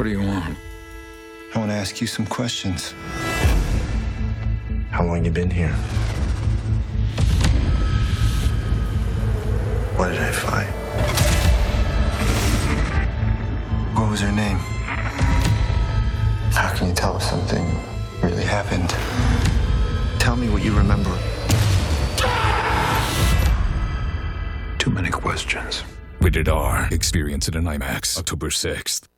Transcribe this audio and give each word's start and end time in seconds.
What 0.00 0.04
do 0.04 0.12
you 0.12 0.22
want? 0.22 0.56
I 1.54 1.58
want 1.58 1.70
to 1.70 1.74
ask 1.74 2.00
you 2.00 2.06
some 2.06 2.24
questions. 2.24 2.94
How 4.90 5.04
long 5.04 5.26
you 5.26 5.30
been 5.30 5.50
here? 5.50 5.74
What 9.98 10.08
did 10.08 10.20
I 10.20 10.32
find? 10.32 10.70
What 13.94 14.10
was 14.10 14.20
her 14.22 14.32
name? 14.32 14.56
How 16.56 16.74
can 16.74 16.88
you 16.88 16.94
tell 16.94 17.18
if 17.18 17.22
something 17.22 17.66
really 18.22 18.44
happened? 18.44 18.88
Tell 20.18 20.34
me 20.34 20.48
what 20.48 20.64
you 20.64 20.74
remember. 20.74 21.14
Too 24.78 24.90
many 24.90 25.10
questions. 25.10 25.84
Rated 26.22 26.48
R. 26.48 26.88
Experience 26.90 27.48
it 27.48 27.54
in 27.54 27.64
IMAX. 27.64 28.16
October 28.16 28.48
6th. 28.48 29.09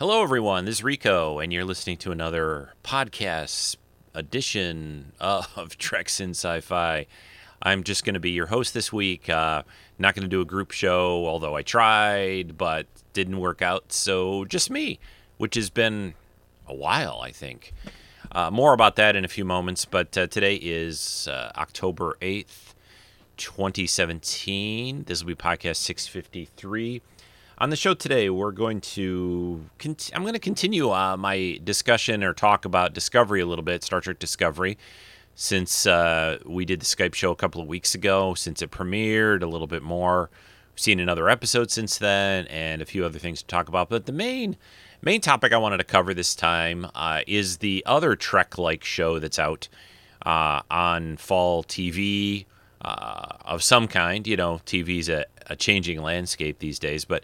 Hello, 0.00 0.22
everyone. 0.22 0.64
This 0.64 0.76
is 0.76 0.82
Rico, 0.82 1.40
and 1.40 1.52
you're 1.52 1.66
listening 1.66 1.98
to 1.98 2.10
another 2.10 2.72
podcast 2.82 3.76
edition 4.14 5.12
of 5.20 5.76
Treks 5.78 6.20
in 6.20 6.30
Sci 6.30 6.62
Fi. 6.62 7.06
I'm 7.60 7.82
just 7.82 8.02
going 8.06 8.14
to 8.14 8.18
be 8.18 8.30
your 8.30 8.46
host 8.46 8.72
this 8.72 8.90
week. 8.90 9.28
Uh, 9.28 9.62
not 9.98 10.14
going 10.14 10.22
to 10.22 10.28
do 10.28 10.40
a 10.40 10.46
group 10.46 10.70
show, 10.70 11.26
although 11.26 11.54
I 11.54 11.60
tried, 11.60 12.56
but 12.56 12.86
didn't 13.12 13.40
work 13.40 13.60
out. 13.60 13.92
So 13.92 14.46
just 14.46 14.70
me, 14.70 14.98
which 15.36 15.54
has 15.56 15.68
been 15.68 16.14
a 16.66 16.74
while, 16.74 17.20
I 17.22 17.30
think. 17.30 17.74
Uh, 18.32 18.50
more 18.50 18.72
about 18.72 18.96
that 18.96 19.16
in 19.16 19.26
a 19.26 19.28
few 19.28 19.44
moments, 19.44 19.84
but 19.84 20.16
uh, 20.16 20.28
today 20.28 20.54
is 20.54 21.28
uh, 21.30 21.52
October 21.56 22.16
8th, 22.22 22.72
2017. 23.36 25.04
This 25.04 25.22
will 25.22 25.28
be 25.28 25.34
podcast 25.34 25.76
653. 25.76 27.02
On 27.60 27.68
the 27.68 27.76
show 27.76 27.92
today, 27.92 28.30
we're 28.30 28.52
going 28.52 28.80
to 28.80 29.66
cont- 29.78 30.10
I'm 30.14 30.22
going 30.22 30.32
to 30.32 30.38
continue 30.38 30.92
uh, 30.92 31.18
my 31.18 31.60
discussion 31.62 32.24
or 32.24 32.32
talk 32.32 32.64
about 32.64 32.94
Discovery 32.94 33.42
a 33.42 33.44
little 33.44 33.62
bit, 33.62 33.84
Star 33.84 34.00
Trek 34.00 34.18
Discovery, 34.18 34.78
since 35.34 35.84
uh, 35.84 36.38
we 36.46 36.64
did 36.64 36.80
the 36.80 36.86
Skype 36.86 37.12
show 37.12 37.32
a 37.32 37.36
couple 37.36 37.60
of 37.60 37.68
weeks 37.68 37.94
ago, 37.94 38.32
since 38.32 38.62
it 38.62 38.70
premiered 38.70 39.42
a 39.42 39.46
little 39.46 39.66
bit 39.66 39.82
more. 39.82 40.30
We've 40.72 40.80
seen 40.80 41.00
another 41.00 41.28
episode 41.28 41.70
since 41.70 41.98
then, 41.98 42.46
and 42.46 42.80
a 42.80 42.86
few 42.86 43.04
other 43.04 43.18
things 43.18 43.42
to 43.42 43.46
talk 43.46 43.68
about. 43.68 43.90
But 43.90 44.06
the 44.06 44.12
main 44.12 44.56
main 45.02 45.20
topic 45.20 45.52
I 45.52 45.58
wanted 45.58 45.78
to 45.78 45.84
cover 45.84 46.14
this 46.14 46.34
time 46.34 46.86
uh, 46.94 47.20
is 47.26 47.58
the 47.58 47.82
other 47.84 48.16
Trek-like 48.16 48.84
show 48.84 49.18
that's 49.18 49.38
out 49.38 49.68
uh, 50.24 50.62
on 50.70 51.18
fall 51.18 51.62
TV 51.62 52.46
uh, 52.82 53.36
of 53.44 53.62
some 53.62 53.86
kind. 53.86 54.26
You 54.26 54.38
know, 54.38 54.60
TV's 54.64 55.10
a, 55.10 55.26
a 55.48 55.56
changing 55.56 56.00
landscape 56.00 56.58
these 56.58 56.78
days, 56.78 57.04
but 57.04 57.22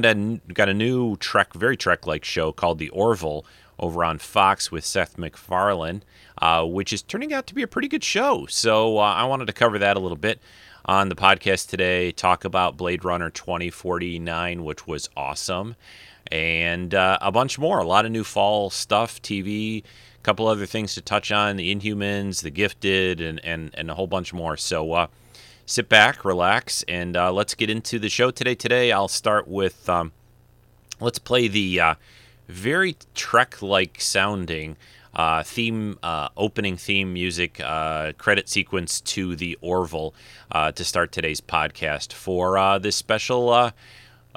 got 0.00 0.16
a 0.16 0.40
got 0.52 0.68
a 0.68 0.74
new 0.74 1.16
Trek, 1.16 1.54
very 1.54 1.76
Trek-like 1.76 2.24
show 2.24 2.52
called 2.52 2.78
The 2.78 2.88
Orville 2.90 3.44
over 3.78 4.04
on 4.04 4.18
Fox 4.18 4.70
with 4.70 4.84
Seth 4.84 5.18
MacFarlane, 5.18 6.02
uh, 6.38 6.64
which 6.64 6.92
is 6.92 7.02
turning 7.02 7.32
out 7.32 7.46
to 7.46 7.54
be 7.54 7.62
a 7.62 7.66
pretty 7.66 7.88
good 7.88 8.04
show. 8.04 8.46
So 8.46 8.98
uh, 8.98 9.02
I 9.02 9.24
wanted 9.24 9.46
to 9.46 9.52
cover 9.52 9.78
that 9.78 9.96
a 9.96 10.00
little 10.00 10.16
bit 10.16 10.40
on 10.84 11.08
the 11.08 11.14
podcast 11.14 11.68
today. 11.68 12.12
Talk 12.12 12.44
about 12.44 12.76
Blade 12.76 13.04
Runner 13.04 13.30
2049, 13.30 14.64
which 14.64 14.86
was 14.86 15.08
awesome, 15.16 15.76
and 16.30 16.94
uh, 16.94 17.18
a 17.20 17.32
bunch 17.32 17.58
more. 17.58 17.78
A 17.78 17.86
lot 17.86 18.06
of 18.06 18.12
new 18.12 18.24
fall 18.24 18.70
stuff, 18.70 19.20
TV. 19.22 19.82
A 19.82 20.22
couple 20.22 20.46
other 20.46 20.66
things 20.66 20.94
to 20.94 21.00
touch 21.00 21.30
on: 21.30 21.56
the 21.56 21.74
Inhumans, 21.74 22.42
the 22.42 22.50
Gifted, 22.50 23.20
and 23.20 23.44
and 23.44 23.70
and 23.74 23.90
a 23.90 23.94
whole 23.94 24.06
bunch 24.06 24.32
more. 24.32 24.56
So 24.56 24.92
uh, 24.92 25.06
sit 25.66 25.88
back, 25.88 26.24
relax, 26.24 26.84
and 26.84 27.16
uh, 27.16 27.32
let's 27.32 27.54
get 27.54 27.68
into 27.68 27.98
the 27.98 28.08
show 28.08 28.30
today. 28.30 28.54
Today, 28.54 28.92
I'll 28.92 29.08
start 29.08 29.48
with 29.48 29.88
um, 29.88 30.12
let's 31.00 31.18
play 31.18 31.48
the 31.48 31.80
uh, 31.80 31.94
very 32.48 32.96
Trek-like 33.14 34.00
sounding 34.00 34.76
uh, 35.12 35.42
theme, 35.42 35.98
uh, 36.02 36.28
opening 36.36 36.76
theme 36.76 37.12
music, 37.12 37.60
uh, 37.62 38.12
credit 38.12 38.48
sequence 38.48 39.00
to 39.00 39.34
the 39.34 39.58
Orville 39.60 40.14
uh, 40.52 40.72
to 40.72 40.84
start 40.84 41.10
today's 41.10 41.40
podcast 41.40 42.12
for 42.12 42.78
this 42.78 42.96
special. 42.96 43.72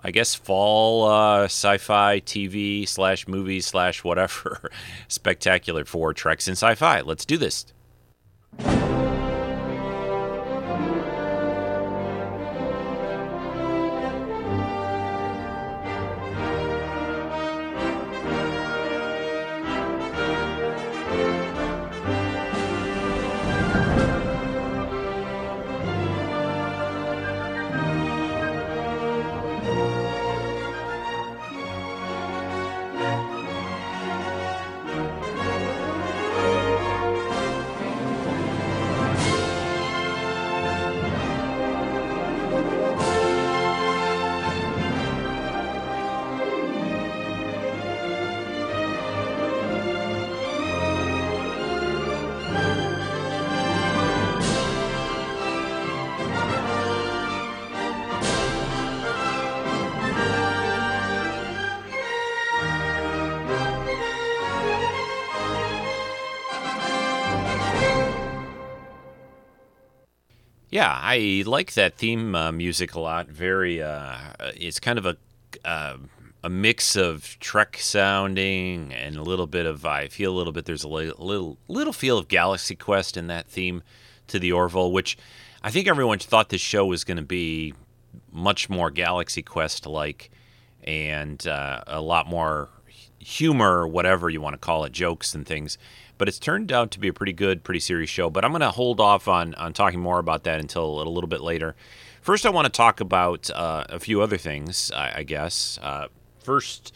I 0.02 0.12
guess 0.12 0.34
fall 0.34 1.44
sci-fi 1.44 2.22
TV 2.22 2.88
slash 2.88 3.28
movies 3.28 3.68
slash 3.68 4.04
whatever 4.04 4.72
spectacular 5.08 5.86
for 5.86 6.14
Treks 6.14 6.48
and 6.48 6.58
Sci-Fi. 6.58 7.02
Let's 7.02 7.26
do 7.26 7.38
this. 7.38 7.66
I 71.12 71.44
like 71.48 71.74
that 71.74 71.98
theme 71.98 72.36
uh, 72.36 72.52
music 72.52 72.94
a 72.94 73.00
lot. 73.00 73.30
Very, 73.30 73.82
uh, 73.82 74.16
it's 74.56 74.80
kind 74.80 75.00
of 75.00 75.08
a 75.08 75.18
uh, 75.66 75.98
a 76.44 76.50
mix 76.50 76.96
of 76.96 77.36
Trek 77.40 77.78
sounding 77.80 78.94
and 78.94 79.16
a 79.16 79.24
little 79.24 79.48
bit 79.48 79.66
of. 79.66 79.88
I 79.88 80.08
feel 80.08 80.32
a 80.32 80.38
little 80.38 80.54
bit. 80.54 80.66
There's 80.66 80.84
a 80.84 80.88
little 80.88 81.58
little 81.68 81.94
feel 81.94 82.20
of 82.20 82.28
Galaxy 82.28 82.76
Quest 82.76 83.18
in 83.18 83.26
that 83.26 83.48
theme 83.48 83.82
to 84.28 84.38
the 84.38 84.52
Orville, 84.52 84.92
which 84.92 85.18
I 85.64 85.72
think 85.72 85.88
everyone 85.88 86.20
thought 86.20 86.50
this 86.50 86.62
show 86.62 86.86
was 86.86 87.04
going 87.04 87.18
to 87.18 87.24
be 87.24 87.74
much 88.32 88.70
more 88.70 88.92
Galaxy 88.92 89.42
Quest 89.42 89.88
like, 89.88 90.30
and 90.84 91.48
uh, 91.48 91.82
a 91.88 92.02
lot 92.02 92.28
more 92.28 92.70
humor, 93.18 93.88
whatever 93.88 94.30
you 94.30 94.42
want 94.42 94.54
to 94.54 94.60
call 94.60 94.84
it, 94.84 94.92
jokes 94.92 95.34
and 95.34 95.44
things 95.44 95.80
but 96.20 96.28
it's 96.28 96.38
turned 96.38 96.72
out 96.72 96.92
to 96.92 97.00
be 97.00 97.08
a 97.08 97.14
pretty 97.14 97.34
good, 97.34 97.64
pretty 97.64 97.80
serious 97.80 98.10
show. 98.10 98.30
But 98.30 98.46
I'm 98.46 98.52
going 98.52 98.62
to 98.62 98.70
hold 98.70 99.00
off 99.00 99.28
on 99.28 99.56
on 99.56 99.74
talking 99.74 100.00
more 100.00 100.20
about 100.20 100.44
that 100.44 100.60
until 100.60 101.02
a 101.02 101.10
little 101.10 101.30
bit 101.30 101.42
later. 101.42 101.76
First, 102.22 102.46
I 102.46 102.50
want 102.50 102.66
to 102.66 102.72
talk 102.72 103.00
about 103.00 103.50
uh, 103.50 103.86
a 103.90 104.00
few 104.00 104.22
other 104.22 104.38
things. 104.38 104.92
I, 104.92 105.20
I 105.20 105.24
guess 105.24 105.80
uh, 105.82 106.10
first, 106.44 106.96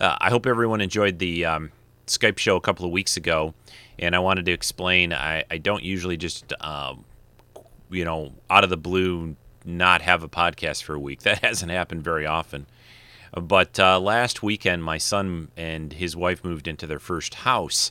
uh, 0.00 0.16
I 0.20 0.30
hope 0.30 0.46
everyone 0.46 0.80
enjoyed 0.80 1.18
the 1.18 1.44
um, 1.44 1.72
Skype 2.06 2.38
show 2.38 2.56
a 2.56 2.60
couple 2.60 2.86
of 2.86 2.92
weeks 2.92 3.16
ago, 3.16 3.52
and 3.98 4.14
I 4.14 4.20
wanted 4.20 4.46
to 4.46 4.52
explain. 4.52 5.12
I, 5.12 5.44
I 5.50 5.58
don't 5.58 5.82
usually 5.82 6.16
just 6.16 6.52
um, 6.62 7.04
you 7.90 8.04
know 8.04 8.32
out 8.48 8.62
of 8.62 8.70
the 8.70 8.76
blue 8.76 9.36
not 9.64 10.02
have 10.02 10.22
a 10.22 10.28
podcast 10.28 10.84
for 10.84 10.94
a 10.94 11.00
week. 11.00 11.22
That 11.22 11.38
hasn't 11.44 11.72
happened 11.72 12.04
very 12.04 12.26
often. 12.26 12.66
But 13.34 13.80
uh, 13.80 13.98
last 13.98 14.42
weekend, 14.42 14.84
my 14.84 14.98
son 14.98 15.48
and 15.56 15.92
his 15.94 16.14
wife 16.14 16.44
moved 16.44 16.68
into 16.68 16.86
their 16.86 16.98
first 17.00 17.34
house 17.34 17.90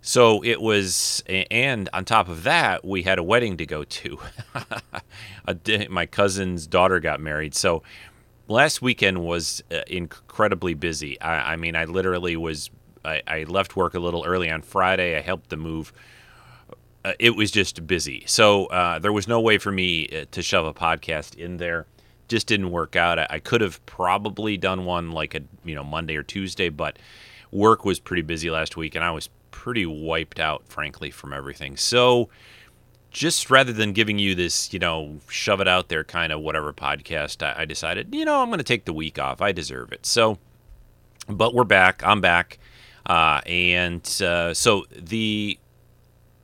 so 0.00 0.42
it 0.44 0.60
was, 0.60 1.22
and 1.28 1.88
on 1.92 2.04
top 2.04 2.28
of 2.28 2.44
that, 2.44 2.84
we 2.84 3.02
had 3.02 3.18
a 3.18 3.22
wedding 3.22 3.56
to 3.56 3.66
go 3.66 3.84
to. 3.84 4.18
my 5.90 6.06
cousin's 6.06 6.66
daughter 6.66 7.00
got 7.00 7.20
married. 7.20 7.54
So 7.54 7.82
last 8.46 8.80
weekend 8.80 9.24
was 9.24 9.62
uh, 9.72 9.80
incredibly 9.86 10.74
busy. 10.74 11.20
I, 11.20 11.54
I 11.54 11.56
mean, 11.56 11.74
I 11.74 11.84
literally 11.84 12.36
was, 12.36 12.70
I, 13.04 13.22
I, 13.26 13.44
left 13.44 13.76
work 13.76 13.94
a 13.94 13.98
little 13.98 14.24
early 14.24 14.50
on 14.50 14.62
Friday. 14.62 15.16
I 15.16 15.20
helped 15.20 15.50
the 15.50 15.56
move. 15.56 15.92
Uh, 17.04 17.12
it 17.18 17.36
was 17.36 17.50
just 17.50 17.86
busy. 17.86 18.22
So 18.26 18.66
uh, 18.66 18.98
there 19.00 19.12
was 19.12 19.26
no 19.26 19.40
way 19.40 19.58
for 19.58 19.72
me 19.72 20.08
uh, 20.08 20.24
to 20.30 20.42
shove 20.42 20.64
a 20.64 20.74
podcast 20.74 21.34
in 21.34 21.56
there. 21.56 21.86
Just 22.28 22.46
didn't 22.46 22.70
work 22.70 22.94
out. 22.94 23.18
I, 23.18 23.26
I 23.30 23.38
could 23.40 23.60
have 23.60 23.84
probably 23.86 24.56
done 24.56 24.84
one 24.84 25.10
like 25.10 25.34
a, 25.34 25.40
you 25.64 25.74
know, 25.74 25.84
Monday 25.84 26.16
or 26.16 26.22
Tuesday, 26.22 26.68
but 26.68 26.98
work 27.50 27.84
was 27.84 27.98
pretty 27.98 28.22
busy 28.22 28.50
last 28.50 28.76
week 28.76 28.94
and 28.94 29.02
I 29.02 29.10
was 29.10 29.28
pretty 29.58 29.84
wiped 29.84 30.38
out, 30.38 30.62
frankly, 30.68 31.10
from 31.10 31.32
everything. 31.32 31.76
So, 31.76 32.28
just 33.10 33.50
rather 33.50 33.72
than 33.72 33.92
giving 33.92 34.16
you 34.16 34.36
this, 34.36 34.72
you 34.72 34.78
know, 34.78 35.18
shove 35.28 35.60
it 35.60 35.66
out 35.66 35.88
there 35.88 36.04
kind 36.04 36.32
of 36.32 36.40
whatever 36.40 36.72
podcast, 36.72 37.42
I, 37.42 37.62
I 37.62 37.64
decided, 37.64 38.14
you 38.14 38.24
know, 38.24 38.40
I'm 38.40 38.50
going 38.50 38.58
to 38.58 38.64
take 38.64 38.84
the 38.84 38.92
week 38.92 39.18
off. 39.18 39.40
I 39.40 39.50
deserve 39.50 39.90
it. 39.90 40.06
So, 40.06 40.38
but 41.28 41.54
we're 41.54 41.64
back. 41.64 42.02
I'm 42.04 42.20
back, 42.20 42.60
uh, 43.06 43.40
and 43.46 44.06
uh, 44.22 44.54
so 44.54 44.84
the 44.96 45.58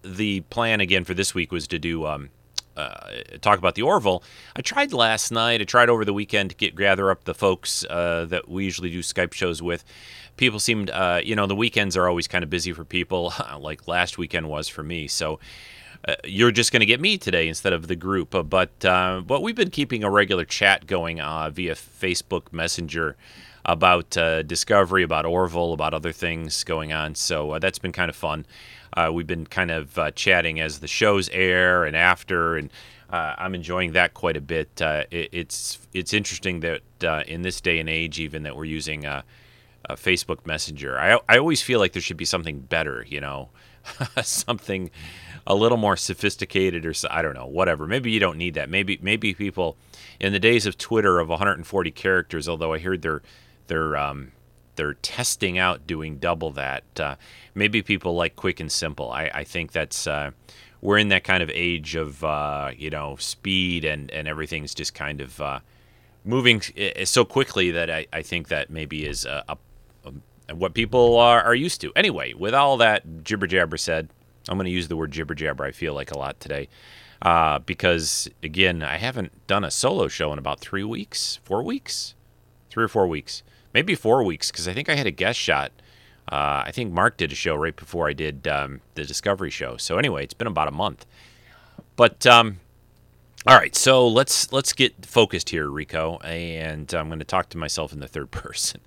the 0.02 0.40
plan 0.50 0.80
again 0.80 1.04
for 1.04 1.14
this 1.14 1.36
week 1.36 1.52
was 1.52 1.68
to 1.68 1.78
do 1.78 2.06
um, 2.06 2.30
uh, 2.76 3.10
talk 3.40 3.60
about 3.60 3.76
the 3.76 3.82
Orville. 3.82 4.24
I 4.56 4.60
tried 4.60 4.92
last 4.92 5.30
night. 5.30 5.60
I 5.60 5.64
tried 5.64 5.88
over 5.88 6.04
the 6.04 6.12
weekend 6.12 6.50
to 6.50 6.56
get 6.56 6.74
gather 6.74 7.12
up 7.12 7.24
the 7.24 7.34
folks 7.34 7.84
uh, 7.88 8.24
that 8.24 8.48
we 8.48 8.64
usually 8.64 8.90
do 8.90 9.00
Skype 9.00 9.32
shows 9.34 9.62
with. 9.62 9.84
People 10.36 10.58
seemed, 10.58 10.90
uh, 10.90 11.20
you 11.24 11.36
know, 11.36 11.46
the 11.46 11.54
weekends 11.54 11.96
are 11.96 12.08
always 12.08 12.26
kind 12.28 12.42
of 12.42 12.50
busy 12.50 12.72
for 12.72 12.84
people, 12.84 13.32
like 13.58 13.86
last 13.86 14.18
weekend 14.18 14.48
was 14.48 14.68
for 14.68 14.82
me. 14.82 15.08
So 15.08 15.38
uh, 16.06 16.14
you're 16.24 16.50
just 16.50 16.72
going 16.72 16.80
to 16.80 16.86
get 16.86 17.00
me 17.00 17.16
today 17.18 17.48
instead 17.48 17.72
of 17.72 17.86
the 17.86 17.96
group. 17.96 18.34
Uh, 18.34 18.42
but 18.42 18.84
uh, 18.84 19.22
but 19.24 19.42
we've 19.42 19.56
been 19.56 19.70
keeping 19.70 20.04
a 20.04 20.10
regular 20.10 20.44
chat 20.44 20.86
going 20.86 21.16
via 21.16 21.74
Facebook 21.74 22.52
Messenger 22.52 23.16
about 23.66 24.10
Discovery, 24.10 25.02
about 25.02 25.24
Orville, 25.24 25.72
about 25.72 25.94
other 25.94 26.12
things 26.12 26.64
going 26.64 26.92
on. 26.92 27.14
So 27.14 27.58
that's 27.58 27.78
been 27.78 27.92
kind 27.92 28.10
of 28.10 28.16
fun. 28.16 28.44
Uh, 28.94 29.10
we've 29.12 29.26
been 29.26 29.46
kind 29.46 29.70
of 29.70 29.98
uh, 29.98 30.10
chatting 30.12 30.60
as 30.60 30.78
the 30.80 30.86
shows 30.86 31.28
air 31.30 31.84
and 31.84 31.96
after, 31.96 32.56
and 32.56 32.70
uh, 33.10 33.34
I'm 33.38 33.54
enjoying 33.54 33.92
that 33.92 34.14
quite 34.14 34.36
a 34.36 34.40
bit. 34.40 34.80
Uh, 34.80 35.04
it, 35.10 35.28
it's 35.32 35.78
it's 35.92 36.12
interesting 36.12 36.60
that 36.60 36.82
uh, 37.02 37.22
in 37.26 37.42
this 37.42 37.60
day 37.60 37.80
and 37.80 37.88
age, 37.88 38.20
even 38.20 38.44
that 38.44 38.56
we're 38.56 38.64
using 38.64 39.04
uh, 39.88 39.94
Facebook 39.94 40.46
Messenger. 40.46 40.98
I 40.98 41.18
I 41.28 41.38
always 41.38 41.62
feel 41.62 41.78
like 41.78 41.92
there 41.92 42.02
should 42.02 42.16
be 42.16 42.24
something 42.24 42.60
better, 42.60 43.04
you 43.08 43.20
know, 43.20 43.50
something 44.22 44.90
a 45.46 45.54
little 45.54 45.78
more 45.78 45.96
sophisticated, 45.96 46.86
or 46.86 46.94
I 47.10 47.22
don't 47.22 47.34
know, 47.34 47.46
whatever. 47.46 47.86
Maybe 47.86 48.10
you 48.10 48.20
don't 48.20 48.38
need 48.38 48.54
that. 48.54 48.70
Maybe 48.70 48.98
maybe 49.02 49.34
people 49.34 49.76
in 50.20 50.32
the 50.32 50.40
days 50.40 50.66
of 50.66 50.78
Twitter 50.78 51.18
of 51.18 51.28
140 51.28 51.90
characters, 51.90 52.48
although 52.48 52.72
I 52.72 52.78
heard 52.78 53.02
they're 53.02 53.22
they're 53.66 53.96
um, 53.96 54.32
they're 54.76 54.94
testing 54.94 55.58
out 55.58 55.86
doing 55.86 56.18
double 56.18 56.50
that. 56.52 56.84
Uh, 56.98 57.16
maybe 57.54 57.82
people 57.82 58.14
like 58.14 58.36
quick 58.36 58.60
and 58.60 58.70
simple. 58.70 59.10
I, 59.10 59.30
I 59.34 59.44
think 59.44 59.72
that's 59.72 60.06
uh, 60.06 60.30
we're 60.80 60.98
in 60.98 61.08
that 61.08 61.24
kind 61.24 61.42
of 61.42 61.50
age 61.52 61.94
of 61.94 62.24
uh, 62.24 62.70
you 62.76 62.90
know 62.90 63.16
speed 63.16 63.84
and 63.84 64.10
and 64.10 64.26
everything's 64.28 64.74
just 64.74 64.94
kind 64.94 65.20
of 65.20 65.40
uh, 65.40 65.60
moving 66.24 66.62
so 67.04 67.24
quickly 67.24 67.70
that 67.70 67.90
I, 67.90 68.06
I 68.12 68.22
think 68.22 68.48
that 68.48 68.70
maybe 68.70 69.06
is 69.06 69.24
a, 69.24 69.44
a, 69.48 69.56
a, 70.04 70.54
what 70.54 70.74
people 70.74 71.16
are, 71.18 71.42
are 71.42 71.54
used 71.54 71.80
to. 71.82 71.92
Anyway, 71.96 72.34
with 72.34 72.54
all 72.54 72.76
that 72.78 73.24
jibber 73.24 73.46
jabber 73.46 73.76
said, 73.76 74.08
I'm 74.48 74.56
going 74.56 74.66
to 74.66 74.70
use 74.70 74.88
the 74.88 74.96
word 74.96 75.10
jibber 75.10 75.34
jabber. 75.34 75.64
I 75.64 75.72
feel 75.72 75.94
like 75.94 76.10
a 76.10 76.18
lot 76.18 76.38
today. 76.40 76.68
Uh, 77.22 77.58
because 77.60 78.28
again, 78.42 78.82
I 78.82 78.98
haven't 78.98 79.46
done 79.46 79.64
a 79.64 79.70
solo 79.70 80.08
show 80.08 80.32
in 80.32 80.38
about 80.38 80.60
three 80.60 80.84
weeks, 80.84 81.38
four 81.44 81.62
weeks, 81.62 82.14
three 82.70 82.84
or 82.84 82.88
four 82.88 83.06
weeks 83.06 83.42
maybe 83.74 83.94
four 83.96 84.22
weeks 84.22 84.50
because 84.50 84.66
I 84.66 84.72
think 84.72 84.88
I 84.88 84.94
had 84.94 85.06
a 85.06 85.10
guest 85.10 85.38
shot. 85.38 85.72
Uh, 86.30 86.62
I 86.64 86.70
think 86.72 86.92
Mark 86.92 87.18
did 87.18 87.32
a 87.32 87.34
show 87.34 87.54
right 87.56 87.76
before 87.76 88.08
I 88.08 88.14
did 88.14 88.48
um, 88.48 88.80
the 88.94 89.04
Discovery 89.04 89.50
show. 89.50 89.76
So 89.76 89.98
anyway, 89.98 90.24
it's 90.24 90.32
been 90.32 90.46
about 90.46 90.68
a 90.68 90.72
month. 90.72 91.04
But 91.96 92.26
um, 92.26 92.60
all 93.46 93.56
right, 93.56 93.74
so 93.74 94.08
let's 94.08 94.50
let's 94.52 94.72
get 94.72 95.04
focused 95.04 95.50
here, 95.50 95.68
Rico, 95.68 96.18
and 96.24 96.92
I'm 96.94 97.08
going 97.08 97.18
to 97.18 97.26
talk 97.26 97.50
to 97.50 97.58
myself 97.58 97.92
in 97.92 98.00
the 98.00 98.08
third 98.08 98.30
person. 98.30 98.80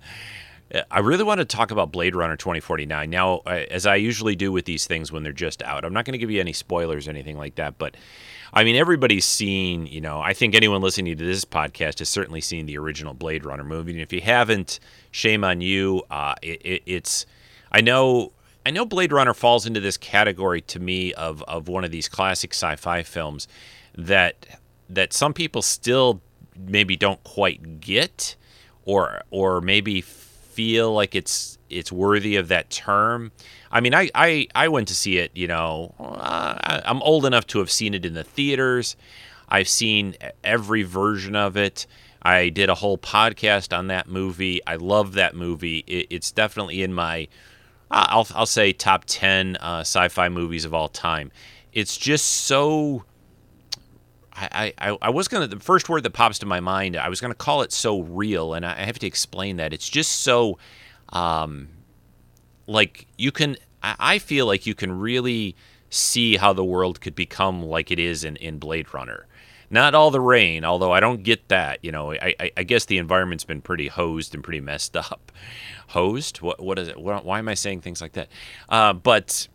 I 0.90 0.98
really 0.98 1.24
want 1.24 1.38
to 1.38 1.44
talk 1.44 1.70
about 1.70 1.92
Blade 1.92 2.14
Runner 2.14 2.36
2049. 2.36 3.08
Now, 3.08 3.38
as 3.38 3.86
I 3.86 3.96
usually 3.96 4.36
do 4.36 4.52
with 4.52 4.66
these 4.66 4.86
things 4.86 5.10
when 5.10 5.22
they're 5.22 5.32
just 5.32 5.62
out, 5.62 5.84
I'm 5.84 5.92
not 5.94 6.04
going 6.04 6.12
to 6.12 6.18
give 6.18 6.30
you 6.30 6.40
any 6.40 6.52
spoilers 6.52 7.06
or 7.06 7.10
anything 7.10 7.38
like 7.38 7.54
that, 7.54 7.78
but 7.78 7.96
I 8.52 8.64
mean, 8.64 8.76
everybody's 8.76 9.24
seen, 9.24 9.86
you 9.86 10.00
know, 10.00 10.20
I 10.20 10.32
think 10.32 10.54
anyone 10.54 10.80
listening 10.80 11.16
to 11.16 11.24
this 11.24 11.44
podcast 11.44 11.98
has 11.98 12.08
certainly 12.08 12.40
seen 12.40 12.66
the 12.66 12.78
original 12.78 13.14
Blade 13.14 13.44
Runner 13.44 13.64
movie. 13.64 13.92
And 13.92 14.00
if 14.00 14.12
you 14.12 14.20
haven't, 14.20 14.80
shame 15.10 15.44
on 15.44 15.60
you. 15.60 16.02
Uh, 16.10 16.34
it, 16.42 16.62
it, 16.64 16.82
it's, 16.86 17.26
I 17.70 17.82
know, 17.82 18.32
I 18.64 18.70
know 18.70 18.84
Blade 18.86 19.12
Runner 19.12 19.34
falls 19.34 19.66
into 19.66 19.80
this 19.80 19.96
category 19.96 20.60
to 20.62 20.80
me 20.80 21.12
of, 21.14 21.42
of 21.42 21.68
one 21.68 21.84
of 21.84 21.90
these 21.90 22.08
classic 22.08 22.52
sci-fi 22.52 23.02
films 23.02 23.48
that 23.96 24.46
that 24.90 25.12
some 25.12 25.34
people 25.34 25.60
still 25.60 26.22
maybe 26.56 26.96
don't 26.96 27.22
quite 27.24 27.80
get, 27.80 28.36
or 28.84 29.22
or 29.30 29.60
maybe 29.60 30.00
feel 30.58 30.92
like 30.92 31.14
it's 31.14 31.56
it's 31.70 31.92
worthy 31.92 32.34
of 32.34 32.48
that 32.48 32.68
term. 32.68 33.30
I 33.70 33.78
mean, 33.80 33.94
I, 33.94 34.10
I, 34.12 34.48
I 34.56 34.66
went 34.66 34.88
to 34.88 34.94
see 34.94 35.18
it, 35.18 35.30
you 35.32 35.46
know, 35.46 35.94
uh, 36.00 36.80
I'm 36.84 37.00
old 37.02 37.24
enough 37.24 37.46
to 37.48 37.60
have 37.60 37.70
seen 37.70 37.94
it 37.94 38.04
in 38.04 38.14
the 38.14 38.24
theaters. 38.24 38.96
I've 39.48 39.68
seen 39.68 40.16
every 40.42 40.82
version 40.82 41.36
of 41.36 41.56
it. 41.56 41.86
I 42.22 42.48
did 42.48 42.70
a 42.70 42.74
whole 42.74 42.98
podcast 42.98 43.76
on 43.76 43.86
that 43.86 44.08
movie. 44.08 44.60
I 44.66 44.74
love 44.74 45.12
that 45.12 45.36
movie. 45.36 45.84
It, 45.86 46.08
it's 46.10 46.32
definitely 46.32 46.82
in 46.82 46.92
my, 46.92 47.28
I'll, 47.88 48.26
I'll 48.34 48.44
say, 48.44 48.72
top 48.72 49.04
10 49.06 49.58
uh, 49.60 49.82
sci 49.82 50.08
fi 50.08 50.28
movies 50.28 50.64
of 50.64 50.74
all 50.74 50.88
time. 50.88 51.30
It's 51.72 51.96
just 51.96 52.26
so. 52.26 53.04
I, 54.40 54.72
I, 54.78 54.98
I 55.02 55.10
was 55.10 55.28
going 55.28 55.48
to, 55.48 55.56
the 55.56 55.62
first 55.62 55.88
word 55.88 56.02
that 56.04 56.10
pops 56.10 56.38
to 56.40 56.46
my 56.46 56.60
mind, 56.60 56.96
I 56.96 57.08
was 57.08 57.20
going 57.20 57.32
to 57.32 57.38
call 57.38 57.62
it 57.62 57.72
so 57.72 58.00
real, 58.00 58.54
and 58.54 58.64
I 58.64 58.84
have 58.84 58.98
to 59.00 59.06
explain 59.06 59.56
that. 59.56 59.72
It's 59.72 59.88
just 59.88 60.20
so 60.20 60.58
um, 61.10 61.68
like 62.66 63.06
you 63.16 63.32
can 63.32 63.56
I 63.82 64.18
feel 64.18 64.46
like 64.46 64.66
you 64.66 64.74
can 64.74 64.98
really 64.98 65.54
see 65.90 66.36
how 66.36 66.52
the 66.52 66.64
world 66.64 67.00
could 67.00 67.14
become 67.14 67.62
like 67.62 67.90
it 67.90 67.98
is 67.98 68.24
in, 68.24 68.36
in 68.36 68.58
Blade 68.58 68.92
Runner. 68.92 69.26
Not 69.70 69.94
all 69.94 70.10
the 70.10 70.20
rain, 70.20 70.64
although 70.64 70.92
I 70.92 71.00
don't 71.00 71.22
get 71.22 71.48
that. 71.48 71.78
You 71.82 71.92
know, 71.92 72.12
I, 72.12 72.34
I, 72.40 72.50
I 72.56 72.62
guess 72.64 72.86
the 72.86 72.98
environment's 72.98 73.44
been 73.44 73.60
pretty 73.60 73.88
hosed 73.88 74.34
and 74.34 74.42
pretty 74.42 74.60
messed 74.60 74.96
up. 74.96 75.30
Hosed? 75.88 76.40
What 76.40 76.60
what 76.60 76.78
is 76.78 76.88
it? 76.88 76.98
Why 77.00 77.38
am 77.38 77.48
I 77.48 77.54
saying 77.54 77.82
things 77.82 78.00
like 78.00 78.12
that? 78.12 78.28
Uh, 78.68 78.92
but 78.92 79.48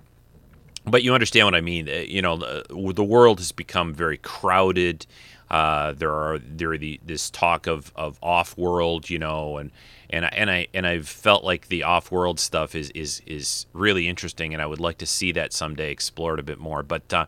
but 0.85 1.03
you 1.03 1.13
understand 1.13 1.45
what 1.45 1.55
I 1.55 1.61
mean. 1.61 1.87
Uh, 1.87 2.03
you 2.05 2.21
know, 2.21 2.37
the, 2.37 2.93
the 2.93 3.03
world 3.03 3.39
has 3.39 3.51
become 3.51 3.93
very 3.93 4.17
crowded. 4.17 5.05
Uh, 5.49 5.93
there 5.93 6.11
are 6.11 6.39
there 6.39 6.71
are 6.71 6.77
the, 6.77 6.99
this 7.05 7.29
talk 7.29 7.67
of, 7.67 7.91
of 7.95 8.17
off 8.21 8.57
world, 8.57 9.09
you 9.09 9.19
know, 9.19 9.57
and 9.57 9.71
and 10.13 10.25
I, 10.25 10.29
and 10.29 10.51
I 10.51 10.67
and 10.73 10.87
I've 10.87 11.07
felt 11.07 11.43
like 11.43 11.67
the 11.67 11.83
off-world 11.83 12.39
stuff 12.39 12.75
is 12.75 12.91
is 12.91 13.21
is 13.25 13.65
really 13.73 14.07
interesting, 14.07 14.53
and 14.53 14.61
I 14.61 14.65
would 14.65 14.79
like 14.79 14.99
to 14.99 15.07
see 15.07 15.31
that 15.33 15.53
someday 15.53 15.91
explored 15.91 16.39
a 16.39 16.43
bit 16.43 16.59
more. 16.59 16.83
But 16.83 17.11
uh, 17.11 17.25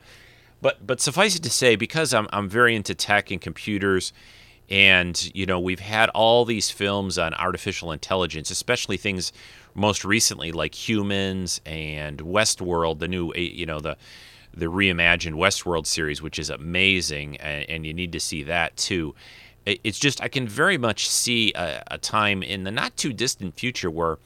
but 0.62 0.86
but 0.86 1.02
suffice 1.02 1.36
it 1.36 1.44
to 1.44 1.50
say, 1.50 1.76
because 1.76 2.14
I'm 2.14 2.28
I'm 2.32 2.48
very 2.48 2.76
into 2.76 2.94
tech 2.94 3.32
and 3.32 3.42
computers, 3.42 4.14
and 4.70 5.32
you 5.36 5.48
know 5.48 5.60
we've 5.60 5.80
had 5.80 6.10
all 6.10 6.46
these 6.46 6.70
films 6.70 7.18
on 7.18 7.34
artificial 7.34 7.92
intelligence, 7.92 8.52
especially 8.52 8.98
things 8.98 9.34
most 9.76 10.04
recently 10.04 10.52
like 10.52 10.74
Humans 10.74 11.62
and 11.66 12.20
Westworld, 12.20 13.00
the 13.00 13.08
new 13.08 13.34
you 13.36 13.66
know 13.66 13.80
the 13.80 13.98
the 14.54 14.68
reimagined 14.68 15.34
Westworld 15.34 15.86
series, 15.86 16.22
which 16.22 16.40
is 16.40 16.50
amazing, 16.50 17.38
and, 17.38 17.70
and 17.70 17.86
you 17.86 17.94
need 17.94 18.14
to 18.14 18.20
see 18.20 18.44
that 18.44 18.76
too 18.78 19.14
it's 19.66 19.98
just 19.98 20.22
I 20.22 20.28
can 20.28 20.48
very 20.48 20.78
much 20.78 21.10
see 21.10 21.52
a, 21.54 21.82
a, 21.90 21.98
time 21.98 22.44
in 22.44 22.64
the 22.64 22.72
not 22.72 22.96
too 22.98 23.12
distant 23.12 23.56
future 23.56 23.90
where 23.90 24.20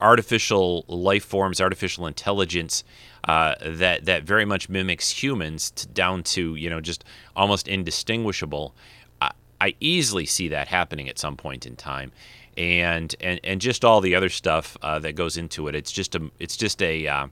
artificial 0.00 0.84
life 0.88 1.24
forms, 1.24 1.60
artificial 1.60 2.06
intelligence 2.06 2.82
uh, 3.24 3.54
that 3.64 4.06
that 4.06 4.24
very 4.24 4.44
much 4.44 4.68
mimics 4.68 5.10
humans 5.10 5.70
to, 5.72 5.86
down 5.88 6.22
to 6.24 6.54
you 6.56 6.68
know 6.70 6.80
just 6.80 7.04
almost 7.36 7.68
indistinguishable. 7.68 8.74
I, 9.20 9.30
I, 9.60 9.74
easily 9.78 10.26
see 10.26 10.48
that 10.48 10.68
happening 10.68 11.08
at 11.08 11.18
some 11.18 11.36
point 11.36 11.66
in 11.66 11.76
time, 11.76 12.12
and 12.60 13.14
and 13.20 13.40
and 13.42 13.60
just 13.60 13.86
all 13.86 14.02
the 14.02 14.14
other 14.14 14.28
stuff 14.28 14.76
uh, 14.82 14.98
that 14.98 15.14
goes 15.14 15.38
into 15.38 15.66
it. 15.66 15.74
It's 15.74 15.90
just 15.90 16.14
a 16.14 16.30
it's 16.38 16.58
just 16.58 16.82
a 16.82 17.06
uh, 17.08 17.28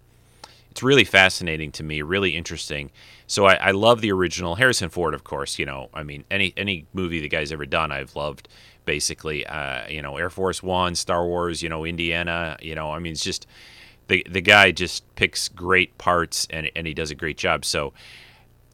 it's 0.71 0.83
really 0.83 1.05
fascinating 1.05 1.71
to 1.73 1.83
me, 1.83 2.01
really 2.01 2.35
interesting. 2.35 2.91
So 3.27 3.45
I, 3.45 3.55
I, 3.55 3.71
love 3.73 4.01
the 4.01 4.11
original 4.11 4.55
Harrison 4.55 4.89
Ford, 4.89 5.13
of 5.13 5.25
course. 5.25 5.59
You 5.59 5.67
know, 5.67 5.91
I 5.93 6.03
mean, 6.03 6.25
any 6.31 6.55
any 6.57 6.87
movie 6.95 7.21
the 7.21 7.29
guy's 7.29 7.53
ever 7.53 7.67
done, 7.67 7.93
I've 7.93 8.17
loved. 8.17 8.49
Basically, 8.87 9.47
uh, 9.47 9.87
you 9.87 10.01
know, 10.01 10.17
Air 10.17 10.31
Force 10.31 10.63
One, 10.63 10.95
Star 10.95 11.27
Wars, 11.27 11.63
you 11.63 11.69
know, 11.69 11.85
Indiana. 11.85 12.57
You 12.63 12.75
know, 12.75 12.91
I 12.91 12.99
mean, 13.01 13.13
it's 13.13 13.23
just 13.23 13.47
the 14.07 14.27
the 14.31 14.41
guy 14.41 14.71
just 14.71 15.05
picks 15.15 15.49
great 15.49 15.99
parts 15.99 16.47
and 16.49 16.71
and 16.75 16.87
he 16.87 16.95
does 16.95 17.11
a 17.11 17.15
great 17.15 17.37
job. 17.37 17.65
So. 17.65 17.93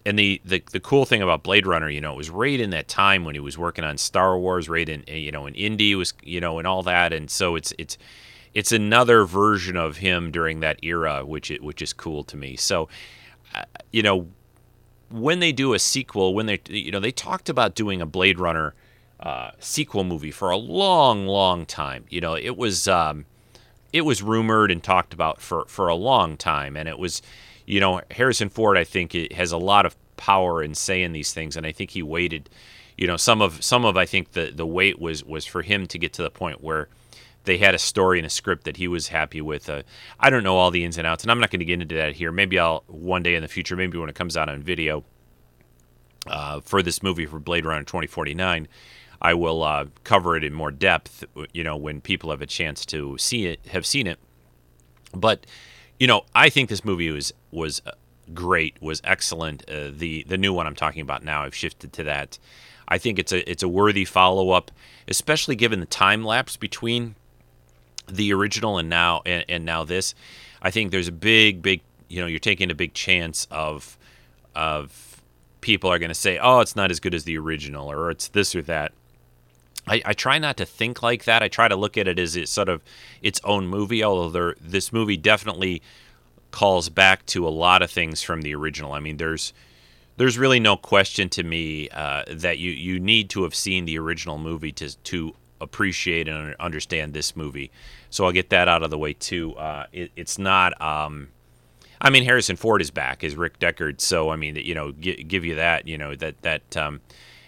And 0.07 0.19
the, 0.19 0.41
the, 0.45 0.63
the 0.71 0.81
cool 0.81 1.07
thing 1.07 1.23
about 1.23 1.43
Blade 1.43 1.67
Runner, 1.67 1.89
you 1.89 2.01
know, 2.01 2.13
it 2.13 2.17
was 2.17 2.29
right 2.29 2.61
in 2.61 2.71
that 2.71 2.89
time 2.89 3.25
when 3.25 3.35
he 3.35 3.41
was 3.41 3.57
working 3.57 3.85
on 3.85 3.97
Star 3.97 4.39
Wars, 4.39 4.69
right 4.69 4.89
in 4.89 5.03
you 5.07 5.33
know 5.33 5.47
in 5.47 5.55
Indy 5.55 5.95
was 5.95 6.13
you 6.23 6.41
know 6.41 6.59
and 6.59 6.67
all 6.67 6.83
that, 6.83 7.13
and 7.13 7.31
so 7.31 7.57
it's 7.57 7.73
it's 7.79 7.97
it's 8.53 8.71
another 8.71 9.25
version 9.25 9.77
of 9.77 9.97
him 9.99 10.31
during 10.31 10.61
that 10.61 10.79
era, 10.83 11.25
which 11.25 11.51
it, 11.51 11.63
which 11.63 11.83
is 11.83 11.93
cool 11.93 12.23
to 12.25 12.37
me. 12.37 12.55
So, 12.57 12.89
uh, 13.55 13.65
you 13.93 14.03
know, 14.03 14.29
when 15.11 15.41
they 15.41 15.53
do 15.53 15.75
a 15.75 15.79
sequel, 15.79 16.35
when 16.35 16.47
they 16.47 16.61
you 16.69 16.91
know 16.91 17.01
they 17.01 17.13
talked 17.13 17.49
about 17.49 17.75
doing 17.75 18.01
a 18.01 18.07
Blade 18.07 18.39
Runner 18.39 18.75
uh, 19.21 19.53
sequel 19.59 20.05
movie 20.05 20.31
for 20.31 20.51
a 20.51 20.57
long, 20.57 21.27
long 21.27 21.67
time. 21.67 22.05
You 22.11 22.21
know, 22.21 22.37
it 22.37 22.57
was 22.57 22.87
um, 22.87 23.25
it 23.93 24.03
was 24.03 24.23
rumored 24.23 24.71
and 24.71 24.83
talked 24.83 25.15
about 25.15 25.41
for 25.41 25.65
for 25.67 25.89
a 25.89 25.95
long 25.95 26.37
time, 26.37 26.77
and 26.77 26.89
it 26.89 26.99
was, 26.99 27.23
you 27.67 27.81
know, 27.81 28.01
Harrison 28.11 28.49
Ford. 28.49 28.77
I 28.77 28.85
think 28.85 29.13
has 29.33 29.53
a 29.53 29.59
lot 29.59 29.87
of 29.87 29.97
power 30.17 30.63
in 30.63 30.75
saying 30.75 31.13
these 31.13 31.33
things, 31.33 31.57
and 31.57 31.67
I 31.67 31.73
think 31.73 31.91
he 31.91 32.03
waited. 32.03 32.51
You 32.97 33.07
know, 33.07 33.17
some 33.17 33.43
of 33.43 33.65
some 33.65 33.85
of 33.85 33.97
I 33.97 34.07
think 34.07 34.33
the 34.33 34.53
the 34.55 34.67
wait 34.67 35.01
was 35.01 35.25
was 35.25 35.45
for 35.45 35.63
him 35.63 35.87
to 35.89 35.99
get 35.99 36.13
to 36.15 36.23
the 36.23 36.31
point 36.31 36.63
where 36.63 36.89
they 37.45 37.59
had 37.59 37.75
a 37.75 37.79
story 37.79 38.19
and 38.19 38.27
a 38.27 38.31
script 38.31 38.65
that 38.65 38.77
he 38.77 38.89
was 38.89 39.09
happy 39.09 39.41
with. 39.41 39.69
Uh, 39.69 39.83
I 40.19 40.31
don't 40.31 40.43
know 40.43 40.57
all 40.57 40.71
the 40.71 40.85
ins 40.85 40.99
and 40.99 41.07
outs, 41.07 41.25
and 41.25 41.31
I'm 41.31 41.41
not 41.41 41.51
going 41.51 41.61
to 41.61 41.67
get 41.67 41.81
into 41.81 41.95
that 41.97 42.15
here. 42.15 42.33
Maybe 42.33 42.59
I'll 42.59 42.85
one 42.87 43.23
day 43.23 43.35
in 43.35 43.43
the 43.43 43.49
future, 43.49 43.77
maybe 43.77 43.99
when 43.99 44.09
it 44.09 44.15
comes 44.15 44.37
out 44.37 44.49
on 44.49 44.63
video 44.63 45.05
uh, 46.27 46.61
for 46.61 46.83
this 46.83 47.03
movie 47.03 47.27
for 47.27 47.39
Blade 47.39 47.67
Runner 47.67 47.85
2049, 47.85 48.69
I 49.21 49.35
will 49.35 49.63
uh, 49.63 49.87
cover 50.05 50.37
it 50.37 50.45
in 50.45 50.55
more 50.55 50.71
depth. 50.71 51.25
You 51.53 51.65
know, 51.65 51.77
when 51.77 52.01
people 52.01 52.31
have 52.31 52.43
a 52.43 52.47
chance 52.47 52.87
to 52.87 53.19
see 53.19 53.47
it, 53.47 53.61
have 53.67 53.87
seen 53.87 54.07
it. 54.07 54.19
But 55.15 55.47
you 55.99 56.07
know, 56.07 56.25
I 56.35 56.51
think 56.51 56.69
this 56.69 56.85
movie 56.85 57.11
was 57.11 57.33
was 57.51 57.83
uh, 57.87 57.93
great, 58.33 58.81
was 58.81 59.01
excellent. 59.05 59.69
Uh, 59.69 59.91
the 59.93 60.25
the 60.29 60.39
new 60.39 60.53
one 60.53 60.67
I'm 60.67 60.75
talking 60.75 61.03
about 61.03 61.25
now, 61.25 61.43
I've 61.43 61.55
shifted 61.55 61.93
to 61.95 62.05
that. 62.05 62.39
I 62.89 62.99
think 62.99 63.19
it's 63.19 63.33
a 63.33 63.49
it's 63.51 63.63
a 63.63 63.69
worthy 63.69 64.05
follow 64.05 64.51
up, 64.51 64.71
especially 65.09 65.57
given 65.57 65.81
the 65.81 65.87
time 65.87 66.25
lapse 66.25 66.57
between 66.57 67.15
the 68.07 68.33
original 68.33 68.79
and 68.79 68.89
now 68.89 69.23
and, 69.25 69.45
and 69.49 69.65
now 69.65 69.85
this. 69.85 70.15
I 70.61 70.71
think 70.71 70.91
there's 70.91 71.09
a 71.09 71.13
big 71.13 71.63
big 71.63 71.81
you 72.09 72.21
know 72.21 72.27
you're 72.27 72.39
taking 72.39 72.71
a 72.71 72.75
big 72.75 72.95
chance 72.95 73.47
of 73.51 73.97
of 74.55 75.23
people 75.61 75.91
are 75.91 75.99
going 75.99 76.11
to 76.11 76.15
say 76.15 76.39
oh 76.39 76.61
it's 76.61 76.77
not 76.77 76.91
as 76.91 77.01
good 77.01 77.15
as 77.15 77.25
the 77.25 77.39
original 77.39 77.91
or 77.91 78.11
it's 78.11 78.29
this 78.29 78.55
or 78.55 78.63
that. 78.63 78.93
I, 79.87 80.03
I 80.05 80.13
try 80.15 80.39
not 80.39 80.57
to 80.59 80.65
think 80.65 81.03
like 81.03 81.25
that. 81.25 81.43
I 81.43 81.49
try 81.49 81.69
to 81.69 81.77
look 81.77 81.99
at 81.99 82.09
it 82.09 82.19
as 82.19 82.37
it's 82.37 82.51
sort 82.51 82.69
of 82.69 82.83
its 83.23 83.41
own 83.45 83.67
movie. 83.67 84.03
Although 84.03 84.31
there, 84.31 84.57
this 84.61 84.93
movie 84.93 85.17
definitely 85.17 85.83
calls 86.51 86.89
back 86.89 87.27
to 87.27 87.47
a 87.47 87.51
lot 87.51 87.83
of 87.83 87.91
things 87.91 88.23
from 88.23 88.43
the 88.43 88.55
original. 88.55 88.93
I 88.93 89.01
mean, 89.01 89.17
there's 89.19 89.53
there's 90.17 90.39
really 90.39 90.61
no 90.61 90.77
question 90.77 91.29
to 91.31 91.43
me 91.43 91.89
uh, 91.91 92.25
that 92.29 92.59
you 92.59 92.71
you 92.71 92.99
need 92.99 93.29
to 93.31 93.43
have 93.43 93.55
seen 93.55 93.85
the 93.85 93.99
original 93.99 94.39
movie 94.39 94.73
to 94.73 94.97
to 94.97 95.35
appreciate 95.61 96.29
and 96.29 96.55
understand 96.61 97.13
this 97.13 97.37
movie. 97.37 97.71
So 98.11 98.25
I'll 98.25 98.33
get 98.33 98.51
that 98.51 98.69
out 98.69 98.83
of 98.83 98.91
the 98.91 98.99
way 98.99 99.13
too. 99.13 99.55
Uh, 99.55 99.87
it, 99.93 100.13
it's 100.17 100.39
not. 100.39 100.81
Um, 100.81 101.29
I 102.01 102.11
mean, 102.11 102.25
Harrison 102.25 102.57
Ford 102.57 102.81
is 102.83 102.91
back 102.91 103.25
as 103.25 103.35
Rick 103.35 103.59
Deckard, 103.59 104.01
so 104.01 104.31
I 104.31 104.37
mean, 104.37 104.57
you 104.57 104.75
know, 104.75 104.93
g- 104.93 105.23
give 105.25 105.45
you 105.45 105.57
that. 105.57 105.89
You 105.89 105.99
know 105.99 106.15
that 106.15 106.41
that 106.43 106.77
um, 106.77 107.01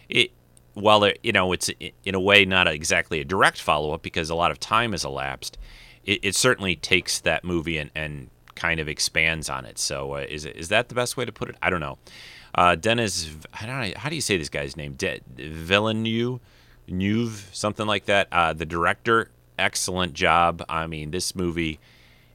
it. 0.08 0.32
While 0.76 1.04
it, 1.04 1.18
you 1.22 1.32
know 1.32 1.52
it's 1.52 1.70
in 2.04 2.14
a 2.14 2.20
way 2.20 2.44
not 2.44 2.68
exactly 2.68 3.18
a 3.20 3.24
direct 3.24 3.60
follow 3.60 3.92
up 3.92 4.02
because 4.02 4.28
a 4.28 4.34
lot 4.34 4.50
of 4.50 4.60
time 4.60 4.92
has 4.92 5.06
elapsed, 5.06 5.56
it, 6.04 6.20
it 6.22 6.34
certainly 6.34 6.76
takes 6.76 7.18
that 7.20 7.44
movie 7.44 7.78
and, 7.78 7.90
and 7.94 8.28
kind 8.54 8.78
of 8.78 8.86
expands 8.86 9.48
on 9.48 9.64
it. 9.64 9.78
So 9.78 10.16
uh, 10.16 10.26
is 10.28 10.44
is 10.44 10.68
that 10.68 10.90
the 10.90 10.94
best 10.94 11.16
way 11.16 11.24
to 11.24 11.32
put 11.32 11.48
it? 11.48 11.56
I 11.62 11.70
don't 11.70 11.80
know. 11.80 11.96
Uh, 12.54 12.74
Denis, 12.74 13.30
I 13.58 13.66
don't 13.66 13.80
know, 13.80 13.92
how 13.96 14.10
do 14.10 14.14
you 14.14 14.20
say 14.20 14.36
this 14.36 14.50
guy's 14.50 14.76
name? 14.76 14.94
De- 14.94 15.20
Villeneuve, 15.36 16.40
Nuve, 16.88 17.54
something 17.54 17.86
like 17.86 18.06
that. 18.06 18.28
Uh, 18.30 18.52
the 18.52 18.64
director, 18.66 19.30
excellent 19.58 20.12
job. 20.14 20.62
I 20.68 20.86
mean, 20.86 21.10
this 21.10 21.34
movie, 21.34 21.78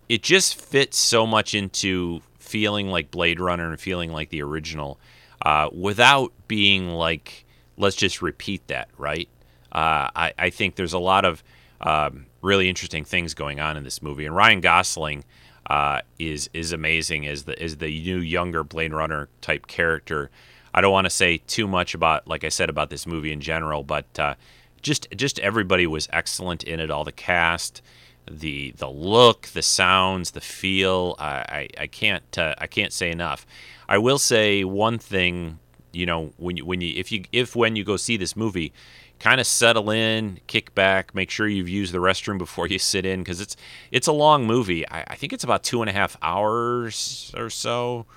it 0.10 0.24
just 0.24 0.60
fits 0.60 0.98
so 0.98 1.26
much 1.26 1.56
into 1.56 2.22
feeling 2.40 2.90
like 2.90 3.12
Blade 3.12 3.40
Runner 3.40 3.70
and 3.70 3.80
feeling 3.80 4.12
like 4.12 4.30
the 4.30 4.42
original, 4.42 5.00
uh, 5.44 5.70
without 5.72 6.34
being 6.48 6.90
like, 6.90 7.46
let's 7.78 7.96
just 7.96 8.22
repeat 8.22 8.68
that, 8.68 8.90
right? 8.98 9.30
Uh, 9.72 10.10
I, 10.16 10.34
I 10.38 10.50
think 10.50 10.76
there's 10.76 10.94
a 10.94 11.00
lot 11.00 11.26
of 11.26 11.44
um, 11.80 12.26
really 12.42 12.70
interesting 12.70 13.06
things 13.06 13.34
going 13.34 13.60
on 13.60 13.78
in 13.78 13.84
this 13.84 14.02
movie, 14.02 14.26
and 14.26 14.36
Ryan 14.36 14.62
Gosling 14.62 15.24
uh, 15.68 16.02
is 16.20 16.50
is 16.54 16.74
amazing 16.74 17.28
as 17.28 17.44
the 17.44 17.62
as 17.62 17.78
the 17.78 17.88
new 17.88 18.18
younger 18.18 18.64
Blade 18.64 18.94
Runner 18.94 19.30
type 19.42 19.68
character. 19.68 20.30
I 20.74 20.82
don't 20.82 20.92
want 20.92 21.06
to 21.06 21.12
say 21.12 21.38
too 21.38 21.68
much 21.68 21.94
about, 21.94 22.28
like 22.28 22.44
I 22.44 22.50
said, 22.50 22.70
about 22.70 22.90
this 22.90 23.06
movie 23.06 23.32
in 23.32 23.42
general, 23.42 23.84
but 23.84 24.20
uh, 24.20 24.36
just 24.82 25.08
just 25.16 25.40
everybody 25.40 25.88
was 25.88 26.08
excellent 26.12 26.64
in 26.64 26.80
it. 26.80 26.92
All 26.92 27.04
the 27.04 27.12
cast, 27.12 27.82
the 28.30 28.72
the 28.78 28.90
look, 28.90 29.48
the 29.48 29.62
sounds, 29.62 30.32
the 30.32 30.42
feel. 30.42 31.16
I 31.20 31.28
I, 31.34 31.68
I 31.84 31.88
can't 31.88 32.38
uh, 32.38 32.56
I 32.58 32.68
can't 32.68 32.94
say 32.94 33.10
enough. 33.10 33.46
I 33.88 33.98
will 33.98 34.20
say 34.20 34.64
one 34.64 34.98
thing. 34.98 35.60
You 35.94 36.06
know, 36.06 36.34
when 36.38 36.58
you 36.58 36.66
when 36.66 36.82
you 36.82 36.94
if 36.96 37.12
you 37.12 37.24
if 37.32 37.56
when 37.56 37.76
you 37.76 37.84
go 37.84 37.98
see 37.98 38.18
this 38.18 38.36
movie, 38.36 38.74
kind 39.22 39.40
of 39.40 39.46
settle 39.46 39.92
in, 39.92 40.40
kick 40.48 40.74
back, 40.74 41.14
make 41.14 41.30
sure 41.30 41.48
you've 41.48 41.70
used 41.70 41.94
the 41.94 42.00
restroom 42.00 42.40
before 42.40 42.68
you 42.68 42.80
sit 42.80 43.06
in 43.06 43.22
because 43.22 43.40
it's 43.40 43.56
it's 43.92 44.08
a 44.08 44.12
long 44.12 44.46
movie. 44.46 44.88
I, 44.90 45.04
I, 45.08 45.16
think 45.16 45.32
it's 45.32 45.44
about 45.44 45.64
two 45.64 45.82
and 45.82 45.90
a 45.90 45.94
half 45.94 46.18
hours 46.24 47.32
or 47.38 47.52
so, 47.52 48.08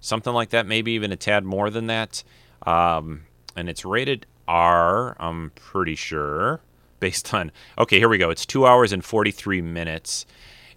something 0.00 0.32
like 0.32 0.50
that, 0.50 0.66
maybe 0.66 0.92
even 0.92 1.12
a 1.12 1.16
tad 1.16 1.44
more 1.44 1.68
than 1.68 1.86
that. 1.88 2.24
Um, 2.66 3.24
and 3.54 3.68
it's 3.68 3.84
rated 3.84 4.26
R, 4.48 5.14
I'm 5.20 5.50
pretty 5.54 5.96
sure, 5.96 6.60
based 7.00 7.34
on. 7.34 7.52
Okay, 7.78 7.98
here 7.98 8.08
we 8.08 8.16
go. 8.16 8.30
It's 8.30 8.46
two 8.46 8.66
hours 8.66 8.90
and 8.90 9.04
43 9.04 9.60
minutes, 9.60 10.24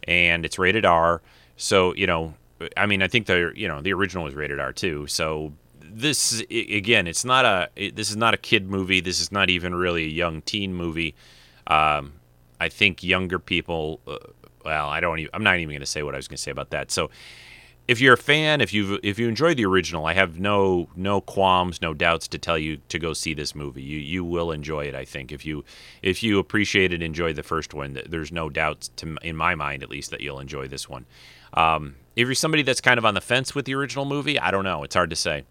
and 0.03 0.43
it's 0.43 0.59
rated 0.59 0.85
R. 0.85 1.21
So 1.55 1.95
you 1.95 2.07
know, 2.07 2.33
I 2.75 2.87
mean, 2.87 3.01
I 3.01 3.07
think 3.07 3.27
the 3.27 3.53
you 3.55 3.69
know 3.69 3.81
the 3.81 3.93
original 3.93 4.25
was 4.25 4.35
rated 4.35 4.59
R 4.59 4.73
too. 4.73 5.07
So 5.07 5.53
this 5.97 6.43
again, 6.51 7.07
it's 7.07 7.25
not 7.25 7.45
a 7.45 7.91
this 7.91 8.09
is 8.09 8.15
not 8.15 8.33
a 8.33 8.37
kid 8.37 8.69
movie. 8.69 8.99
This 8.99 9.19
is 9.19 9.31
not 9.31 9.49
even 9.49 9.73
really 9.73 10.03
a 10.03 10.09
young 10.09 10.41
teen 10.41 10.73
movie. 10.73 11.15
Um, 11.67 12.13
I 12.59 12.69
think 12.69 13.03
younger 13.03 13.39
people. 13.39 13.99
Uh, 14.07 14.17
well, 14.63 14.89
I 14.89 14.99
don't. 14.99 15.19
Even, 15.19 15.29
I'm 15.33 15.43
not 15.43 15.55
even 15.57 15.69
going 15.69 15.79
to 15.79 15.85
say 15.85 16.03
what 16.03 16.13
I 16.13 16.17
was 16.17 16.27
going 16.27 16.37
to 16.37 16.41
say 16.41 16.51
about 16.51 16.71
that. 16.71 16.91
So, 16.91 17.09
if 17.87 18.01
you're 18.01 18.13
a 18.13 18.17
fan, 18.17 18.61
if 18.61 18.73
you 18.73 18.99
if 19.01 19.17
you 19.17 19.27
enjoy 19.27 19.55
the 19.55 19.65
original, 19.65 20.05
I 20.05 20.13
have 20.13 20.39
no 20.39 20.89
no 20.95 21.21
qualms, 21.21 21.81
no 21.81 21.93
doubts 21.93 22.27
to 22.29 22.37
tell 22.37 22.57
you 22.57 22.77
to 22.89 22.99
go 22.99 23.13
see 23.13 23.33
this 23.33 23.55
movie. 23.55 23.81
You 23.81 23.97
you 23.97 24.23
will 24.23 24.51
enjoy 24.51 24.85
it. 24.85 24.95
I 24.95 25.05
think 25.05 25.31
if 25.31 25.45
you 25.45 25.63
if 26.01 26.21
you 26.21 26.37
appreciate 26.37 26.93
it, 26.93 27.01
enjoy 27.01 27.33
the 27.33 27.43
first 27.43 27.73
one. 27.73 27.99
There's 28.07 28.31
no 28.31 28.49
doubts 28.49 28.89
to 28.97 29.17
in 29.23 29.35
my 29.35 29.55
mind 29.55 29.83
at 29.83 29.89
least 29.89 30.11
that 30.11 30.21
you'll 30.21 30.39
enjoy 30.39 30.67
this 30.67 30.87
one. 30.87 31.05
Um, 31.53 31.95
if 32.15 32.27
you're 32.27 32.35
somebody 32.35 32.61
that's 32.61 32.81
kind 32.81 32.97
of 32.97 33.05
on 33.05 33.13
the 33.13 33.21
fence 33.21 33.55
with 33.55 33.65
the 33.65 33.73
original 33.73 34.05
movie, 34.05 34.39
I 34.39 34.51
don't 34.51 34.65
know. 34.65 34.83
It's 34.83 34.95
hard 34.95 35.09
to 35.09 35.15
say 35.15 35.45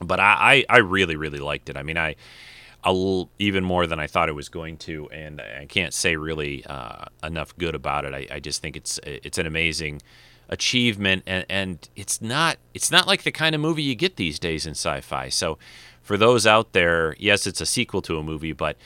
but 0.00 0.20
I, 0.20 0.64
I, 0.68 0.76
I 0.76 0.78
really 0.78 1.16
really 1.16 1.38
liked 1.38 1.68
it. 1.68 1.76
I 1.76 1.82
mean, 1.82 1.98
I 1.98 2.16
a 2.84 2.92
little, 2.92 3.30
even 3.40 3.64
more 3.64 3.86
than 3.88 3.98
I 3.98 4.06
thought 4.06 4.28
it 4.28 4.34
was 4.34 4.48
going 4.48 4.76
to, 4.78 5.10
and 5.10 5.40
I 5.40 5.66
can't 5.66 5.92
say 5.92 6.14
really 6.14 6.64
uh, 6.66 7.06
enough 7.24 7.56
good 7.58 7.74
about 7.74 8.04
it. 8.04 8.14
I, 8.14 8.36
I 8.36 8.40
just 8.40 8.62
think 8.62 8.76
it's 8.76 9.00
it's 9.02 9.38
an 9.38 9.46
amazing 9.46 10.02
achievement, 10.48 11.24
and, 11.26 11.44
and 11.48 11.88
it's 11.96 12.22
not 12.22 12.58
it's 12.74 12.92
not 12.92 13.08
like 13.08 13.24
the 13.24 13.32
kind 13.32 13.54
of 13.54 13.60
movie 13.60 13.82
you 13.82 13.96
get 13.96 14.16
these 14.16 14.38
days 14.38 14.66
in 14.66 14.72
sci-fi. 14.72 15.28
So 15.30 15.58
for 16.00 16.16
those 16.16 16.46
out 16.46 16.72
there, 16.72 17.16
yes, 17.18 17.46
it's 17.48 17.60
a 17.60 17.66
sequel 17.66 18.02
to 18.02 18.18
a 18.18 18.22
movie, 18.22 18.52
but 18.52 18.76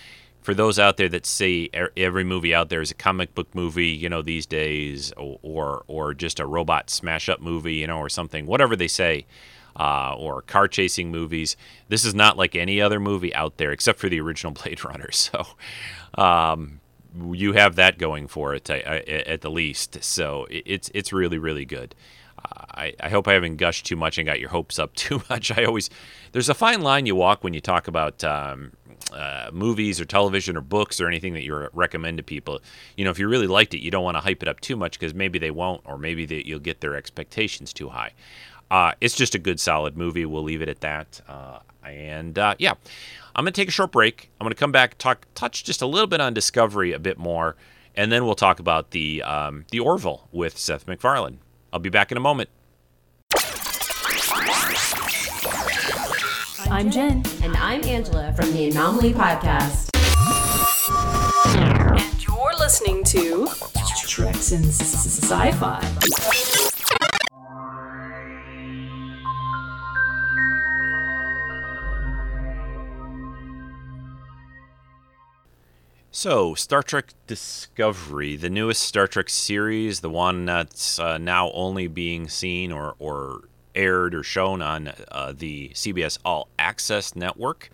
for 0.40 0.54
those 0.54 0.78
out 0.78 0.96
there 0.96 1.10
that 1.10 1.26
say 1.26 1.68
every 1.94 2.24
movie 2.24 2.54
out 2.54 2.70
there 2.70 2.80
is 2.80 2.90
a 2.90 2.94
comic 2.94 3.34
book 3.34 3.54
movie, 3.54 3.88
you 3.88 4.08
know, 4.08 4.22
these 4.22 4.46
days, 4.46 5.12
or 5.18 5.38
or, 5.42 5.84
or 5.86 6.14
just 6.14 6.40
a 6.40 6.46
robot 6.46 6.88
smash 6.88 7.28
up 7.28 7.42
movie, 7.42 7.74
you 7.74 7.86
know, 7.86 7.98
or 7.98 8.08
something, 8.08 8.46
whatever 8.46 8.74
they 8.74 8.88
say 8.88 9.26
uh, 9.76 10.14
or 10.16 10.42
car 10.42 10.68
chasing 10.68 11.10
movies. 11.10 11.56
This 11.88 12.04
is 12.04 12.14
not 12.14 12.36
like 12.36 12.54
any 12.54 12.80
other 12.80 13.00
movie 13.00 13.34
out 13.34 13.56
there 13.56 13.72
except 13.72 13.98
for 13.98 14.08
the 14.08 14.20
original 14.20 14.52
Blade 14.62 14.84
Runner. 14.84 15.10
So 15.12 15.46
um, 16.14 16.80
you 17.32 17.52
have 17.52 17.76
that 17.76 17.98
going 17.98 18.28
for 18.28 18.54
it 18.54 18.68
at 18.70 19.40
the 19.40 19.50
least. 19.50 20.02
So 20.02 20.46
it's 20.50 20.90
it's 20.94 21.12
really 21.12 21.38
really 21.38 21.64
good. 21.64 21.94
I, 22.72 22.94
I 23.00 23.08
hope 23.10 23.28
I 23.28 23.34
haven't 23.34 23.56
gushed 23.56 23.84
too 23.84 23.96
much 23.96 24.16
and 24.16 24.26
got 24.26 24.40
your 24.40 24.48
hopes 24.48 24.78
up 24.78 24.94
too 24.94 25.22
much. 25.28 25.56
I 25.56 25.64
always 25.64 25.90
there's 26.32 26.48
a 26.48 26.54
fine 26.54 26.80
line 26.82 27.06
you 27.06 27.14
walk 27.14 27.44
when 27.44 27.54
you 27.54 27.60
talk 27.60 27.88
about 27.88 28.22
um, 28.24 28.72
uh, 29.12 29.50
movies 29.52 30.00
or 30.00 30.04
television 30.04 30.56
or 30.56 30.60
books 30.60 31.00
or 31.00 31.08
anything 31.08 31.34
that 31.34 31.42
you 31.42 31.68
recommend 31.72 32.18
to 32.18 32.22
people. 32.22 32.60
You 32.96 33.04
know, 33.04 33.10
if 33.10 33.18
you 33.18 33.28
really 33.28 33.46
liked 33.46 33.74
it, 33.74 33.80
you 33.80 33.90
don't 33.90 34.04
want 34.04 34.16
to 34.16 34.20
hype 34.20 34.42
it 34.42 34.48
up 34.48 34.60
too 34.60 34.76
much 34.76 34.98
because 34.98 35.14
maybe 35.14 35.38
they 35.38 35.50
won't, 35.50 35.82
or 35.84 35.98
maybe 35.98 36.26
they, 36.26 36.42
you'll 36.44 36.60
get 36.60 36.80
their 36.80 36.94
expectations 36.96 37.72
too 37.72 37.88
high. 37.88 38.12
Uh, 38.70 38.92
it's 39.00 39.16
just 39.16 39.34
a 39.34 39.38
good, 39.38 39.58
solid 39.58 39.96
movie. 39.96 40.24
We'll 40.24 40.42
leave 40.42 40.62
it 40.62 40.68
at 40.68 40.80
that. 40.80 41.20
Uh, 41.26 41.58
and 41.84 42.38
uh, 42.38 42.54
yeah, 42.58 42.74
I'm 43.34 43.44
going 43.44 43.52
to 43.52 43.60
take 43.60 43.68
a 43.68 43.72
short 43.72 43.92
break. 43.92 44.30
I'm 44.40 44.44
going 44.44 44.52
to 44.52 44.58
come 44.58 44.72
back, 44.72 44.98
talk, 44.98 45.26
touch 45.34 45.64
just 45.64 45.82
a 45.82 45.86
little 45.86 46.06
bit 46.06 46.20
on 46.20 46.34
Discovery 46.34 46.92
a 46.92 46.98
bit 46.98 47.18
more, 47.18 47.56
and 47.96 48.12
then 48.12 48.24
we'll 48.24 48.34
talk 48.34 48.60
about 48.60 48.90
the 48.92 49.22
um, 49.22 49.64
the 49.70 49.80
Orville 49.80 50.28
with 50.30 50.56
Seth 50.56 50.86
MacFarlane. 50.86 51.38
I'll 51.72 51.80
be 51.80 51.90
back 51.90 52.10
in 52.12 52.16
a 52.16 52.20
moment. 52.20 52.50
I'm 56.70 56.90
Jen. 56.90 57.22
And 57.42 57.56
I'm 57.56 57.84
Angela 57.84 58.32
from 58.34 58.52
the 58.52 58.70
Anomaly 58.70 59.12
Podcast. 59.12 59.90
And 61.56 62.24
you're 62.24 62.54
listening 62.58 63.02
to 63.04 63.48
Treks 64.06 64.52
in 64.52 64.64
Sci 64.64 66.59
So, 76.12 76.54
Star 76.54 76.82
Trek 76.82 77.14
Discovery, 77.28 78.34
the 78.34 78.50
newest 78.50 78.82
Star 78.82 79.06
Trek 79.06 79.30
series, 79.30 80.00
the 80.00 80.10
one 80.10 80.44
that's 80.44 80.98
uh, 80.98 81.18
now 81.18 81.52
only 81.52 81.86
being 81.86 82.28
seen 82.28 82.72
or, 82.72 82.96
or 82.98 83.42
aired 83.76 84.16
or 84.16 84.24
shown 84.24 84.60
on 84.60 84.92
uh, 85.12 85.32
the 85.36 85.68
CBS 85.68 86.18
All 86.24 86.48
Access 86.58 87.14
network. 87.14 87.70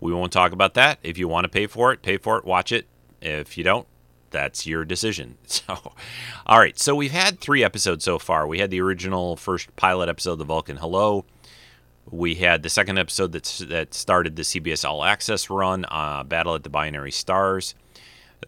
We 0.00 0.12
won't 0.12 0.32
talk 0.32 0.50
about 0.50 0.74
that. 0.74 0.98
If 1.04 1.16
you 1.16 1.28
want 1.28 1.44
to 1.44 1.48
pay 1.48 1.68
for 1.68 1.92
it, 1.92 2.02
pay 2.02 2.16
for 2.16 2.38
it, 2.38 2.44
watch 2.44 2.72
it. 2.72 2.88
If 3.22 3.56
you 3.56 3.62
don't, 3.62 3.86
that's 4.30 4.66
your 4.66 4.84
decision. 4.84 5.38
So, 5.46 5.92
all 6.46 6.58
right. 6.58 6.76
So 6.76 6.96
we've 6.96 7.12
had 7.12 7.38
three 7.38 7.62
episodes 7.62 8.04
so 8.04 8.18
far. 8.18 8.48
We 8.48 8.58
had 8.58 8.70
the 8.70 8.80
original 8.80 9.36
first 9.36 9.74
pilot 9.76 10.08
episode, 10.08 10.36
The 10.36 10.44
Vulcan 10.44 10.78
Hello. 10.78 11.24
We 12.10 12.36
had 12.36 12.62
the 12.62 12.68
second 12.68 12.98
episode 12.98 13.32
that's, 13.32 13.58
that 13.58 13.94
started 13.94 14.36
the 14.36 14.42
CBS 14.42 14.88
All 14.88 15.04
Access 15.04 15.50
run, 15.50 15.84
uh, 15.88 16.22
Battle 16.24 16.54
at 16.54 16.62
the 16.62 16.68
Binary 16.68 17.10
Stars. 17.10 17.74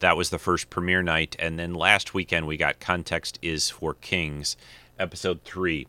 That 0.00 0.16
was 0.16 0.30
the 0.30 0.38
first 0.38 0.68
premiere 0.70 1.02
night. 1.02 1.36
And 1.38 1.58
then 1.58 1.74
last 1.74 2.14
weekend, 2.14 2.46
we 2.46 2.56
got 2.56 2.80
Context 2.80 3.38
is 3.40 3.70
for 3.70 3.94
Kings, 3.94 4.56
episode 4.98 5.42
three. 5.44 5.86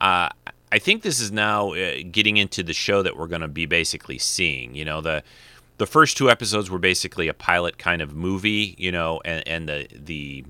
Uh, 0.00 0.30
I 0.72 0.78
think 0.78 1.02
this 1.02 1.20
is 1.20 1.30
now 1.30 1.72
uh, 1.74 1.96
getting 2.10 2.38
into 2.38 2.62
the 2.62 2.72
show 2.72 3.02
that 3.02 3.16
we're 3.16 3.26
going 3.26 3.42
to 3.42 3.48
be 3.48 3.66
basically 3.66 4.18
seeing. 4.18 4.74
You 4.74 4.86
know, 4.86 5.00
the 5.02 5.22
the 5.76 5.86
first 5.86 6.16
two 6.16 6.30
episodes 6.30 6.70
were 6.70 6.78
basically 6.78 7.28
a 7.28 7.34
pilot 7.34 7.76
kind 7.76 8.00
of 8.00 8.14
movie, 8.14 8.74
you 8.78 8.90
know, 8.90 9.20
and, 9.24 9.46
and 9.46 9.68
the 9.68 9.88
the 9.94 10.44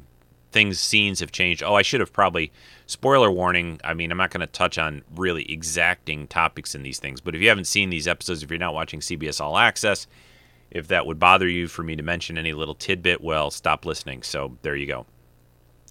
things 0.52 0.78
scenes 0.78 1.20
have 1.20 1.32
changed. 1.32 1.62
Oh, 1.62 1.74
I 1.74 1.82
should 1.82 2.00
have 2.00 2.12
probably 2.12 2.52
spoiler 2.86 3.30
warning. 3.30 3.80
I 3.82 3.94
mean, 3.94 4.10
I'm 4.10 4.18
not 4.18 4.30
going 4.30 4.42
to 4.42 4.46
touch 4.46 4.78
on 4.78 5.02
really 5.14 5.50
exacting 5.50 6.26
topics 6.26 6.74
in 6.74 6.82
these 6.82 6.98
things, 6.98 7.20
but 7.20 7.34
if 7.34 7.40
you 7.40 7.48
haven't 7.48 7.66
seen 7.66 7.90
these 7.90 8.06
episodes, 8.06 8.42
if 8.42 8.50
you're 8.50 8.58
not 8.58 8.74
watching 8.74 9.00
CBS 9.00 9.40
All 9.40 9.58
Access, 9.58 10.06
if 10.70 10.88
that 10.88 11.06
would 11.06 11.18
bother 11.18 11.48
you 11.48 11.68
for 11.68 11.82
me 11.82 11.96
to 11.96 12.02
mention 12.02 12.38
any 12.38 12.52
little 12.52 12.74
tidbit, 12.74 13.20
well, 13.20 13.50
stop 13.50 13.84
listening. 13.84 14.22
So 14.22 14.56
there 14.62 14.76
you 14.76 14.86
go. 14.86 15.06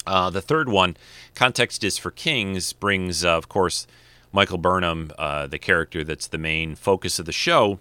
Uh, 0.07 0.29
the 0.29 0.41
third 0.41 0.69
one, 0.69 0.97
Context 1.35 1.83
is 1.83 1.97
for 1.97 2.09
Kings, 2.09 2.73
brings, 2.73 3.23
uh, 3.23 3.37
of 3.37 3.47
course, 3.47 3.85
Michael 4.31 4.57
Burnham, 4.57 5.11
uh, 5.17 5.45
the 5.47 5.59
character 5.59 6.03
that's 6.03 6.27
the 6.27 6.37
main 6.37 6.75
focus 6.75 7.19
of 7.19 7.25
the 7.25 7.31
show, 7.31 7.79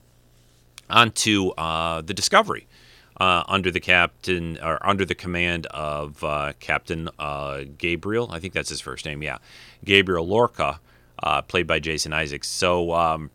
onto 0.91 1.51
uh, 1.51 2.03
the 2.03 2.13
Discovery. 2.13 2.67
Uh, 3.21 3.45
under 3.49 3.71
the 3.71 3.81
captain 3.81 4.59
or 4.62 4.79
under 4.85 5.05
the 5.05 5.15
command 5.15 5.67
of 5.67 6.25
uh, 6.25 6.55
Captain 6.59 7.07
uh, 7.19 7.65
Gabriel. 7.77 8.31
I 8.33 8.41
think 8.41 8.55
that's 8.55 8.71
his 8.71 8.81
first 8.81 9.05
name. 9.05 9.23
Yeah, 9.23 9.37
Gabriel 9.85 10.27
Lorca, 10.27 10.81
uh, 11.23 11.43
played 11.43 11.67
by 11.67 11.81
Jason 11.81 12.15
Isaacs. 12.15 12.49
So 12.49 12.95
um, 12.95 13.31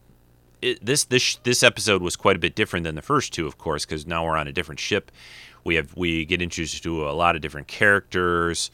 it, 0.60 0.84
this 0.84 1.04
this 1.04 1.36
this 1.44 1.62
episode 1.62 2.02
was 2.02 2.16
quite 2.16 2.36
a 2.36 2.40
bit 2.40 2.56
different 2.56 2.84
than 2.84 2.96
the 2.96 3.04
first 3.04 3.32
two, 3.32 3.46
of 3.46 3.60
course, 3.60 3.86
because 3.86 4.08
now 4.08 4.26
we're 4.26 4.38
on 4.38 4.48
a 4.48 4.52
different 4.52 4.80
ship. 4.80 5.12
We 5.64 5.76
have 5.76 5.96
we 5.96 6.26
get 6.26 6.42
introduced 6.42 6.82
to 6.82 7.08
a 7.08 7.14
lot 7.14 7.36
of 7.36 7.42
different 7.44 7.68
characters. 7.68 8.72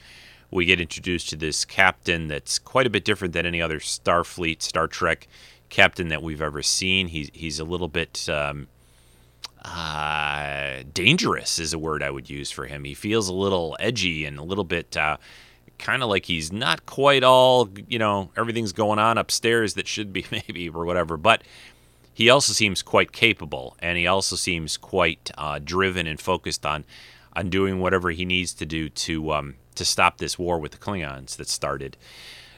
We 0.50 0.66
get 0.66 0.80
introduced 0.80 1.30
to 1.30 1.36
this 1.36 1.66
captain 1.66 2.30
that's 2.30 2.58
quite 2.58 2.88
a 2.88 2.90
bit 2.90 3.04
different 3.04 3.34
than 3.34 3.46
any 3.46 3.62
other 3.62 3.80
Starfleet, 3.80 4.62
Star 4.62 4.88
Trek 4.88 5.28
captain 5.70 6.10
that 6.10 6.24
we've 6.24 6.42
ever 6.42 6.62
seen. 6.62 7.08
He's 7.08 7.30
he's 7.34 7.60
a 7.60 7.66
little 7.66 7.88
bit 7.90 8.30
um, 8.30 8.68
uh, 9.64 10.84
dangerous 10.94 11.60
is 11.60 11.74
a 11.74 11.80
word 11.80 12.04
I 12.04 12.10
would 12.12 12.30
use 12.30 12.52
for 12.52 12.66
him. 12.66 12.84
He 12.84 12.94
feels 12.94 13.30
a 13.30 13.34
little 13.34 13.78
edgy 13.80 14.26
and 14.26 14.38
a 14.38 14.44
little 14.44 14.64
bit 14.64 14.98
uh, 14.98 15.18
kind 15.78 16.04
of 16.04 16.10
like 16.10 16.26
he's 16.26 16.52
not 16.52 16.86
quite 16.86 17.24
all 17.24 17.70
you 17.88 18.00
know 18.00 18.32
everything's 18.38 18.72
going 18.72 19.00
on 19.00 19.18
upstairs 19.18 19.74
that 19.76 19.88
should 19.88 20.14
be 20.14 20.26
maybe 20.32 20.70
or 20.70 20.86
whatever, 20.86 21.18
but. 21.18 21.44
He 22.14 22.30
also 22.30 22.52
seems 22.52 22.84
quite 22.84 23.14
capable, 23.14 23.78
and 23.80 23.98
he 23.98 24.06
also 24.06 24.36
seems 24.36 24.76
quite 24.76 25.32
uh, 25.38 25.60
driven 25.64 26.08
and 26.08 26.20
focused 26.20 26.66
on 26.66 26.84
on 27.34 27.50
doing 27.50 27.80
whatever 27.80 28.12
he 28.12 28.26
needs 28.26 28.54
to 28.56 28.66
do 28.66 28.90
to 28.90 29.32
um, 29.32 29.56
to 29.76 29.86
stop 29.86 30.18
this 30.18 30.38
war 30.38 30.60
with 30.60 30.74
the 30.74 30.78
Klingons 30.78 31.38
that 31.38 31.48
started. 31.48 31.98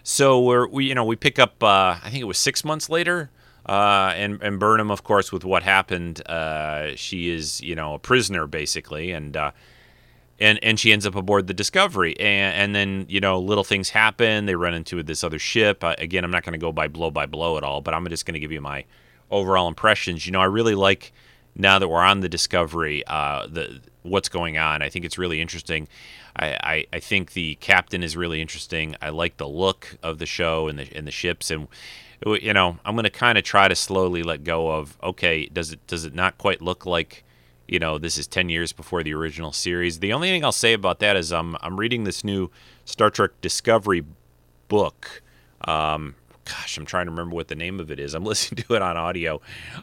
So 0.04 0.42
we're 0.42 0.68
we 0.68 0.86
you 0.86 0.96
know 0.96 1.06
we 1.06 1.16
pick 1.16 1.40
up 1.40 1.62
uh, 1.64 1.98
I 2.04 2.10
think 2.10 2.22
it 2.22 2.26
was 2.26 2.38
six 2.38 2.66
months 2.66 2.90
later. 2.90 3.30
Uh, 3.66 4.14
and 4.16 4.42
and 4.42 4.60
Burnham, 4.60 4.92
of 4.92 5.04
course, 5.04 5.32
with 5.32 5.46
what 5.46 5.64
happened, 5.64 6.28
uh, 6.28 6.96
she 6.96 7.30
is 7.30 7.62
you 7.62 7.76
know 7.76 7.94
a 7.94 8.00
prisoner 8.00 8.46
basically, 8.46 9.12
and 9.12 9.38
uh, 9.38 9.52
and 10.40 10.60
and 10.62 10.80
she 10.80 10.92
ends 10.92 11.06
up 11.06 11.16
aboard 11.16 11.48
the 11.48 11.54
Discovery, 11.54 12.20
and, 12.20 12.56
and 12.56 12.76
then 12.76 13.06
you 13.08 13.22
know 13.22 13.40
little 13.40 13.64
things 13.64 13.90
happen. 13.90 14.46
They 14.46 14.56
run 14.56 14.74
into 14.74 15.02
this 15.02 15.24
other 15.24 15.40
ship. 15.40 15.84
Uh, 15.84 15.96
again, 15.98 16.26
I'm 16.26 16.32
not 16.32 16.44
going 16.44 16.54
to 16.54 16.60
go 16.60 16.72
by 16.72 16.88
blow 16.88 17.10
by 17.10 17.26
blow 17.26 17.58
at 17.58 17.64
all, 17.64 17.80
but 17.80 17.94
I'm 17.94 18.08
just 18.10 18.26
going 18.26 18.34
to 18.34 18.40
give 18.40 18.52
you 18.52 18.62
my 18.62 18.84
overall 19.32 19.68
impressions. 19.68 20.26
You 20.26 20.34
know, 20.34 20.42
I 20.42 20.46
really 20.46 20.76
like 20.76 21.14
now 21.56 21.80
that 21.80 21.88
we're 21.88 22.02
on 22.02 22.20
the 22.20 22.30
Discovery, 22.30 23.04
uh, 23.08 23.48
the 23.48 23.80
what's 24.02 24.28
going 24.28 24.58
on. 24.58 24.82
I 24.82 24.90
think 24.90 25.06
it's 25.06 25.18
really 25.18 25.40
interesting. 25.40 25.88
I, 26.36 26.48
I, 26.48 26.86
I, 26.94 27.00
think 27.00 27.34
the 27.34 27.56
captain 27.56 28.02
is 28.02 28.18
really 28.18 28.42
interesting. 28.42 28.96
I 29.02 29.10
like 29.10 29.38
the 29.38 29.48
look 29.48 29.98
of 30.02 30.18
the 30.18 30.26
show 30.26 30.68
and 30.68 30.80
the 30.80 30.88
and 30.96 31.06
the 31.06 31.12
ships, 31.12 31.52
and 31.52 31.68
you 32.26 32.54
know 32.54 32.78
I'm 32.86 32.96
going 32.96 33.04
to 33.04 33.10
kind 33.10 33.38
of 33.38 33.44
try 33.44 33.68
to 33.68 33.76
slowly 33.76 34.24
let 34.24 34.44
go 34.44 34.70
of 34.72 34.98
okay, 35.04 35.48
does 35.48 35.72
it 35.72 35.86
does 35.88 36.06
it 36.06 36.14
not 36.14 36.38
quite 36.38 36.62
look 36.62 36.86
like 36.86 37.24
you 37.68 37.80
know 37.80 37.98
this 37.98 38.18
is 38.18 38.28
10 38.28 38.50
years 38.50 38.72
before 38.72 39.04
the 39.04 39.14
original 39.14 39.52
series? 39.52 40.00
The 40.00 40.14
only 40.14 40.30
thing 40.30 40.44
I'll 40.44 40.52
say 40.52 40.74
about 40.74 41.00
that 41.00 41.16
is 41.16 41.32
I'm 41.32 41.56
I'm 41.62 41.80
reading 41.80 42.04
this 42.04 42.24
new 42.24 42.50
Star 42.86 43.10
Trek 43.10 43.32
Discovery 43.42 44.04
book. 44.68 45.22
Um, 45.66 46.16
gosh, 46.46 46.78
I'm 46.78 46.86
trying 46.86 47.06
to 47.06 47.12
remember 47.12 47.36
what 47.36 47.48
the 47.48 47.56
name 47.56 47.80
of 47.80 47.92
it 47.92 48.00
is. 48.00 48.14
I'm 48.14 48.24
listening 48.26 48.64
to 48.64 48.76
it 48.76 48.82
on 48.82 48.98
audio. 48.98 49.42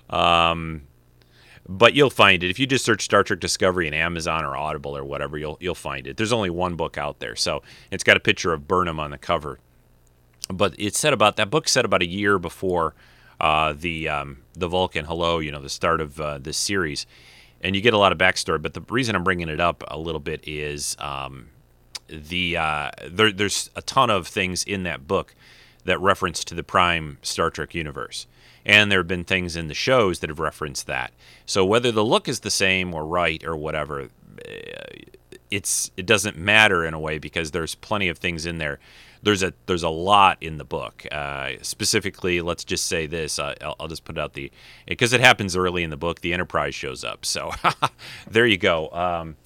Um, 0.08 0.82
but 1.68 1.94
you'll 1.94 2.10
find 2.10 2.42
it 2.42 2.50
if 2.50 2.58
you 2.58 2.66
just 2.66 2.84
search 2.84 3.02
Star 3.02 3.22
Trek 3.22 3.38
Discovery 3.38 3.86
in 3.86 3.94
Amazon 3.94 4.44
or 4.44 4.56
Audible 4.56 4.96
or 4.96 5.04
whatever. 5.04 5.38
You'll 5.38 5.56
you'll 5.60 5.74
find 5.74 6.06
it. 6.06 6.16
There's 6.16 6.32
only 6.32 6.50
one 6.50 6.74
book 6.74 6.98
out 6.98 7.20
there, 7.20 7.36
so 7.36 7.62
it's 7.90 8.02
got 8.02 8.16
a 8.16 8.20
picture 8.20 8.52
of 8.52 8.66
Burnham 8.66 8.98
on 8.98 9.10
the 9.10 9.18
cover. 9.18 9.60
But 10.52 10.74
it 10.78 10.94
said 10.94 11.12
about 11.12 11.36
that 11.36 11.50
book 11.50 11.68
said 11.68 11.84
about 11.84 12.02
a 12.02 12.06
year 12.06 12.38
before 12.38 12.94
uh, 13.40 13.74
the 13.76 14.08
um, 14.08 14.38
the 14.54 14.68
Vulcan 14.68 15.04
Hello, 15.04 15.38
you 15.38 15.50
know, 15.50 15.60
the 15.60 15.68
start 15.68 16.00
of 16.00 16.20
uh, 16.20 16.38
this 16.38 16.56
series, 16.56 17.06
and 17.60 17.74
you 17.74 17.82
get 17.82 17.94
a 17.94 17.98
lot 17.98 18.12
of 18.12 18.18
backstory. 18.18 18.60
But 18.60 18.74
the 18.74 18.82
reason 18.88 19.14
I'm 19.14 19.24
bringing 19.24 19.48
it 19.48 19.60
up 19.60 19.84
a 19.88 19.98
little 19.98 20.20
bit 20.20 20.46
is 20.46 20.96
um, 20.98 21.48
the 22.08 22.56
uh, 22.56 22.90
there, 23.08 23.32
there's 23.32 23.70
a 23.76 23.82
ton 23.82 24.10
of 24.10 24.26
things 24.26 24.64
in 24.64 24.82
that 24.84 25.06
book 25.06 25.34
that 25.84 26.00
reference 26.00 26.44
to 26.44 26.54
the 26.54 26.62
Prime 26.62 27.18
Star 27.22 27.50
Trek 27.50 27.74
universe 27.74 28.26
and 28.64 28.90
there 28.90 29.00
have 29.00 29.08
been 29.08 29.24
things 29.24 29.56
in 29.56 29.68
the 29.68 29.74
shows 29.74 30.20
that 30.20 30.30
have 30.30 30.38
referenced 30.38 30.86
that. 30.86 31.12
So 31.46 31.64
whether 31.64 31.90
the 31.90 32.04
look 32.04 32.28
is 32.28 32.40
the 32.40 32.50
same 32.50 32.94
or 32.94 33.06
right 33.06 33.42
or 33.44 33.56
whatever, 33.56 34.08
eh, 34.44 34.72
it's 35.50 35.90
it 35.96 36.06
doesn't 36.06 36.36
matter 36.36 36.84
in 36.84 36.94
a 36.94 37.00
way 37.00 37.18
because 37.18 37.50
there's 37.50 37.74
plenty 37.74 38.08
of 38.08 38.18
things 38.18 38.46
in 38.46 38.58
there. 38.58 38.78
There's 39.22 39.42
a 39.42 39.52
there's 39.66 39.82
a 39.82 39.88
lot 39.88 40.38
in 40.40 40.56
the 40.58 40.64
book. 40.64 41.06
Uh, 41.10 41.52
specifically, 41.62 42.40
let's 42.40 42.64
just 42.64 42.86
say 42.86 43.06
this. 43.06 43.38
Uh, 43.38 43.54
I'll, 43.60 43.76
I'll, 43.80 43.88
just 43.88 44.04
put 44.04 44.18
out 44.18 44.32
the 44.32 44.50
because 44.86 45.12
it 45.12 45.20
happens 45.20 45.56
early 45.56 45.82
in 45.82 45.90
the 45.90 45.96
book. 45.96 46.20
The 46.20 46.32
Enterprise 46.32 46.74
shows 46.74 47.04
up, 47.04 47.24
so 47.24 47.50
there 48.30 48.46
you 48.46 48.56
go. 48.56 48.90
Um, 48.90 49.36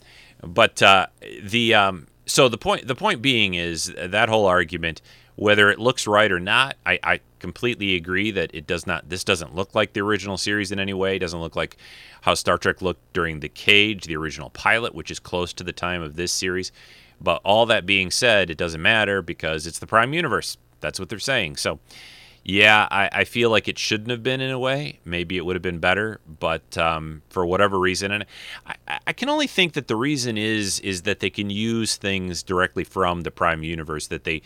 but 0.43 0.83
uh, 0.83 1.07
the 1.43 1.75
um, 1.75 2.07
so 2.27 2.49
the 2.49 2.59
point 2.59 2.87
the 2.87 2.95
point 2.95 3.21
being 3.21 3.55
is 3.55 3.93
that 3.97 4.29
whole 4.29 4.47
argument 4.47 5.01
whether 5.37 5.71
it 5.71 5.79
looks 5.79 6.07
right 6.07 6.31
or 6.31 6.39
not, 6.39 6.77
I, 6.87 6.99
I, 7.03 7.21
completely 7.41 7.95
agree 7.95 8.31
that 8.31 8.55
it 8.55 8.67
does 8.67 8.87
not. 8.87 9.11
This 9.11 9.23
doesn't 9.23 9.55
look 9.55 9.75
like 9.75 9.93
the 9.93 10.01
original 10.01 10.39
series 10.39 10.73
in 10.73 10.79
any 10.79 10.95
way. 10.95 11.17
It 11.17 11.19
doesn't 11.19 11.41
look 11.41 11.55
like 11.55 11.77
how 12.23 12.33
Star 12.33 12.57
Trek 12.57 12.81
looked 12.81 13.13
during 13.13 13.41
the 13.41 13.51
Cage, 13.51 14.05
the 14.05 14.17
original 14.17 14.49
pilot, 14.49 14.95
which 14.95 15.11
is 15.11 15.19
close 15.19 15.53
to 15.55 15.65
the 15.65 15.73
time 15.73 16.01
of 16.01 16.17
this 16.17 16.33
series. 16.33 16.73
But 17.21 17.41
all 17.45 17.67
that 17.67 17.87
being 17.87 18.11
said, 18.11 18.51
it 18.51 18.59
doesn't 18.59 18.83
matter 18.83 19.23
because 19.23 19.67
it's 19.67 19.79
the 19.79 19.87
Prime 19.87 20.13
Universe. 20.13 20.57
That's 20.81 21.01
what 21.01 21.09
they're 21.09 21.19
saying. 21.19 21.57
So, 21.57 21.81
yeah, 22.45 22.87
I, 22.91 23.09
I 23.11 23.25
feel 23.25 23.49
like 23.49 23.69
it 23.69 23.79
shouldn't 23.79 24.11
have 24.11 24.23
been 24.23 24.43
in 24.43 24.51
a 24.51 24.59
way. 24.59 25.01
Maybe 25.05 25.39
it 25.39 25.47
would 25.47 25.57
have 25.57 25.63
been 25.63 25.79
better, 25.79 26.21
but 26.39 26.77
um, 26.77 27.23
for 27.31 27.47
whatever 27.47 27.79
reason, 27.79 28.11
and 28.11 28.27
I, 28.67 28.99
I 29.07 29.13
can 29.15 29.31
only 29.31 29.47
think 29.47 29.73
that 29.73 29.89
the 29.89 29.97
reason 29.97 30.37
is 30.37 30.79
is 30.81 31.03
that 31.03 31.21
they 31.21 31.31
can 31.31 31.49
use 31.49 31.97
things 31.97 32.43
directly 32.43 32.85
from 32.85 33.23
the 33.23 33.31
Prime 33.31 33.63
Universe 33.63 34.09
that 34.09 34.25
they 34.25 34.43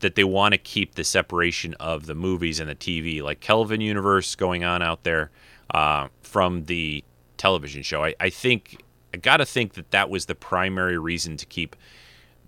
that 0.00 0.16
they 0.16 0.24
want 0.24 0.52
to 0.52 0.58
keep 0.58 0.96
the 0.96 1.04
separation 1.04 1.74
of 1.74 2.06
the 2.06 2.14
movies 2.14 2.60
and 2.60 2.68
the 2.68 2.74
TV, 2.74 3.22
like 3.22 3.40
Kelvin 3.40 3.80
Universe 3.80 4.34
going 4.34 4.64
on 4.64 4.82
out 4.82 5.04
there 5.04 5.30
uh, 5.72 6.08
from 6.22 6.64
the 6.64 7.04
television 7.36 7.82
show. 7.82 8.04
I, 8.04 8.14
I 8.20 8.30
think 8.30 8.82
I 9.14 9.18
got 9.18 9.38
to 9.38 9.46
think 9.46 9.74
that 9.74 9.92
that 9.92 10.10
was 10.10 10.26
the 10.26 10.34
primary 10.34 10.98
reason 10.98 11.36
to 11.36 11.46
keep 11.46 11.76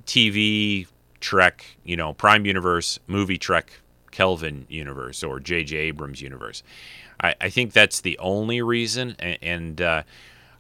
TV 0.09 0.87
Trek, 1.21 1.65
you 1.85 1.97
know, 1.97 2.15
Prime 2.15 2.47
Universe, 2.47 2.99
movie 3.07 3.39
Trek, 3.39 3.71
Kelvin 4.11 4.67
Universe, 4.69 5.23
or 5.23 5.39
J.J. 5.39 5.77
Abrams 5.77 6.21
Universe. 6.23 6.63
I, 7.21 7.35
I 7.41 7.51
think 7.51 7.73
that's 7.73 8.01
the 8.01 8.19
only 8.19 8.61
reason, 8.63 9.15
and. 9.21 9.39
and 9.43 9.81
uh, 9.81 10.03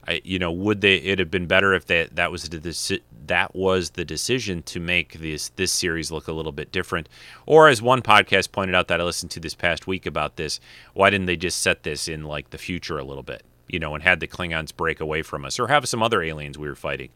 I, 0.07 0.23
you 0.25 0.39
know, 0.39 0.51
would 0.51 0.81
they? 0.81 0.97
It 0.97 1.19
have 1.19 1.31
been 1.31 1.47
better 1.47 1.75
if 1.75 1.85
that 1.87 2.17
that 2.17 2.33
was 2.33 2.49
the 2.49 3.01
that 3.27 3.55
was 3.55 3.91
the 3.91 4.07
decision 4.07 4.63
to 4.63 4.81
make 4.81 5.19
this 5.21 5.51
this 5.57 5.71
series 5.71 6.11
look 6.11 6.29
a 6.29 6.33
little 6.33 6.53
bit 6.53 6.73
different. 6.73 7.11
Or 7.45 7.69
as 7.69 7.83
one 7.83 8.01
podcast 8.01 8.51
pointed 8.51 8.75
out 8.75 8.89
that 8.89 9.03
I 9.03 9.05
listened 9.05 9.33
to 9.33 9.41
this 9.41 9.55
past 9.55 9.87
week 9.87 10.07
about 10.07 10.37
this, 10.37 10.61
why 10.95 11.11
didn't 11.11 11.27
they 11.27 11.37
just 11.37 11.61
set 11.61 11.83
this 11.83 12.09
in 12.09 12.25
like 12.25 12.49
the 12.49 12.57
future 12.57 12.99
a 12.99 13.05
little 13.05 13.23
bit, 13.23 13.43
you 13.69 13.79
know, 13.79 13.95
and 13.95 14.03
had 14.03 14.21
the 14.21 14.27
Klingons 14.27 14.75
break 14.75 14.99
away 14.99 15.21
from 15.21 15.45
us, 15.45 15.61
or 15.61 15.69
have 15.69 15.87
some 15.87 16.03
other 16.03 16.23
aliens 16.23 16.57
we 16.57 16.69
were 16.69 16.75
fighting? 16.75 17.11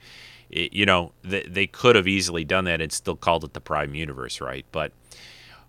It, 0.53 0.73
you 0.73 0.87
know, 0.87 1.13
they, 1.23 1.43
they 1.43 1.67
could 1.67 1.97
have 1.97 2.07
easily 2.07 2.45
done 2.45 2.65
that 2.65 2.81
and 2.81 2.93
still 2.93 3.17
called 3.17 3.45
it 3.45 3.55
the 3.55 3.61
Prime 3.61 3.95
Universe, 3.95 4.41
right? 4.41 4.65
But 4.71 4.93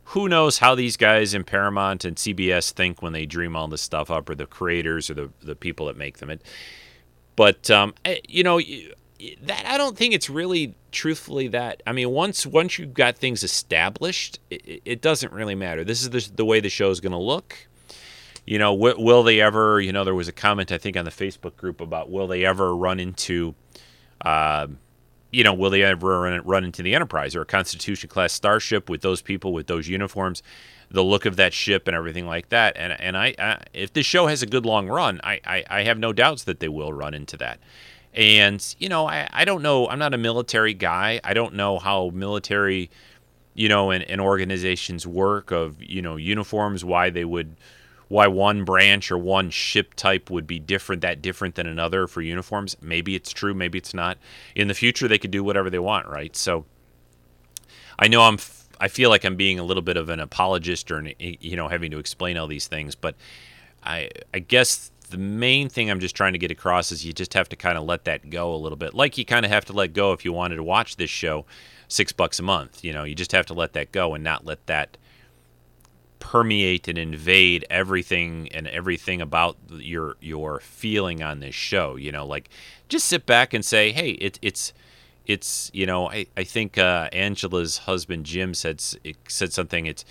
who 0.06 0.28
knows 0.28 0.60
how 0.60 0.76
these 0.76 0.98
guys 0.98 1.34
in 1.34 1.44
Paramount 1.44 2.06
and 2.06 2.18
CBS 2.18 2.72
think 2.72 3.02
when 3.02 3.14
they 3.14 3.26
dream 3.26 3.56
all 3.56 3.68
this 3.68 3.82
stuff 3.82 4.12
up, 4.12 4.30
or 4.30 4.36
the 4.36 4.46
creators 4.46 5.10
or 5.10 5.14
the 5.14 5.30
the 5.42 5.56
people 5.56 5.88
that 5.88 5.98
make 5.98 6.18
them. 6.18 6.30
It, 6.30 6.42
but 7.36 7.72
um, 7.72 7.94
eh, 8.06 8.20
you 8.28 8.44
know, 8.44 8.60
that 9.44 9.66
I 9.66 9.78
don't 9.78 9.98
think 9.98 10.14
it's 10.14 10.30
really 10.30 10.76
truthfully 10.92 11.48
that. 11.50 11.82
I 11.88 11.94
mean, 11.94 12.10
once 12.10 12.46
once 12.46 12.78
you've 12.78 12.94
got 12.94 13.18
things 13.18 13.44
established, 13.44 14.40
it, 14.50 14.82
it 14.86 15.02
doesn't 15.02 15.32
really 15.32 15.56
matter. 15.56 15.84
This 15.84 16.02
is 16.02 16.10
the, 16.10 16.30
the 16.36 16.46
way 16.46 16.60
the 16.60 16.70
show 16.70 16.90
is 16.90 17.00
going 17.00 17.12
to 17.12 17.18
look. 17.18 17.68
You 18.46 18.60
know, 18.60 18.76
w- 18.76 19.02
will 19.02 19.24
they 19.24 19.40
ever? 19.40 19.80
You 19.80 19.94
know, 19.94 20.04
there 20.04 20.16
was 20.16 20.28
a 20.28 20.34
comment 20.34 20.72
I 20.72 20.78
think 20.78 20.98
on 20.98 21.06
the 21.06 21.12
Facebook 21.12 21.56
group 21.56 21.80
about 21.80 22.12
will 22.12 22.28
they 22.28 22.46
ever 22.46 22.76
run 22.76 23.00
into, 23.00 23.56
uh, 24.24 24.68
you 25.32 25.44
know, 25.44 25.54
will 25.54 25.70
they 25.70 25.84
ever 25.84 26.22
run, 26.22 26.42
run 26.44 26.64
into 26.64 26.84
the 26.84 26.94
Enterprise 26.94 27.36
or 27.36 27.42
a 27.42 27.46
Constitution 27.46 28.10
class 28.10 28.34
starship 28.34 28.90
with 28.90 29.02
those 29.02 29.22
people 29.22 29.54
with 29.54 29.68
those 29.68 29.88
uniforms? 29.88 30.44
the 30.94 31.04
look 31.04 31.26
of 31.26 31.36
that 31.36 31.54
ship 31.54 31.88
and 31.88 31.96
everything 31.96 32.26
like 32.26 32.50
that. 32.50 32.78
And 32.78 32.94
and 32.94 33.18
I, 33.18 33.36
I 33.38 33.64
if 33.74 33.92
this 33.92 34.06
show 34.06 34.28
has 34.28 34.42
a 34.42 34.46
good 34.46 34.66
long 34.66 34.88
run, 34.88 35.20
I, 35.24 35.42
I, 35.46 35.64
I 35.70 35.84
have 35.84 35.98
no 35.98 36.14
doubts 36.14 36.44
that 36.44 36.60
they 36.60 36.70
will 36.70 36.94
run 36.94 37.14
into 37.14 37.36
that. 37.38 37.60
And 38.14 38.64
you 38.80 38.88
know, 38.88 39.08
I, 39.08 39.28
I 39.34 39.44
don't 39.44 39.64
know. 39.64 39.90
I'm 39.90 40.00
not 40.00 40.14
a 40.14 40.20
military 40.20 40.74
guy. 40.74 41.20
I 41.24 41.34
don't 41.34 41.56
know 41.56 41.80
how 41.80 42.12
military, 42.14 42.92
you 43.56 43.68
know, 43.68 43.90
and, 43.90 44.04
and 44.04 44.22
organizations 44.22 45.08
work 45.08 45.52
of 45.52 45.82
you 45.82 46.02
know 46.02 46.16
uniforms. 46.16 46.86
Why 46.86 47.10
they 47.10 47.26
would, 47.26 47.56
why 48.14 48.28
one 48.28 48.64
branch 48.64 49.12
or 49.12 49.18
one 49.18 49.50
ship 49.50 49.94
type 49.96 50.30
would 50.30 50.46
be 50.46 50.60
different, 50.60 51.02
that 51.02 51.22
different 51.22 51.56
than 51.56 51.68
another 51.68 52.08
for 52.08 52.22
uniforms. 52.22 52.78
Maybe 52.82 53.16
it's 53.16 53.32
true. 53.32 53.54
Maybe 53.54 53.78
it's 53.78 53.94
not. 53.94 54.18
In 54.56 54.68
the 54.68 54.74
future, 54.74 55.08
they 55.08 55.18
could 55.18 55.32
do 55.32 55.44
whatever 55.44 55.70
they 55.70 55.80
want, 55.80 56.08
right? 56.08 56.36
So. 56.36 56.66
I 58.00 58.08
know 58.08 58.24
I'm 58.24 58.40
I 58.80 58.88
feel 58.88 59.10
like 59.10 59.24
I'm 59.24 59.36
being 59.36 59.60
a 59.60 59.64
little 59.64 59.84
bit 59.84 59.98
of 59.98 60.10
an 60.10 60.20
apologist 60.20 60.92
or 60.92 61.08
you 61.20 61.56
know 61.56 61.68
having 61.68 61.92
to 61.92 62.00
explain 62.00 62.38
all 62.38 62.48
these 62.48 62.68
things, 62.68 62.96
but 62.96 63.16
I 63.84 64.10
I 64.34 64.40
guess 64.40 64.92
the 65.10 65.18
main 65.18 65.70
thing 65.70 65.90
I'm 65.90 66.00
just 66.00 66.16
trying 66.16 66.34
to 66.34 66.40
get 66.40 66.52
across 66.52 66.92
is 66.92 67.06
you 67.06 67.14
just 67.14 67.34
have 67.36 67.48
to 67.50 67.56
kind 67.56 67.78
of 67.78 67.84
let 67.84 68.06
that 68.06 68.30
go 68.30 68.54
a 68.54 68.58
little 68.58 68.76
bit. 68.76 68.94
Like 68.94 69.18
you 69.18 69.26
kind 69.26 69.46
of 69.46 69.52
have 69.52 69.66
to 69.66 69.74
let 69.74 69.94
go 69.94 70.12
if 70.12 70.26
you 70.26 70.34
wanted 70.34 70.56
to 70.56 70.64
watch 70.64 70.96
this 70.96 71.10
show, 71.10 71.46
six 71.88 72.12
bucks 72.12 72.40
a 72.40 72.44
month. 72.44 72.84
You 72.84 72.94
know, 72.94 73.04
you 73.04 73.16
just 73.16 73.32
have 73.32 73.46
to 73.46 73.54
let 73.54 73.74
that 73.74 73.92
go 73.92 74.16
and 74.16 74.24
not 74.24 74.44
let 74.44 74.66
that 74.66 74.98
permeate 76.24 76.88
and 76.88 76.98
invade 76.98 77.66
everything 77.70 78.48
and 78.54 78.66
everything 78.70 79.20
about 79.22 79.58
your 79.70 80.16
your 80.22 80.62
feeling 80.62 81.22
on 81.22 81.42
this 81.42 81.54
show. 81.54 81.98
You 81.98 82.14
know, 82.14 82.26
like 82.26 82.50
just 82.88 83.06
sit 83.08 83.26
back 83.26 83.54
and 83.54 83.64
say, 83.64 83.92
hey, 83.92 84.12
it, 84.12 84.40
it's 84.42 84.72
it's 85.28 85.70
you 85.74 85.86
know 85.86 86.10
I, 86.10 86.28
I 86.38 86.46
think 86.46 86.78
uh, 86.78 87.10
Angela's 87.12 87.80
husband 87.80 88.26
Jim 88.26 88.54
said 88.54 88.82
said 89.28 89.52
something. 89.52 89.86
It's 89.86 90.06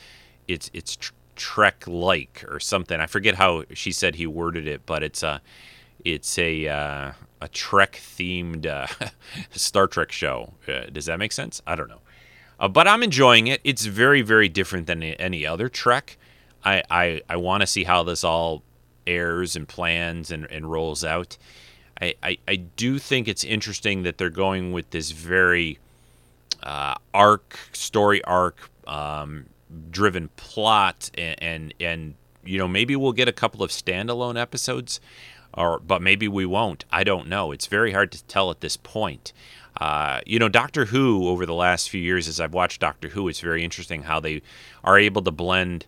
it's 0.47 0.71
it's 0.75 0.97
tr- 0.97 1.13
Trek 1.35 1.85
like 1.87 2.45
or 2.47 2.61
something. 2.61 3.01
I 3.01 3.07
forget 3.07 3.37
how 3.37 3.65
she 3.73 3.91
said 3.91 4.17
he 4.17 4.27
worded 4.27 4.67
it 4.69 4.85
but 4.85 5.03
it's 5.03 5.23
a 5.23 5.41
it's 6.05 6.39
a 6.39 6.69
uh, 6.69 7.13
a 7.41 7.49
Trek 7.49 7.99
themed 8.03 8.67
uh, 8.67 8.87
Star 9.51 9.87
Trek 9.87 10.13
show. 10.13 10.53
Uh, 10.69 10.83
does 10.93 11.07
that 11.07 11.19
make 11.19 11.33
sense? 11.33 11.63
I 11.67 11.75
don't 11.75 11.89
know 11.89 12.03
uh, 12.63 12.69
but 12.69 12.89
I'm 12.89 13.03
enjoying 13.03 13.49
it 13.49 13.61
it's 13.65 13.85
very 13.85 14.23
very 14.23 14.49
different 14.49 14.87
than 14.87 15.03
any 15.03 15.47
other 15.47 15.69
Trek 15.69 16.17
I 16.65 16.83
I, 16.91 17.21
I 17.29 17.37
want 17.37 17.61
to 17.61 17.67
see 17.67 17.85
how 17.85 18.03
this 18.03 18.25
all 18.25 18.63
airs 19.07 19.57
and 19.57 19.69
plans 19.69 20.31
and, 20.31 20.51
and 20.51 20.71
rolls 20.71 21.05
out 21.05 21.37
I, 22.03 22.15
I, 22.23 22.39
I 22.49 22.57
do 22.57 22.99
think 22.99 23.29
it's 23.29 23.45
interesting 23.45 24.03
that 24.03 24.19
they're 24.19 24.29
going 24.31 24.73
with 24.73 24.91
this 24.91 25.13
very 25.13 25.79
uh, 26.63 26.95
arc, 27.15 27.57
story 27.73 28.23
arc, 28.25 28.71
um, 28.87 29.47
driven 29.91 30.29
plot, 30.37 31.11
and, 31.15 31.43
and, 31.43 31.75
and 31.81 32.15
you 32.45 32.59
know 32.59 32.67
maybe 32.67 32.97
we'll 32.97 33.13
get 33.13 33.29
a 33.29 33.33
couple 33.33 33.63
of 33.63 33.71
standalone 33.71 34.41
episodes, 34.41 35.01
or 35.55 35.79
but 35.79 36.03
maybe 36.03 36.27
we 36.27 36.45
won't. 36.45 36.85
I 36.91 37.05
don't 37.05 37.29
know. 37.29 37.53
It's 37.53 37.67
very 37.67 37.93
hard 37.93 38.11
to 38.13 38.25
tell 38.25 38.51
at 38.51 38.61
this 38.61 38.77
point. 38.77 39.33
Uh, 39.81 40.21
you 40.27 40.39
know, 40.39 40.49
Doctor 40.49 40.87
Who 40.87 41.29
over 41.29 41.47
the 41.47 41.55
last 41.55 41.91
few 41.91 42.01
years, 42.01 42.29
as 42.29 42.41
I've 42.41 42.55
watched 42.55 42.81
Doctor 42.81 43.09
Who, 43.09 43.29
it's 43.29 43.41
very 43.41 43.65
interesting 43.65 44.03
how 44.03 44.21
they 44.21 44.43
are 44.85 44.99
able 44.99 45.23
to 45.23 45.31
blend 45.31 45.87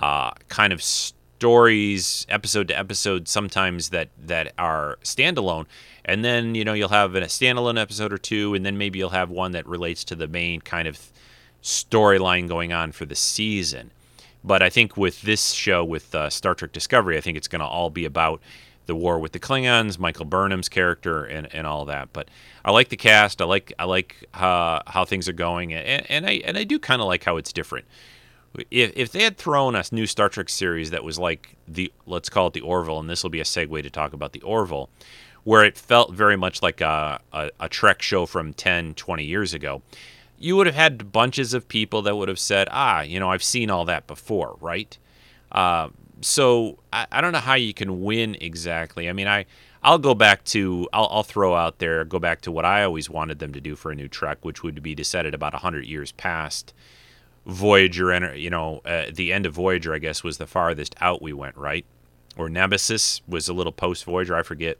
uh, 0.00 0.32
kind 0.48 0.72
of 0.72 0.82
stories 0.82 2.26
episode 2.30 2.68
to 2.68 2.78
episode 2.78 3.28
sometimes 3.28 3.90
that 3.90 4.08
that 4.18 4.52
are 4.58 4.98
standalone. 5.02 5.66
And 6.04 6.24
then 6.24 6.54
you 6.54 6.64
know 6.64 6.72
you'll 6.72 6.88
have 6.88 7.14
a 7.14 7.20
standalone 7.22 7.80
episode 7.80 8.12
or 8.12 8.18
two 8.18 8.54
and 8.54 8.64
then 8.64 8.78
maybe 8.78 8.98
you'll 8.98 9.10
have 9.10 9.30
one 9.30 9.52
that 9.52 9.66
relates 9.66 10.02
to 10.04 10.14
the 10.14 10.26
main 10.26 10.60
kind 10.60 10.88
of 10.88 11.12
storyline 11.62 12.48
going 12.48 12.72
on 12.72 12.92
for 12.92 13.04
the 13.04 13.14
season. 13.14 13.90
But 14.42 14.62
i 14.62 14.70
think 14.70 14.96
with 14.96 15.22
this 15.22 15.50
show 15.50 15.84
with 15.84 16.14
uh, 16.14 16.30
star 16.30 16.54
trek 16.54 16.72
discovery 16.72 17.18
i 17.18 17.20
think 17.20 17.36
it's 17.36 17.48
going 17.48 17.60
to 17.60 17.66
all 17.66 17.90
be 17.90 18.04
about 18.04 18.40
the 18.86 18.96
war 18.96 19.18
with 19.18 19.32
the 19.32 19.38
klingons 19.38 19.98
michael 19.98 20.24
burnham's 20.24 20.68
character 20.68 21.24
and, 21.24 21.52
and 21.54 21.66
all 21.66 21.84
that. 21.84 22.12
But 22.12 22.28
i 22.64 22.70
like 22.70 22.88
the 22.88 22.96
cast. 22.96 23.40
I 23.40 23.44
like 23.44 23.72
i 23.78 23.84
like 23.84 24.24
uh, 24.34 24.80
how 24.86 25.04
things 25.04 25.28
are 25.28 25.34
going. 25.34 25.72
And, 25.74 26.08
and 26.10 26.26
i 26.26 26.32
and 26.44 26.56
i 26.56 26.64
do 26.64 26.78
kind 26.78 27.00
of 27.00 27.08
like 27.08 27.24
how 27.24 27.36
it's 27.36 27.52
different. 27.52 27.86
If, 28.70 28.92
if 28.96 29.12
they 29.12 29.22
had 29.22 29.36
thrown 29.36 29.74
a 29.74 29.84
new 29.92 30.06
Star 30.06 30.30
Trek 30.30 30.48
series 30.48 30.90
that 30.90 31.04
was 31.04 31.18
like 31.18 31.56
the 31.68 31.92
let's 32.06 32.30
call 32.30 32.46
it 32.46 32.54
the 32.54 32.62
Orville, 32.62 32.98
and 32.98 33.10
this 33.10 33.22
will 33.22 33.30
be 33.30 33.40
a 33.40 33.44
segue 33.44 33.82
to 33.82 33.90
talk 33.90 34.12
about 34.12 34.32
the 34.32 34.40
Orville, 34.40 34.88
where 35.44 35.64
it 35.64 35.76
felt 35.76 36.12
very 36.12 36.36
much 36.36 36.62
like 36.62 36.80
a, 36.80 37.20
a, 37.32 37.50
a 37.60 37.68
Trek 37.68 38.02
show 38.02 38.26
from 38.26 38.52
10, 38.52 38.94
20 38.94 39.24
years 39.24 39.54
ago, 39.54 39.82
you 40.38 40.56
would 40.56 40.66
have 40.66 40.74
had 40.74 41.12
bunches 41.12 41.54
of 41.54 41.68
people 41.68 42.02
that 42.02 42.16
would 42.16 42.28
have 42.28 42.38
said, 42.38 42.68
ah, 42.70 43.02
you 43.02 43.20
know, 43.20 43.30
I've 43.30 43.44
seen 43.44 43.70
all 43.70 43.84
that 43.84 44.06
before, 44.06 44.56
right? 44.60 44.98
Uh, 45.52 45.90
so 46.20 46.78
I, 46.92 47.06
I 47.12 47.20
don't 47.20 47.32
know 47.32 47.38
how 47.38 47.54
you 47.54 47.74
can 47.74 48.02
win 48.02 48.36
exactly. 48.40 49.08
I 49.08 49.12
mean, 49.12 49.28
I 49.28 49.46
I'll 49.82 49.98
go 49.98 50.14
back 50.14 50.44
to 50.44 50.88
I'll, 50.92 51.08
I'll 51.10 51.22
throw 51.22 51.54
out 51.54 51.78
there 51.78 52.04
go 52.04 52.18
back 52.18 52.40
to 52.42 52.52
what 52.52 52.64
I 52.64 52.84
always 52.84 53.08
wanted 53.10 53.38
them 53.38 53.52
to 53.52 53.60
do 53.60 53.76
for 53.76 53.90
a 53.90 53.94
new 53.94 54.08
Trek, 54.08 54.44
which 54.44 54.62
would 54.62 54.82
be 54.82 54.94
to 54.94 55.04
set 55.04 55.26
it 55.26 55.34
about 55.34 55.54
hundred 55.54 55.86
years 55.86 56.12
past 56.12 56.72
Voyager, 57.46 58.10
And 58.10 58.38
you 58.38 58.50
know, 58.50 58.80
uh, 58.84 59.04
the 59.12 59.32
end 59.32 59.46
of 59.46 59.54
Voyager, 59.54 59.94
I 59.94 59.98
guess, 59.98 60.24
was 60.24 60.38
the 60.38 60.48
farthest 60.48 60.96
out 61.00 61.22
we 61.22 61.32
went, 61.32 61.56
right? 61.56 61.86
Or 62.36 62.48
Nemesis 62.48 63.22
was 63.28 63.48
a 63.48 63.54
little 63.54 63.72
post 63.72 64.04
Voyager, 64.04 64.34
I 64.34 64.42
forget. 64.42 64.78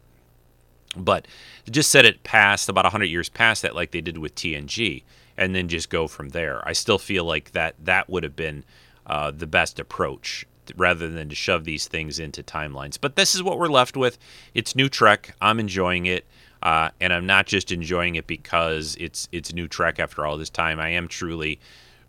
But 0.97 1.29
just 1.71 1.91
set 1.91 2.05
it 2.05 2.25
past 2.25 2.69
about 2.69 2.85
100 2.85 3.05
years 3.05 3.29
past 3.29 3.63
that, 3.63 3.75
like 3.75 3.93
they 3.93 4.01
did 4.01 4.19
with 4.19 4.35
TNG, 4.35 5.05
and 5.37 5.55
then 5.55 5.69
just 5.69 5.91
go 5.91 6.09
from 6.09 6.31
there. 6.31 6.67
I 6.67 6.73
still 6.73 6.99
feel 6.99 7.25
like 7.25 7.53
that 7.53 7.77
that 7.85 8.11
would 8.11 8.25
have 8.25 8.35
been 8.35 8.65
uh, 9.07 9.31
the 9.31 9.47
best 9.47 9.79
approach 9.79 10.45
rather 10.77 11.09
than 11.09 11.29
to 11.29 11.35
shove 11.35 11.65
these 11.65 11.87
things 11.87 12.19
into 12.19 12.43
timelines. 12.43 12.99
But 13.01 13.17
this 13.17 13.35
is 13.35 13.43
what 13.43 13.59
we're 13.59 13.69
left 13.69 13.97
with. 13.97 14.19
It's 14.55 14.75
new 14.75 14.89
Trek. 14.89 15.35
I'm 15.41 15.61
enjoying 15.61 16.07
it. 16.07 16.27
Uh, 16.63 16.91
and 17.01 17.13
I'm 17.13 17.27
not 17.27 17.47
just 17.47 17.71
enjoying 17.71 18.17
it 18.17 18.27
because 18.27 18.97
it's 18.99 19.29
it's 19.31 19.53
new 19.53 19.69
Trek 19.69 20.01
after 20.01 20.27
all 20.27 20.37
this 20.37 20.51
time. 20.51 20.81
I 20.81 20.89
am 20.89 21.07
truly 21.07 21.61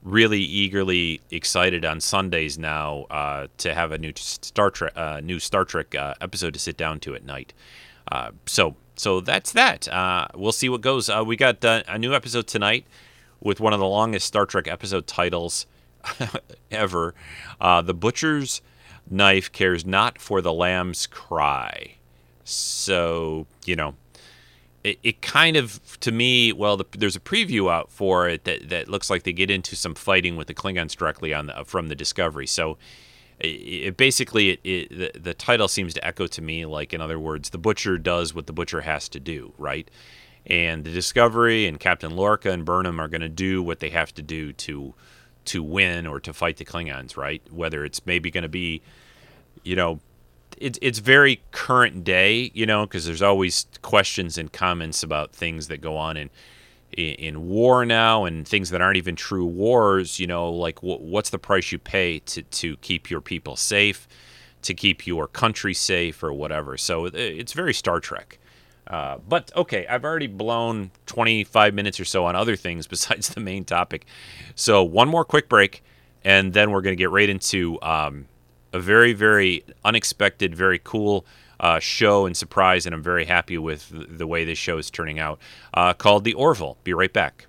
really 0.03 0.39
eagerly 0.39 1.21
excited 1.31 1.83
on 1.83 1.99
Sundays 1.99 2.57
now 2.57 3.05
uh, 3.09 3.47
to 3.57 3.73
have 3.73 3.91
a 3.91 3.97
new 3.97 4.13
Star 4.15 4.71
Trek, 4.71 4.93
uh, 4.95 5.19
new 5.21 5.39
Star 5.39 5.65
Trek 5.65 5.93
uh, 5.95 6.13
episode 6.21 6.53
to 6.53 6.59
sit 6.59 6.77
down 6.77 6.99
to 7.01 7.15
at 7.15 7.25
night. 7.25 7.53
Uh, 8.09 8.31
so, 8.45 8.75
so 8.95 9.19
that's 9.19 9.51
that. 9.51 9.87
Uh, 9.89 10.27
we'll 10.33 10.51
see 10.53 10.69
what 10.69 10.81
goes. 10.81 11.09
We 11.25 11.35
got 11.35 11.63
a 11.63 11.97
new 11.97 12.13
episode 12.13 12.47
tonight 12.47 12.85
with 13.41 13.59
one 13.59 13.73
of 13.73 13.79
the 13.79 13.87
longest 13.87 14.27
Star 14.27 14.45
Trek 14.45 14.67
episode 14.67 15.07
titles 15.07 15.67
ever. 16.71 17.13
Uh, 17.59 17.81
the 17.81 17.93
Butcher's 17.93 18.61
Knife 19.09 19.51
cares 19.51 19.85
not 19.85 20.19
for 20.19 20.41
the 20.41 20.53
lamb's 20.53 21.07
cry. 21.07 21.95
So, 22.43 23.47
you 23.65 23.75
know, 23.75 23.95
it, 24.87 24.99
it 25.03 25.21
kind 25.21 25.57
of 25.57 25.99
to 25.99 26.11
me 26.11 26.53
well 26.53 26.77
the, 26.77 26.85
there's 26.97 27.15
a 27.15 27.19
preview 27.19 27.71
out 27.71 27.91
for 27.91 28.27
it 28.29 28.45
that, 28.45 28.69
that 28.69 28.87
looks 28.87 29.09
like 29.09 29.23
they 29.23 29.33
get 29.33 29.51
into 29.51 29.75
some 29.75 29.93
fighting 29.93 30.35
with 30.35 30.47
the 30.47 30.53
klingons 30.53 30.95
directly 30.95 31.33
on 31.33 31.47
the, 31.47 31.63
from 31.65 31.89
the 31.89 31.95
discovery 31.95 32.47
so 32.47 32.77
it, 33.39 33.47
it 33.47 33.97
basically 33.97 34.59
it, 34.63 34.89
the, 34.89 35.11
the 35.19 35.33
title 35.33 35.67
seems 35.67 35.93
to 35.93 36.05
echo 36.05 36.25
to 36.27 36.41
me 36.41 36.65
like 36.65 36.93
in 36.93 37.01
other 37.01 37.19
words 37.19 37.49
the 37.49 37.57
butcher 37.57 37.97
does 37.97 38.33
what 38.33 38.47
the 38.47 38.53
butcher 38.53 38.81
has 38.81 39.09
to 39.09 39.19
do 39.19 39.53
right 39.57 39.89
and 40.45 40.85
the 40.85 40.91
discovery 40.91 41.65
and 41.65 41.79
captain 41.79 42.15
lorca 42.15 42.51
and 42.51 42.63
burnham 42.63 42.99
are 42.99 43.09
going 43.09 43.21
to 43.21 43.29
do 43.29 43.61
what 43.61 43.79
they 43.79 43.89
have 43.89 44.13
to 44.13 44.21
do 44.21 44.53
to 44.53 44.93
to 45.47 45.63
win 45.63 46.05
or 46.05 46.19
to 46.19 46.33
fight 46.33 46.57
the 46.57 46.65
klingons 46.65 47.17
right 47.17 47.41
whether 47.51 47.83
it's 47.83 48.05
maybe 48.05 48.29
going 48.29 48.43
to 48.43 48.49
be 48.49 48.81
you 49.63 49.75
know 49.75 49.99
it's 50.59 50.79
it's 50.81 50.99
very 50.99 51.41
current 51.51 52.03
day, 52.03 52.51
you 52.53 52.65
know, 52.65 52.85
because 52.85 53.05
there's 53.05 53.21
always 53.21 53.65
questions 53.81 54.37
and 54.37 54.51
comments 54.51 55.03
about 55.03 55.31
things 55.31 55.67
that 55.67 55.81
go 55.81 55.95
on 55.97 56.17
in 56.17 56.29
in 56.93 57.47
war 57.47 57.85
now 57.85 58.23
and 58.23 58.47
things 58.47 58.69
that 58.69 58.81
aren't 58.81 58.97
even 58.97 59.15
true 59.15 59.45
wars. 59.45 60.19
You 60.19 60.27
know, 60.27 60.49
like 60.49 60.81
what's 60.81 61.29
the 61.29 61.39
price 61.39 61.71
you 61.71 61.79
pay 61.79 62.19
to 62.19 62.41
to 62.41 62.77
keep 62.77 63.09
your 63.09 63.21
people 63.21 63.55
safe, 63.55 64.07
to 64.63 64.73
keep 64.73 65.05
your 65.05 65.27
country 65.27 65.73
safe, 65.73 66.23
or 66.23 66.33
whatever. 66.33 66.77
So 66.77 67.05
it's 67.05 67.53
very 67.53 67.73
Star 67.73 67.99
Trek. 67.99 68.39
Uh, 68.89 69.17
but 69.27 69.51
okay, 69.55 69.85
I've 69.87 70.05
already 70.05 70.27
blown 70.27 70.91
25 71.07 71.73
minutes 71.73 71.99
or 71.99 72.05
so 72.05 72.25
on 72.25 72.35
other 72.35 72.55
things 72.55 72.87
besides 72.95 73.29
the 73.29 73.41
main 73.41 73.65
topic. 73.65 74.05
So 74.55 74.83
one 74.83 75.07
more 75.07 75.25
quick 75.25 75.49
break, 75.49 75.83
and 76.23 76.53
then 76.53 76.71
we're 76.71 76.81
going 76.81 76.95
to 76.95 77.01
get 77.01 77.09
right 77.09 77.29
into 77.29 77.81
um, 77.81 78.27
a 78.73 78.79
very, 78.79 79.13
very 79.13 79.63
unexpected, 79.83 80.55
very 80.55 80.79
cool 80.83 81.25
uh, 81.59 81.79
show 81.79 82.25
and 82.25 82.37
surprise, 82.37 82.85
and 82.85 82.93
I'm 82.93 83.03
very 83.03 83.25
happy 83.25 83.57
with 83.57 83.91
the 83.91 84.27
way 84.27 84.45
this 84.45 84.57
show 84.57 84.77
is 84.77 84.89
turning 84.89 85.19
out. 85.19 85.39
Uh, 85.73 85.93
called 85.93 86.23
The 86.23 86.33
Orville. 86.33 86.77
Be 86.83 86.93
right 86.93 87.11
back. 87.11 87.47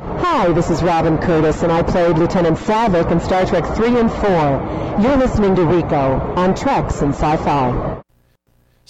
Hi, 0.00 0.52
this 0.52 0.70
is 0.70 0.82
Robin 0.82 1.18
Curtis, 1.18 1.62
and 1.62 1.72
I 1.72 1.82
played 1.82 2.18
Lieutenant 2.18 2.56
Saavik 2.58 3.10
in 3.10 3.18
Star 3.18 3.44
Trek 3.46 3.64
3 3.74 3.98
and 3.98 4.10
4. 4.10 5.00
You're 5.00 5.16
listening 5.16 5.56
to 5.56 5.64
Rico 5.64 6.20
on 6.36 6.54
Treks 6.54 7.02
and 7.02 7.12
Sci-Fi. 7.12 8.02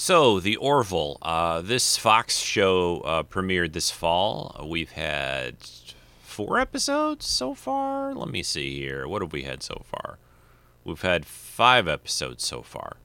So, 0.01 0.39
The 0.39 0.55
Orville. 0.55 1.19
Uh, 1.23 1.61
this 1.61 1.97
Fox 1.97 2.39
show 2.39 3.01
uh, 3.01 3.25
premiered 3.25 3.73
this 3.73 3.91
fall. 3.91 4.65
We've 4.65 4.93
had 4.93 5.57
four 6.23 6.61
episodes 6.61 7.27
so 7.27 7.53
far. 7.53 8.15
Let 8.15 8.29
me 8.29 8.45
see 8.45 8.79
here. 8.79 9.09
What 9.09 9.23
have 9.23 9.33
we 9.33 9.43
had 9.43 9.61
so 9.61 9.83
far? 9.85 10.19
We've 10.85 11.03
had 11.03 11.27
five 11.27 11.89
episodes 11.89 12.47
so 12.47 12.63
far. 12.63 12.99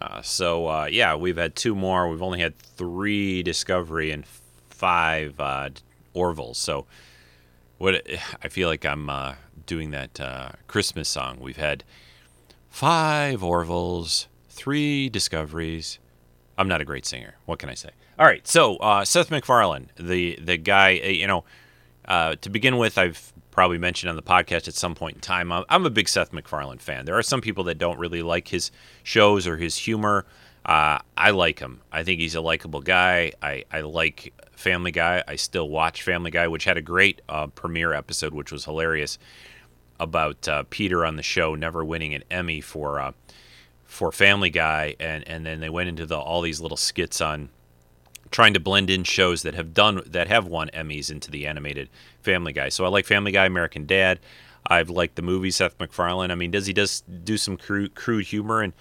Uh, 0.00 0.22
so, 0.22 0.68
uh, 0.68 0.84
yeah, 0.88 1.16
we've 1.16 1.36
had 1.36 1.56
two 1.56 1.74
more. 1.74 2.08
We've 2.08 2.22
only 2.22 2.38
had 2.38 2.56
three 2.56 3.42
Discovery 3.42 4.12
and 4.12 4.24
five 4.68 5.40
uh, 5.40 5.70
Orvilles. 6.14 6.58
So, 6.58 6.86
what 7.78 8.06
I 8.40 8.48
feel 8.48 8.68
like 8.68 8.86
I'm 8.86 9.10
uh, 9.10 9.34
doing 9.66 9.90
that 9.90 10.20
uh, 10.20 10.50
Christmas 10.68 11.08
song. 11.08 11.38
We've 11.40 11.56
had 11.56 11.82
five 12.68 13.42
Orvilles, 13.42 14.28
three 14.48 15.08
discoveries. 15.08 15.98
I'm 16.60 16.68
not 16.68 16.82
a 16.82 16.84
great 16.84 17.06
singer. 17.06 17.36
What 17.46 17.58
can 17.58 17.70
I 17.70 17.74
say? 17.74 17.88
All 18.18 18.26
right, 18.26 18.46
so 18.46 18.76
uh, 18.76 19.02
Seth 19.06 19.30
MacFarlane, 19.30 19.88
the 19.96 20.38
the 20.42 20.58
guy, 20.58 21.00
uh, 21.02 21.08
you 21.08 21.26
know, 21.26 21.44
uh, 22.04 22.36
to 22.42 22.50
begin 22.50 22.76
with, 22.76 22.98
I've 22.98 23.32
probably 23.50 23.78
mentioned 23.78 24.10
on 24.10 24.16
the 24.16 24.22
podcast 24.22 24.68
at 24.68 24.74
some 24.74 24.94
point 24.94 25.14
in 25.16 25.20
time. 25.22 25.50
I'm 25.50 25.86
a 25.86 25.90
big 25.90 26.06
Seth 26.06 26.34
MacFarlane 26.34 26.76
fan. 26.76 27.06
There 27.06 27.16
are 27.16 27.22
some 27.22 27.40
people 27.40 27.64
that 27.64 27.78
don't 27.78 27.98
really 27.98 28.20
like 28.20 28.48
his 28.48 28.70
shows 29.02 29.46
or 29.46 29.56
his 29.56 29.74
humor. 29.74 30.26
Uh, 30.66 30.98
I 31.16 31.30
like 31.30 31.60
him. 31.60 31.80
I 31.90 32.04
think 32.04 32.20
he's 32.20 32.34
a 32.34 32.42
likable 32.42 32.82
guy. 32.82 33.32
I, 33.42 33.64
I 33.72 33.80
like 33.80 34.34
Family 34.52 34.92
Guy. 34.92 35.24
I 35.26 35.36
still 35.36 35.68
watch 35.68 36.02
Family 36.02 36.30
Guy, 36.30 36.46
which 36.46 36.64
had 36.64 36.76
a 36.76 36.82
great 36.82 37.22
uh, 37.26 37.46
premiere 37.46 37.94
episode, 37.94 38.34
which 38.34 38.52
was 38.52 38.66
hilarious 38.66 39.18
about 39.98 40.46
uh, 40.46 40.64
Peter 40.68 41.06
on 41.06 41.16
the 41.16 41.22
show 41.22 41.54
never 41.54 41.82
winning 41.82 42.12
an 42.12 42.24
Emmy 42.30 42.60
for 42.60 43.00
uh, 43.00 43.12
for 43.90 44.12
Family 44.12 44.50
Guy, 44.50 44.94
and 45.00 45.26
and 45.26 45.44
then 45.44 45.58
they 45.58 45.68
went 45.68 45.88
into 45.88 46.06
the 46.06 46.16
all 46.16 46.42
these 46.42 46.60
little 46.60 46.76
skits 46.76 47.20
on 47.20 47.50
trying 48.30 48.54
to 48.54 48.60
blend 48.60 48.88
in 48.88 49.02
shows 49.02 49.42
that 49.42 49.54
have 49.54 49.74
done 49.74 50.00
that 50.06 50.28
have 50.28 50.46
won 50.46 50.70
Emmys 50.72 51.10
into 51.10 51.28
the 51.28 51.44
animated 51.44 51.90
Family 52.22 52.52
Guy. 52.52 52.68
So 52.68 52.84
I 52.84 52.88
like 52.88 53.04
Family 53.04 53.32
Guy, 53.32 53.46
American 53.46 53.86
Dad. 53.86 54.20
I've 54.64 54.90
liked 54.90 55.16
the 55.16 55.22
movie 55.22 55.50
Seth 55.50 55.78
MacFarlane. 55.80 56.30
I 56.30 56.36
mean, 56.36 56.52
does 56.52 56.66
he 56.66 56.72
does 56.72 57.02
do 57.24 57.36
some 57.36 57.56
crude, 57.56 57.96
crude 57.96 58.26
humor 58.26 58.60
and 58.62 58.74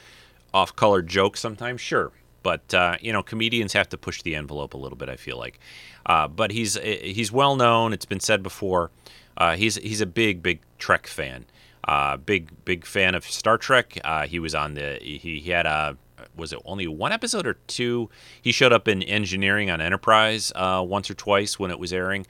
off-color 0.54 1.02
jokes 1.02 1.40
sometimes? 1.40 1.82
Sure, 1.82 2.12
but 2.44 2.72
uh, 2.74 2.98
you 3.02 3.12
know, 3.12 3.24
comedians 3.24 3.74
have 3.74 3.90
to 3.90 3.98
push 3.98 4.22
the 4.22 4.36
envelope 4.36 4.76
a 4.76 4.78
little 4.78 4.98
bit. 4.98 5.10
I 5.10 5.16
feel 5.16 5.40
like, 5.40 5.60
uh, 6.06 6.28
but 6.28 6.52
he's 6.52 6.78
he's 6.78 7.32
well 7.32 7.56
known. 7.56 7.94
It's 7.94 8.06
been 8.06 8.20
said 8.20 8.44
before. 8.44 8.92
Uh, 9.36 9.56
he's 9.56 9.76
he's 9.78 10.02
a 10.02 10.06
big 10.06 10.44
big 10.44 10.60
Trek 10.78 11.08
fan. 11.08 11.46
Uh, 11.90 12.18
big 12.18 12.52
big 12.66 12.86
fan 12.86 13.16
of 13.16 13.26
Star 13.26 13.58
Trek. 13.58 14.00
Uh, 14.04 14.28
he 14.28 14.38
was 14.38 14.54
on 14.54 14.76
the 14.76 15.00
he, 15.02 15.40
he 15.40 15.50
had 15.50 15.66
a 15.66 15.98
was 16.36 16.54
it 16.54 16.60
only 16.66 16.88
one 16.88 17.12
episode 17.12 17.48
or 17.48 17.56
two? 17.66 18.10
He 18.42 18.52
showed 18.52 18.74
up 18.74 18.88
in 18.88 19.02
engineering 19.04 19.72
on 19.72 19.82
Enterprise 19.82 20.52
uh, 20.56 20.84
once 20.86 21.10
or 21.10 21.14
twice 21.14 21.58
when 21.58 21.72
it 21.72 21.80
was 21.80 21.92
airing. 21.92 22.28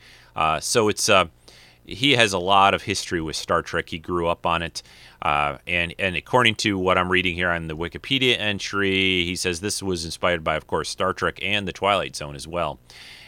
so 0.62 0.88
it's 0.88 1.10
he 1.90 2.14
has 2.14 2.34
a 2.34 2.40
lot 2.40 2.74
of 2.74 2.84
history 2.84 3.20
with 3.20 3.36
Star 3.36 3.62
Trek. 3.62 3.90
He 3.90 4.00
grew 4.00 4.28
up 4.28 4.46
on 4.46 4.62
it. 4.62 4.82
Uh, 5.22 5.58
and 5.68 5.94
and 6.00 6.16
according 6.16 6.56
to 6.56 6.78
what 6.78 6.98
I'm 6.98 7.12
reading 7.12 7.36
here 7.36 7.50
on 7.50 7.68
the 7.68 7.76
Wikipedia 7.76 8.38
entry, 8.40 9.26
he 9.26 9.36
says 9.36 9.60
this 9.60 9.84
was 9.84 10.06
inspired 10.06 10.44
by, 10.44 10.56
of 10.56 10.68
course, 10.68 10.90
Star 10.90 11.14
Trek 11.14 11.40
and 11.42 11.68
the 11.68 11.74
Twilight 11.74 12.16
Zone 12.16 12.36
as 12.36 12.48
well. 12.48 12.80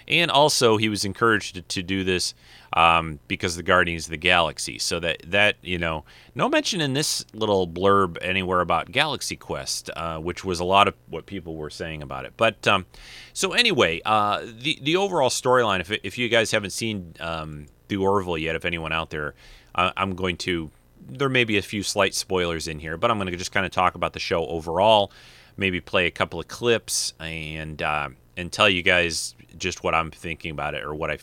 And 0.07 0.31
also, 0.31 0.77
he 0.77 0.89
was 0.89 1.05
encouraged 1.05 1.55
to, 1.55 1.61
to 1.61 1.83
do 1.83 2.03
this 2.03 2.33
um, 2.73 3.19
because 3.27 3.55
the 3.55 3.63
Guardians 3.63 4.05
of 4.05 4.11
the 4.11 4.17
Galaxy. 4.17 4.79
So 4.79 4.99
that 4.99 5.23
that 5.27 5.57
you 5.61 5.77
know, 5.77 6.05
no 6.35 6.49
mention 6.49 6.81
in 6.81 6.93
this 6.93 7.25
little 7.33 7.67
blurb 7.67 8.17
anywhere 8.21 8.61
about 8.61 8.91
Galaxy 8.91 9.35
Quest, 9.35 9.89
uh, 9.95 10.19
which 10.19 10.43
was 10.43 10.59
a 10.59 10.65
lot 10.65 10.87
of 10.87 10.95
what 11.09 11.25
people 11.25 11.55
were 11.55 11.69
saying 11.69 12.01
about 12.01 12.25
it. 12.25 12.33
But 12.37 12.67
um, 12.67 12.85
so 13.33 13.53
anyway, 13.53 14.01
uh, 14.05 14.45
the 14.45 14.79
the 14.81 14.95
overall 14.95 15.29
storyline. 15.29 15.79
If 15.79 15.91
if 16.03 16.17
you 16.17 16.29
guys 16.29 16.51
haven't 16.51 16.71
seen 16.71 17.15
um, 17.19 17.67
the 17.87 17.97
Orville 17.97 18.37
yet, 18.37 18.55
if 18.55 18.65
anyone 18.65 18.93
out 18.93 19.09
there, 19.09 19.33
uh, 19.75 19.91
I'm 19.97 20.15
going 20.15 20.37
to 20.37 20.71
there 21.09 21.29
may 21.29 21.43
be 21.43 21.57
a 21.57 21.61
few 21.61 21.83
slight 21.83 22.13
spoilers 22.13 22.67
in 22.67 22.79
here, 22.79 22.95
but 22.95 23.11
I'm 23.11 23.17
going 23.17 23.31
to 23.31 23.37
just 23.37 23.51
kind 23.51 23.65
of 23.65 23.71
talk 23.71 23.95
about 23.95 24.13
the 24.13 24.19
show 24.19 24.45
overall, 24.45 25.11
maybe 25.57 25.81
play 25.81 26.05
a 26.05 26.11
couple 26.11 26.39
of 26.39 26.47
clips, 26.47 27.13
and 27.19 27.81
uh, 27.81 28.09
and 28.41 28.51
tell 28.51 28.69
you 28.69 28.81
guys 28.81 29.35
just 29.57 29.83
what 29.83 29.95
I'm 29.95 30.11
thinking 30.11 30.51
about 30.51 30.75
it 30.75 30.83
or 30.83 30.93
what 30.93 31.11
I, 31.11 31.19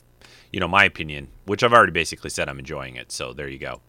you 0.52 0.60
know, 0.60 0.68
my 0.68 0.84
opinion, 0.84 1.28
which 1.44 1.62
I've 1.62 1.72
already 1.72 1.92
basically 1.92 2.30
said 2.30 2.48
I'm 2.48 2.58
enjoying 2.58 2.96
it. 2.96 3.12
So 3.12 3.32
there 3.32 3.48
you 3.48 3.58
go. 3.58 3.80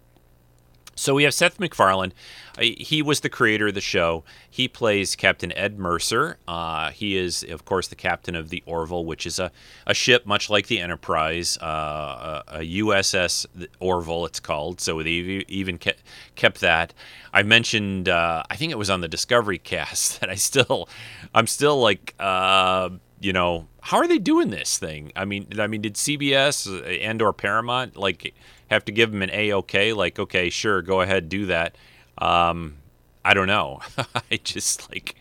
So 0.99 1.15
we 1.15 1.23
have 1.23 1.33
Seth 1.33 1.61
MacFarlane. 1.61 2.11
He 2.59 3.01
was 3.01 3.21
the 3.21 3.29
creator 3.29 3.69
of 3.69 3.73
the 3.73 3.79
show. 3.79 4.25
He 4.49 4.67
plays 4.67 5.15
Captain 5.15 5.53
Ed 5.53 5.79
Mercer. 5.79 6.37
Uh, 6.45 6.91
he 6.91 7.15
is, 7.15 7.41
of 7.41 7.63
course, 7.63 7.87
the 7.87 7.95
captain 7.95 8.35
of 8.35 8.49
the 8.49 8.61
Orville, 8.65 9.05
which 9.05 9.25
is 9.25 9.39
a, 9.39 9.49
a 9.87 9.93
ship 9.93 10.25
much 10.25 10.49
like 10.49 10.67
the 10.67 10.81
Enterprise, 10.81 11.57
uh, 11.61 12.43
a, 12.49 12.57
a, 12.57 12.59
USS 12.59 13.45
Orville, 13.79 14.25
it's 14.25 14.41
called. 14.41 14.81
So 14.81 15.01
they 15.01 15.45
even 15.47 15.77
kept, 15.77 16.03
kept 16.35 16.59
that. 16.59 16.93
I 17.33 17.43
mentioned, 17.43 18.09
uh, 18.09 18.43
I 18.49 18.57
think 18.57 18.73
it 18.73 18.77
was 18.77 18.89
on 18.89 18.99
the 18.99 19.07
Discovery 19.07 19.57
cast 19.73 20.19
that 20.19 20.29
I 20.29 20.35
still, 20.35 20.89
I'm 21.33 21.47
still 21.47 21.79
like, 21.79 22.13
uh, 22.19 22.89
you 23.19 23.34
know, 23.34 23.67
how 23.82 23.97
are 23.97 24.08
they 24.08 24.19
doing 24.19 24.49
this 24.49 24.77
thing? 24.77 25.12
I 25.15 25.25
mean, 25.25 25.47
I 25.60 25.67
mean, 25.67 25.82
did 25.82 25.95
CBS 25.95 27.01
and 27.03 27.21
or 27.21 27.34
Paramount 27.34 27.97
like 27.97 28.34
have 28.69 28.86
to 28.86 28.91
give 28.91 29.12
them 29.12 29.21
an 29.21 29.29
A 29.32 29.51
OK? 29.51 29.93
Like, 29.93 30.19
okay, 30.19 30.49
sure, 30.49 30.82
go 30.82 31.01
ahead, 31.01 31.29
do 31.29 31.47
that. 31.47 31.75
Um, 32.17 32.77
I 33.23 33.34
don't 33.34 33.47
know. 33.47 33.82
I 34.32 34.38
just 34.43 34.89
like. 34.91 35.15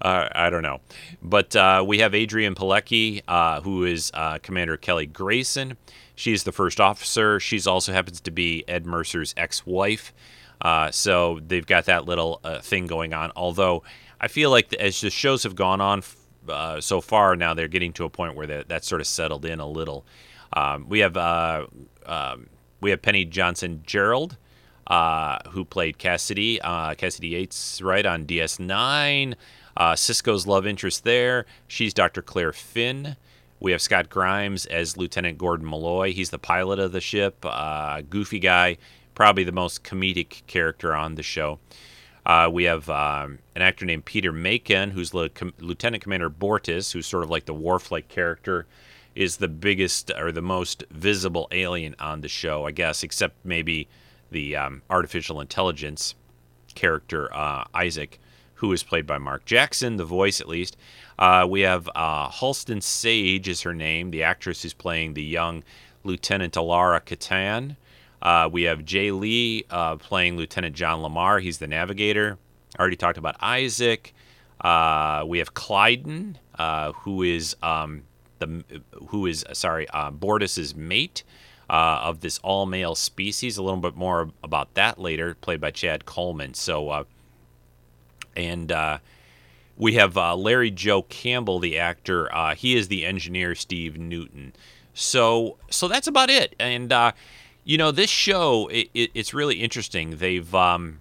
Uh, 0.00 0.28
I 0.32 0.50
don't 0.50 0.62
know. 0.62 0.80
But 1.22 1.56
uh, 1.56 1.82
we 1.86 2.00
have 2.00 2.12
Adrianne 2.12 2.54
Palicki, 2.54 3.22
uh, 3.26 3.62
who 3.62 3.84
is 3.84 4.10
uh, 4.12 4.38
Commander 4.42 4.76
Kelly 4.76 5.06
Grayson. 5.06 5.78
She's 6.14 6.44
the 6.44 6.52
first 6.52 6.80
officer. 6.80 7.40
She's 7.40 7.66
also 7.66 7.92
happens 7.92 8.20
to 8.20 8.30
be 8.30 8.64
Ed 8.68 8.86
Mercer's 8.86 9.34
ex-wife. 9.38 10.12
Uh, 10.60 10.90
so 10.90 11.40
they've 11.46 11.66
got 11.66 11.86
that 11.86 12.04
little 12.04 12.40
uh, 12.44 12.60
thing 12.60 12.86
going 12.86 13.14
on. 13.14 13.32
Although 13.36 13.84
I 14.20 14.28
feel 14.28 14.50
like 14.50 14.72
as 14.74 15.00
the 15.00 15.10
shows 15.10 15.42
have 15.44 15.54
gone 15.54 15.80
on 15.80 16.02
uh, 16.48 16.80
so 16.80 17.00
far 17.00 17.36
now 17.36 17.54
they're 17.54 17.68
getting 17.68 17.92
to 17.94 18.04
a 18.04 18.10
point 18.10 18.34
where 18.34 18.46
that, 18.46 18.68
that's 18.68 18.88
sort 18.88 19.00
of 19.00 19.06
settled 19.06 19.44
in 19.44 19.60
a 19.60 19.66
little. 19.66 20.04
Um, 20.52 20.88
we 20.88 21.00
have 21.00 21.16
uh, 21.16 21.66
um, 22.06 22.48
we 22.80 22.90
have 22.90 23.02
Penny 23.02 23.24
Johnson 23.24 23.82
Jerald, 23.86 24.36
uh, 24.86 25.38
who 25.50 25.64
played 25.64 25.98
Cassidy, 25.98 26.60
uh, 26.60 26.94
Cassidy 26.94 27.28
Yates, 27.28 27.82
right 27.82 28.06
on 28.06 28.26
DS9. 28.26 29.34
Uh, 29.76 29.92
Sisko's 29.92 30.46
love 30.46 30.66
interest 30.66 31.04
there. 31.04 31.46
She's 31.68 31.92
Dr. 31.92 32.22
Claire 32.22 32.52
Finn. 32.52 33.16
We 33.60 33.72
have 33.72 33.82
Scott 33.82 34.08
Grimes 34.08 34.66
as 34.66 34.96
Lieutenant 34.96 35.38
Gordon 35.38 35.68
Malloy. 35.68 36.12
He's 36.12 36.30
the 36.30 36.38
pilot 36.38 36.78
of 36.78 36.92
the 36.92 37.00
ship, 37.00 37.44
uh, 37.44 38.02
goofy 38.02 38.38
guy, 38.38 38.76
probably 39.14 39.44
the 39.44 39.52
most 39.52 39.82
comedic 39.82 40.46
character 40.46 40.94
on 40.94 41.14
the 41.14 41.22
show. 41.22 41.58
Uh, 42.26 42.50
we 42.52 42.64
have 42.64 42.90
um, 42.90 43.38
an 43.54 43.62
actor 43.62 43.86
named 43.86 44.04
Peter 44.04 44.32
Macon, 44.32 44.90
who's 44.90 45.10
the 45.10 45.28
Com- 45.28 45.54
Lieutenant 45.60 46.02
Commander 46.02 46.28
Bortus, 46.28 46.92
who's 46.92 47.06
sort 47.06 47.22
of 47.22 47.30
like 47.30 47.44
the 47.44 47.54
Worf-like 47.54 48.08
character, 48.08 48.66
is 49.14 49.36
the 49.36 49.46
biggest 49.46 50.10
or 50.18 50.32
the 50.32 50.42
most 50.42 50.82
visible 50.90 51.46
alien 51.52 51.94
on 52.00 52.22
the 52.22 52.28
show, 52.28 52.66
I 52.66 52.72
guess, 52.72 53.04
except 53.04 53.36
maybe 53.44 53.86
the 54.32 54.56
um, 54.56 54.82
artificial 54.90 55.40
intelligence 55.40 56.16
character 56.74 57.32
uh, 57.32 57.64
Isaac, 57.72 58.18
who 58.54 58.72
is 58.72 58.82
played 58.82 59.06
by 59.06 59.18
Mark 59.18 59.44
Jackson, 59.44 59.96
the 59.96 60.04
voice 60.04 60.40
at 60.40 60.48
least. 60.48 60.76
Uh, 61.20 61.46
we 61.48 61.60
have 61.60 61.88
uh, 61.94 62.28
Halston 62.28 62.82
Sage 62.82 63.46
is 63.46 63.62
her 63.62 63.72
name, 63.72 64.10
the 64.10 64.24
actress 64.24 64.62
who's 64.62 64.74
playing 64.74 65.14
the 65.14 65.22
young 65.22 65.62
Lieutenant 66.02 66.54
Alara 66.54 67.00
Kitan. 67.00 67.76
Uh, 68.22 68.48
we 68.50 68.62
have 68.62 68.84
Jay 68.84 69.10
Lee 69.10 69.64
uh, 69.70 69.96
playing 69.96 70.36
Lieutenant 70.36 70.74
John 70.74 71.00
LaMarr. 71.00 71.42
He's 71.42 71.58
the 71.58 71.66
navigator. 71.66 72.38
I 72.76 72.80
already 72.80 72.96
talked 72.96 73.18
about 73.18 73.36
Isaac. 73.40 74.14
Uh, 74.60 75.24
we 75.26 75.38
have 75.38 75.54
Klyden, 75.54 76.36
uh, 76.58 76.92
who 76.92 77.22
is 77.22 77.56
um, 77.62 78.02
the 78.38 78.64
who 79.08 79.26
is 79.26 79.44
sorry 79.52 79.88
uh, 79.90 80.10
Bortus's 80.10 80.74
mate 80.74 81.22
uh, 81.68 82.00
of 82.02 82.20
this 82.20 82.38
all 82.38 82.66
male 82.66 82.94
species. 82.94 83.58
A 83.58 83.62
little 83.62 83.80
bit 83.80 83.96
more 83.96 84.30
about 84.42 84.74
that 84.74 84.98
later, 84.98 85.34
played 85.34 85.60
by 85.60 85.70
Chad 85.70 86.06
Coleman. 86.06 86.54
So, 86.54 87.06
and 88.34 88.72
we 89.76 89.94
have 89.94 90.16
Larry 90.16 90.70
Joe 90.70 91.02
Campbell, 91.02 91.58
the 91.58 91.78
actor. 91.78 92.30
he 92.56 92.76
is 92.76 92.88
the 92.88 93.04
engineer, 93.04 93.54
Steve 93.54 93.98
Newton. 93.98 94.54
So, 94.94 95.58
so 95.70 95.86
that's 95.86 96.06
about 96.06 96.30
it. 96.30 96.56
And 96.58 96.92
you 97.66 97.76
know, 97.76 97.90
this 97.90 98.08
show 98.08 98.68
it, 98.68 98.88
it, 98.94 99.10
it's 99.12 99.34
really 99.34 99.56
interesting. 99.56 100.18
They've 100.18 100.54
um, 100.54 101.00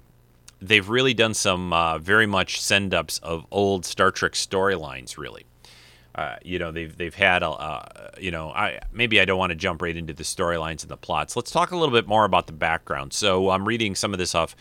they've 0.60 0.90
really 0.90 1.14
done 1.14 1.36
some 1.36 1.72
uh, 1.72 2.00
very 2.00 2.26
much 2.26 2.60
send 2.60 2.94
ups 2.94 3.20
of 3.20 3.46
old 3.52 3.86
Star 3.86 4.12
Trek 4.12 4.34
storylines. 4.34 5.16
Really, 5.16 5.46
uh, 6.16 6.38
you 6.44 6.58
know, 6.58 6.72
they've 6.72 6.98
they've 6.98 7.14
had 7.14 7.44
a, 7.44 7.50
uh, 7.50 8.10
you 8.20 8.32
know, 8.32 8.50
I 8.50 8.80
maybe 8.92 9.22
I 9.22 9.26
don't 9.26 9.38
want 9.38 9.52
to 9.52 9.56
jump 9.56 9.84
right 9.84 9.96
into 9.96 10.12
the 10.12 10.24
storylines 10.24 10.82
and 10.82 10.90
the 10.90 10.98
plots. 10.98 11.36
Let's 11.36 11.52
talk 11.52 11.70
a 11.70 11.78
little 11.78 11.94
bit 11.94 12.08
more 12.08 12.26
about 12.26 12.48
the 12.48 12.54
background. 12.54 13.14
So 13.14 13.52
I'm 13.52 13.68
reading 13.68 13.94
some 13.94 14.12
of 14.12 14.18
this 14.18 14.34
off 14.34 14.56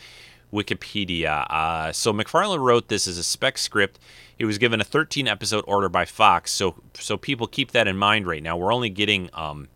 Wikipedia. 0.53 1.47
Uh, 1.49 1.90
so 1.90 2.12
MacFarlane 2.12 2.61
wrote 2.61 2.88
this 2.88 3.09
as 3.09 3.17
a 3.17 3.25
spec 3.25 3.57
script. 3.57 3.99
He 4.37 4.45
was 4.45 4.59
given 4.59 4.79
a 4.79 4.85
13 4.85 5.27
episode 5.27 5.64
order 5.67 5.88
by 5.88 6.05
Fox. 6.05 6.53
So 6.53 6.75
so 6.93 7.17
people 7.17 7.47
keep 7.47 7.71
that 7.73 7.88
in 7.88 7.97
mind 7.97 8.27
right 8.27 8.43
now. 8.43 8.59
We're 8.59 8.75
only 8.75 8.90
getting 8.90 9.31
um, 9.33 9.69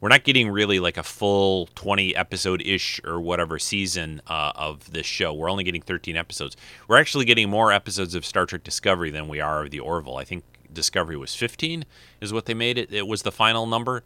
we're 0.00 0.08
not 0.08 0.24
getting 0.24 0.48
really 0.48 0.80
like 0.80 0.96
a 0.96 1.02
full 1.02 1.68
20 1.74 2.16
episode 2.16 2.62
ish 2.62 3.00
or 3.04 3.20
whatever 3.20 3.58
season 3.58 4.22
uh, 4.26 4.52
of 4.54 4.90
this 4.92 5.06
show. 5.06 5.32
We're 5.32 5.50
only 5.50 5.64
getting 5.64 5.82
13 5.82 6.16
episodes. 6.16 6.56
We're 6.88 6.98
actually 6.98 7.26
getting 7.26 7.50
more 7.50 7.72
episodes 7.72 8.14
of 8.14 8.24
Star 8.24 8.46
Trek 8.46 8.64
Discovery 8.64 9.10
than 9.10 9.28
we 9.28 9.40
are 9.40 9.64
of 9.64 9.70
the 9.70 9.80
Orville. 9.80 10.16
I 10.16 10.24
think 10.24 10.44
Discovery 10.72 11.16
was 11.16 11.34
15 11.34 11.84
is 12.20 12.32
what 12.32 12.46
they 12.46 12.54
made 12.54 12.78
it. 12.78 12.92
It 12.92 13.06
was 13.06 13.22
the 13.22 13.32
final 13.32 13.66
number. 13.66 14.02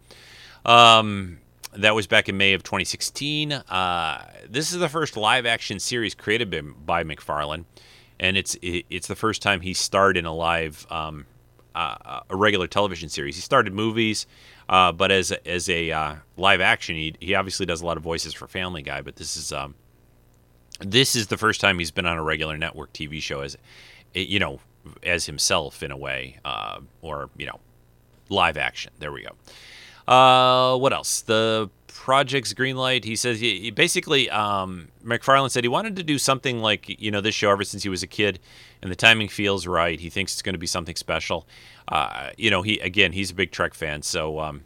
Um, 0.65 1.39
that 1.77 1.95
was 1.95 2.07
back 2.07 2.29
in 2.29 2.37
May 2.37 2.55
of 2.55 2.63
2016. 2.63 3.53
Uh, 3.53 4.31
this 4.49 4.73
is 4.73 4.79
the 4.79 4.89
first 4.89 5.17
live 5.17 5.47
action 5.47 5.79
series 5.79 6.15
created 6.15 6.51
by, 6.51 6.61
by 6.61 7.05
MacFarlane, 7.05 7.67
and 8.21 8.37
it's 8.37 8.55
it, 8.63 8.87
it's 8.91 9.09
the 9.09 9.17
first 9.17 9.43
time 9.43 9.61
he 9.61 9.75
starred 9.75 10.17
in 10.17 10.25
a 10.25 10.33
live 10.33 10.87
um, 10.91 11.27
uh, 11.75 12.21
a 12.31 12.37
regular 12.37 12.67
television 12.67 13.09
series. 13.09 13.35
He 13.35 13.43
started 13.43 13.73
movies, 13.73 14.27
uh, 14.69 14.93
but 14.93 15.11
as 15.11 15.33
as 15.33 15.69
a 15.69 15.91
uh, 15.91 16.15
live 16.37 16.61
action, 16.61 16.97
he 16.97 17.15
he 17.21 17.35
obviously 17.35 17.67
does 17.67 17.83
a 17.83 17.87
lot 17.87 17.97
of 17.97 18.03
voices 18.03 18.35
for 18.35 18.47
Family 18.47 18.83
Guy. 18.83 19.01
But 19.01 19.17
this 19.17 19.37
is 19.37 19.53
um, 19.53 19.75
this 20.81 21.15
is 21.15 21.29
the 21.29 21.37
first 21.37 21.61
time 21.61 21.79
he's 21.79 21.91
been 21.91 22.07
on 22.07 22.17
a 22.17 22.23
regular 22.23 22.57
network 22.57 22.93
TV 22.93 23.21
show 23.21 23.41
as 23.41 23.57
you 24.15 24.39
know 24.39 24.61
as 25.03 25.27
himself 25.27 25.83
in 25.83 25.91
a 25.91 25.97
way, 25.97 26.39
uh, 26.45 26.81
or 27.03 27.31
you 27.37 27.47
know, 27.47 27.61
live 28.29 28.57
action. 28.57 28.93
There 28.99 29.13
we 29.13 29.23
go. 29.23 30.13
Uh, 30.13 30.77
what 30.79 30.93
else? 30.93 31.23
The 31.23 31.71
project's 32.05 32.53
greenlight. 32.53 33.03
He 33.03 33.17
says 33.17 33.41
he, 33.41 33.61
he 33.61 33.71
basically 33.71 34.29
um, 34.29 34.89
MacFarlane 35.03 35.49
said 35.49 35.65
he 35.65 35.69
wanted 35.69 35.97
to 35.97 36.03
do 36.03 36.19
something 36.19 36.61
like 36.61 37.01
you 37.01 37.11
know 37.11 37.23
this 37.23 37.35
show 37.35 37.51
ever 37.51 37.65
since 37.65 37.83
he 37.83 37.89
was 37.89 38.03
a 38.03 38.07
kid, 38.07 38.41
and 38.83 38.93
the 38.93 38.97
timing 38.97 39.29
feels 39.29 39.67
right. 39.67 39.99
He 39.99 40.11
thinks 40.11 40.35
it's 40.35 40.43
going 40.43 40.53
to 40.53 40.59
be 40.59 40.67
something 40.67 40.97
special. 40.97 41.49
Uh, 41.89 42.29
you 42.37 42.51
know, 42.51 42.61
he 42.61 42.79
again 42.81 43.13
he's 43.13 43.31
a 43.31 43.35
big 43.35 43.53
Trek 43.53 43.73
fan, 43.73 44.03
so. 44.03 44.39
Um, 44.39 44.65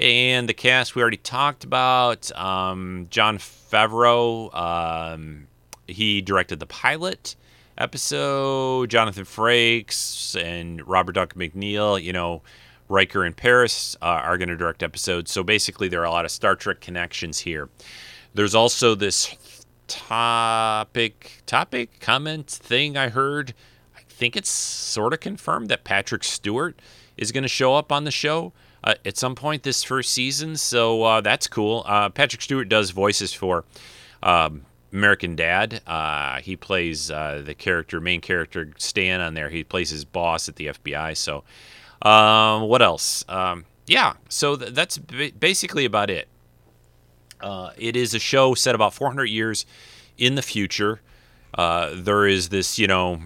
and 0.00 0.48
the 0.48 0.54
cast 0.54 0.94
we 0.94 1.02
already 1.02 1.18
talked 1.18 1.62
about. 1.62 2.30
Um, 2.38 3.06
Jon 3.10 3.36
Favreau, 3.36 4.54
um, 4.54 5.48
he 5.86 6.22
directed 6.22 6.58
the 6.58 6.66
pilot 6.66 7.36
episode. 7.76 8.88
Jonathan 8.88 9.24
Frakes 9.24 10.42
and 10.42 10.86
Robert 10.88 11.12
Duncan 11.12 11.38
McNeill, 11.38 12.02
you 12.02 12.14
know, 12.14 12.42
Riker 12.88 13.24
and 13.24 13.36
Paris 13.36 13.96
uh, 14.00 14.06
are 14.06 14.38
going 14.38 14.48
to 14.48 14.56
direct 14.56 14.82
episodes. 14.82 15.30
So 15.30 15.42
basically, 15.42 15.88
there 15.88 16.00
are 16.00 16.06
a 16.06 16.10
lot 16.10 16.24
of 16.24 16.30
Star 16.30 16.54
Trek 16.54 16.80
connections 16.80 17.40
here. 17.40 17.68
There's 18.34 18.54
also 18.54 18.94
this 18.94 19.34
topic, 19.88 21.42
topic, 21.46 22.00
comment 22.00 22.48
thing 22.48 22.96
I 22.96 23.08
heard. 23.08 23.54
I 23.96 24.00
think 24.08 24.36
it's 24.36 24.50
sort 24.50 25.12
of 25.12 25.20
confirmed 25.20 25.68
that 25.68 25.84
Patrick 25.84 26.24
Stewart 26.24 26.80
is 27.16 27.32
going 27.32 27.42
to 27.42 27.48
show 27.48 27.74
up 27.74 27.90
on 27.90 28.04
the 28.04 28.10
show. 28.10 28.52
Uh, 28.84 28.94
at 29.04 29.16
some 29.16 29.34
point 29.34 29.64
this 29.64 29.82
first 29.82 30.12
season, 30.12 30.56
so 30.56 31.02
uh, 31.02 31.20
that's 31.20 31.48
cool. 31.48 31.82
Uh, 31.86 32.08
Patrick 32.08 32.40
Stewart 32.40 32.68
does 32.68 32.90
voices 32.90 33.32
for 33.32 33.64
um, 34.22 34.62
American 34.92 35.34
Dad. 35.34 35.80
Uh, 35.86 36.40
he 36.40 36.56
plays 36.56 37.10
uh, 37.10 37.42
the 37.44 37.54
character, 37.54 38.00
main 38.00 38.20
character 38.20 38.70
Stan 38.78 39.20
on 39.20 39.34
there. 39.34 39.50
He 39.50 39.64
plays 39.64 39.90
his 39.90 40.04
boss 40.04 40.48
at 40.48 40.56
the 40.56 40.66
FBI. 40.68 41.16
So, 41.16 41.42
um, 42.02 42.62
what 42.62 42.82
else? 42.82 43.24
Um, 43.28 43.64
yeah, 43.86 44.14
so 44.28 44.56
th- 44.56 44.72
that's 44.72 44.98
b- 44.98 45.32
basically 45.32 45.84
about 45.84 46.10
it. 46.10 46.28
Uh, 47.40 47.70
it 47.76 47.96
is 47.96 48.14
a 48.14 48.18
show 48.18 48.54
set 48.54 48.74
about 48.74 48.94
400 48.94 49.24
years 49.26 49.66
in 50.18 50.34
the 50.34 50.42
future. 50.42 51.00
Uh, 51.54 51.90
there 51.94 52.26
is 52.26 52.48
this, 52.48 52.78
you 52.78 52.86
know, 52.86 53.20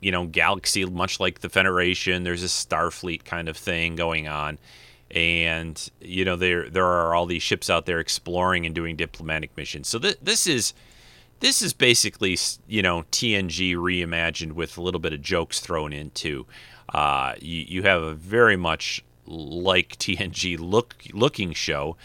you 0.00 0.12
know, 0.12 0.26
galaxy 0.26 0.84
much 0.84 1.18
like 1.20 1.40
the 1.40 1.48
Federation. 1.48 2.22
There's 2.22 2.42
a 2.44 2.46
Starfleet 2.46 3.24
kind 3.24 3.48
of 3.48 3.56
thing 3.56 3.96
going 3.96 4.28
on, 4.28 4.58
and 5.10 5.90
you 6.00 6.24
know 6.24 6.36
there 6.36 6.68
there 6.70 6.86
are 6.86 7.14
all 7.14 7.26
these 7.26 7.42
ships 7.42 7.68
out 7.68 7.86
there 7.86 7.98
exploring 7.98 8.64
and 8.64 8.74
doing 8.74 8.96
diplomatic 8.96 9.56
missions. 9.56 9.88
So 9.88 9.98
th- 9.98 10.18
this 10.22 10.46
is 10.46 10.72
this 11.40 11.62
is 11.62 11.72
basically 11.72 12.38
you 12.68 12.82
know 12.82 13.02
TNG 13.10 13.74
reimagined 13.74 14.52
with 14.52 14.78
a 14.78 14.82
little 14.82 15.00
bit 15.00 15.12
of 15.12 15.20
jokes 15.20 15.60
thrown 15.60 15.92
into. 15.92 16.46
Uh, 16.92 17.34
you, 17.40 17.64
you 17.68 17.82
have 17.82 18.02
a 18.02 18.14
very 18.14 18.56
much 18.56 19.04
like 19.26 19.90
TNG 19.98 20.58
look 20.58 20.96
looking 21.12 21.52
show. 21.52 21.96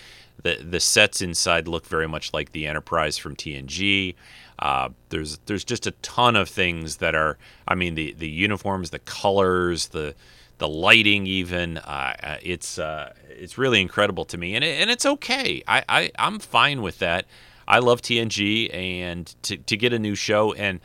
The 0.41 0.55
the 0.55 0.79
sets 0.79 1.21
inside 1.21 1.67
look 1.67 1.85
very 1.85 2.07
much 2.07 2.33
like 2.33 2.51
the 2.51 2.67
Enterprise 2.67 3.17
from 3.17 3.35
TNG. 3.35 4.15
Uh, 4.59 4.89
there's 5.09 5.39
there's 5.45 5.63
just 5.63 5.87
a 5.87 5.91
ton 6.01 6.35
of 6.35 6.49
things 6.49 6.97
that 6.97 7.15
are. 7.15 7.37
I 7.67 7.75
mean 7.75 7.95
the 7.95 8.13
the 8.13 8.29
uniforms, 8.29 8.89
the 8.89 8.99
colors, 8.99 9.87
the 9.89 10.15
the 10.57 10.67
lighting, 10.67 11.27
even. 11.27 11.77
Uh, 11.77 12.15
uh 12.21 12.37
it's 12.41 12.77
uh, 12.77 13.13
it's 13.29 13.57
really 13.57 13.81
incredible 13.81 14.25
to 14.25 14.37
me, 14.37 14.55
and 14.55 14.63
it, 14.63 14.81
and 14.81 14.89
it's 14.89 15.05
okay. 15.05 15.63
I, 15.67 15.83
I 15.87 16.11
I'm 16.17 16.39
fine 16.39 16.81
with 16.81 16.99
that. 16.99 17.25
I 17.67 17.79
love 17.79 18.01
TNG, 18.01 18.73
and 18.73 19.33
to, 19.43 19.57
to 19.57 19.77
get 19.77 19.93
a 19.93 19.99
new 19.99 20.15
show 20.15 20.53
and 20.53 20.81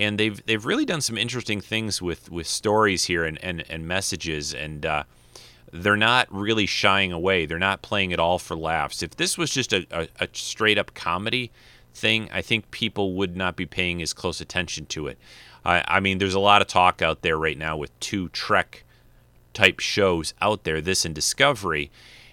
and 0.00 0.18
they've 0.18 0.44
they've 0.46 0.64
really 0.64 0.86
done 0.86 1.02
some 1.02 1.16
interesting 1.18 1.60
things 1.60 2.00
with 2.00 2.30
with 2.30 2.46
stories 2.46 3.04
here 3.04 3.24
and 3.24 3.42
and, 3.44 3.64
and 3.68 3.86
messages 3.86 4.52
and. 4.52 4.84
Uh, 4.84 5.04
they're 5.72 5.96
not 5.96 6.26
really 6.32 6.66
shying 6.66 7.12
away. 7.12 7.46
They're 7.46 7.56
not 7.56 7.80
playing 7.80 8.10
it 8.10 8.18
all 8.18 8.40
for 8.40 8.56
laughs. 8.56 9.04
If 9.04 9.14
this 9.14 9.38
was 9.38 9.52
just 9.52 9.72
a, 9.72 9.86
a, 9.92 10.08
a, 10.18 10.28
straight 10.32 10.78
up 10.78 10.94
comedy 10.94 11.52
thing, 11.94 12.28
I 12.32 12.42
think 12.42 12.72
people 12.72 13.12
would 13.12 13.36
not 13.36 13.54
be 13.54 13.66
paying 13.66 14.02
as 14.02 14.12
close 14.12 14.40
attention 14.40 14.86
to 14.86 15.06
it. 15.06 15.16
I, 15.64 15.84
I 15.86 16.00
mean, 16.00 16.18
there's 16.18 16.34
a 16.34 16.40
lot 16.40 16.60
of 16.60 16.66
talk 16.66 17.02
out 17.02 17.22
there 17.22 17.38
right 17.38 17.56
now 17.56 17.76
with 17.76 17.96
two 18.00 18.30
Trek 18.30 18.82
type 19.52 19.78
shows 19.78 20.34
out 20.42 20.64
there, 20.64 20.80
this 20.80 21.04
and 21.04 21.14
Discovery, 21.14 21.90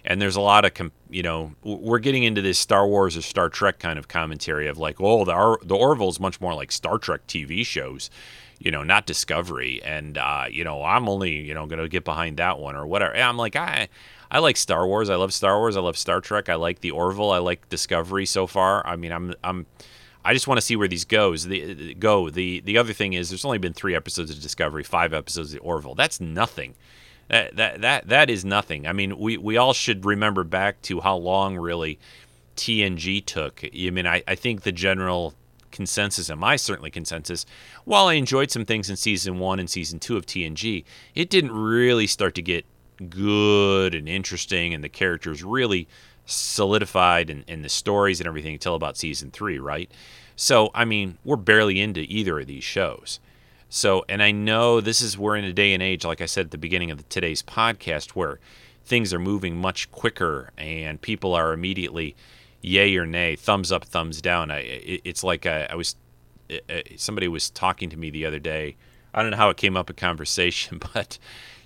and 0.08 0.22
there's 0.22 0.38
a 0.38 0.42
lot 0.42 0.66
of 0.66 0.92
you 1.10 1.22
know 1.22 1.54
we're 1.64 2.00
getting 2.00 2.24
into 2.24 2.42
this 2.42 2.58
Star 2.58 2.88
Wars 2.88 3.16
or 3.16 3.22
Star 3.22 3.50
Trek 3.50 3.78
kind 3.78 4.00
of 4.00 4.08
commentary 4.08 4.68
of 4.68 4.78
like 4.78 5.00
oh 5.00 5.26
the 5.26 5.58
the 5.64 5.76
Orville 5.76 6.10
is 6.10 6.20
much 6.20 6.42
more 6.42 6.56
like 6.56 6.72
Star 6.72 6.98
Trek 6.98 7.28
TV 7.28 7.64
shows 7.66 8.10
you 8.60 8.72
know 8.72 8.84
not 8.84 9.06
Discovery. 9.06 9.82
And 9.84 10.18
uh, 10.18 10.46
you 10.50 10.64
know 10.64 10.84
I'm 10.84 11.08
only 11.08 11.36
you 11.36 11.54
know 11.54 11.66
going 11.68 11.80
to 11.80 11.88
get 11.88 12.04
behind 12.04 12.38
that 12.38 12.60
one 12.60 12.76
or 12.76 12.88
whatever. 12.88 13.14
And 13.14 13.24
I'm 13.24 13.38
like 13.38 13.56
I 13.56 13.90
I 14.32 14.40
like 14.40 14.58
Star 14.58 14.88
Wars. 14.88 15.10
I 15.10 15.16
love 15.16 15.34
Star 15.34 15.60
Wars. 15.60 15.78
I 15.78 15.82
love 15.82 15.98
Star 15.98 16.22
Trek. 16.22 16.50
I 16.50 16.56
like 16.56 16.80
the 16.80 16.92
Orville. 16.92 17.32
I 17.32 17.40
like 17.40 17.70
Discovery 17.70 18.26
so 18.26 18.48
far. 18.48 18.86
I 18.88 18.96
mean 18.96 19.12
I'm 19.12 19.34
I'm 19.44 19.66
I 20.26 20.34
just 20.34 20.48
want 20.48 20.58
to 20.58 20.66
see 20.66 20.76
where 20.76 20.88
these 20.88 21.06
goes. 21.06 21.46
The 21.46 21.94
go. 21.96 22.30
The 22.30 22.62
the 22.62 22.78
other 22.78 22.94
thing 22.94 23.14
is 23.14 23.30
there's 23.30 23.46
only 23.46 23.60
been 23.60 23.74
three 23.74 23.96
episodes 23.96 24.32
of 24.32 24.42
Discovery, 24.42 24.84
five 24.84 25.14
episodes 25.14 25.54
of 25.54 25.60
the 25.60 25.66
Orville. 25.66 25.96
That's 25.96 26.20
nothing 26.20 26.76
that 27.30 27.56
that 27.56 27.82
that 27.82 28.08
that 28.08 28.30
is 28.30 28.46
nothing. 28.46 28.88
I 28.88 28.94
mean, 28.94 29.18
we 29.18 29.38
we 29.38 29.58
all 29.58 29.74
should 29.74 30.06
remember 30.06 30.44
back 30.44 30.82
to 30.84 31.02
how 31.02 31.18
long 31.18 31.58
really 31.58 32.00
TNG 32.56 33.24
took. 33.26 33.64
I 33.64 33.90
mean, 33.90 34.08
I, 34.08 34.24
I 34.28 34.36
think 34.36 34.62
the 34.62 34.72
general 34.72 35.34
consensus, 35.72 36.30
and 36.30 36.40
my 36.40 36.56
certainly 36.56 36.90
consensus, 36.90 37.46
while 37.86 38.08
I 38.08 38.14
enjoyed 38.14 38.52
some 38.52 38.66
things 38.66 38.90
in 38.90 38.96
season 38.96 39.40
one 39.40 39.60
and 39.60 39.70
season 39.70 40.00
two 40.00 40.18
of 40.18 40.26
TNG, 40.26 40.84
it 41.16 41.30
didn't 41.30 41.52
really 41.52 42.08
start 42.08 42.36
to 42.36 42.42
get 42.42 42.66
good 43.10 43.94
and 43.94 44.10
interesting, 44.10 44.74
and 44.74 44.84
the 44.84 44.90
characters 44.90 45.44
really 45.44 45.88
solidified 46.26 47.30
and, 47.30 47.44
and 47.48 47.64
the 47.64 47.70
stories 47.70 48.20
and 48.20 48.28
everything 48.28 48.54
until 48.54 48.76
about 48.76 48.98
season 48.98 49.32
three, 49.32 49.60
right? 49.60 49.90
So, 50.36 50.72
I 50.74 50.86
mean, 50.86 51.18
we're 51.24 51.36
barely 51.36 51.80
into 51.80 52.02
either 52.02 52.40
of 52.40 52.48
these 52.48 52.64
shows. 52.64 53.20
So, 53.70 54.06
and 54.08 54.24
I 54.24 54.32
know 54.32 54.80
this 54.80 55.02
is 55.02 55.18
we're 55.18 55.36
in 55.36 55.44
a 55.44 55.54
day 55.54 55.74
and 55.74 55.84
age, 55.84 56.06
like 56.06 56.22
I 56.22 56.26
said 56.26 56.46
at 56.46 56.52
the 56.52 56.58
beginning 56.58 56.92
of 56.92 56.98
the, 56.98 57.04
today's 57.04 57.44
podcast, 57.44 58.12
where 58.12 58.40
things 58.86 59.14
are 59.14 59.20
moving 59.20 59.58
much 59.58 59.92
quicker 59.92 60.52
and 60.58 61.02
people 61.02 61.34
are 61.34 61.52
immediately 61.52 62.16
yay 62.62 62.96
or 62.96 63.06
nay, 63.06 63.36
thumbs 63.36 63.72
up, 63.72 63.84
thumbs 63.86 64.22
down. 64.22 64.52
I, 64.52 64.60
it, 64.60 65.02
it's 65.04 65.24
like 65.24 65.46
I, 65.46 65.68
I 65.70 65.76
was 65.76 65.96
somebody 66.96 67.28
was 67.28 67.50
talking 67.50 67.90
to 67.90 67.98
me 67.98 68.10
the 68.10 68.26
other 68.26 68.40
day. 68.40 68.78
I 69.14 69.22
don't 69.22 69.32
know 69.32 69.38
how 69.38 69.50
it 69.50 69.58
came 69.58 69.76
up 69.76 69.90
in 69.90 69.96
conversation, 69.96 70.80
but 70.94 71.18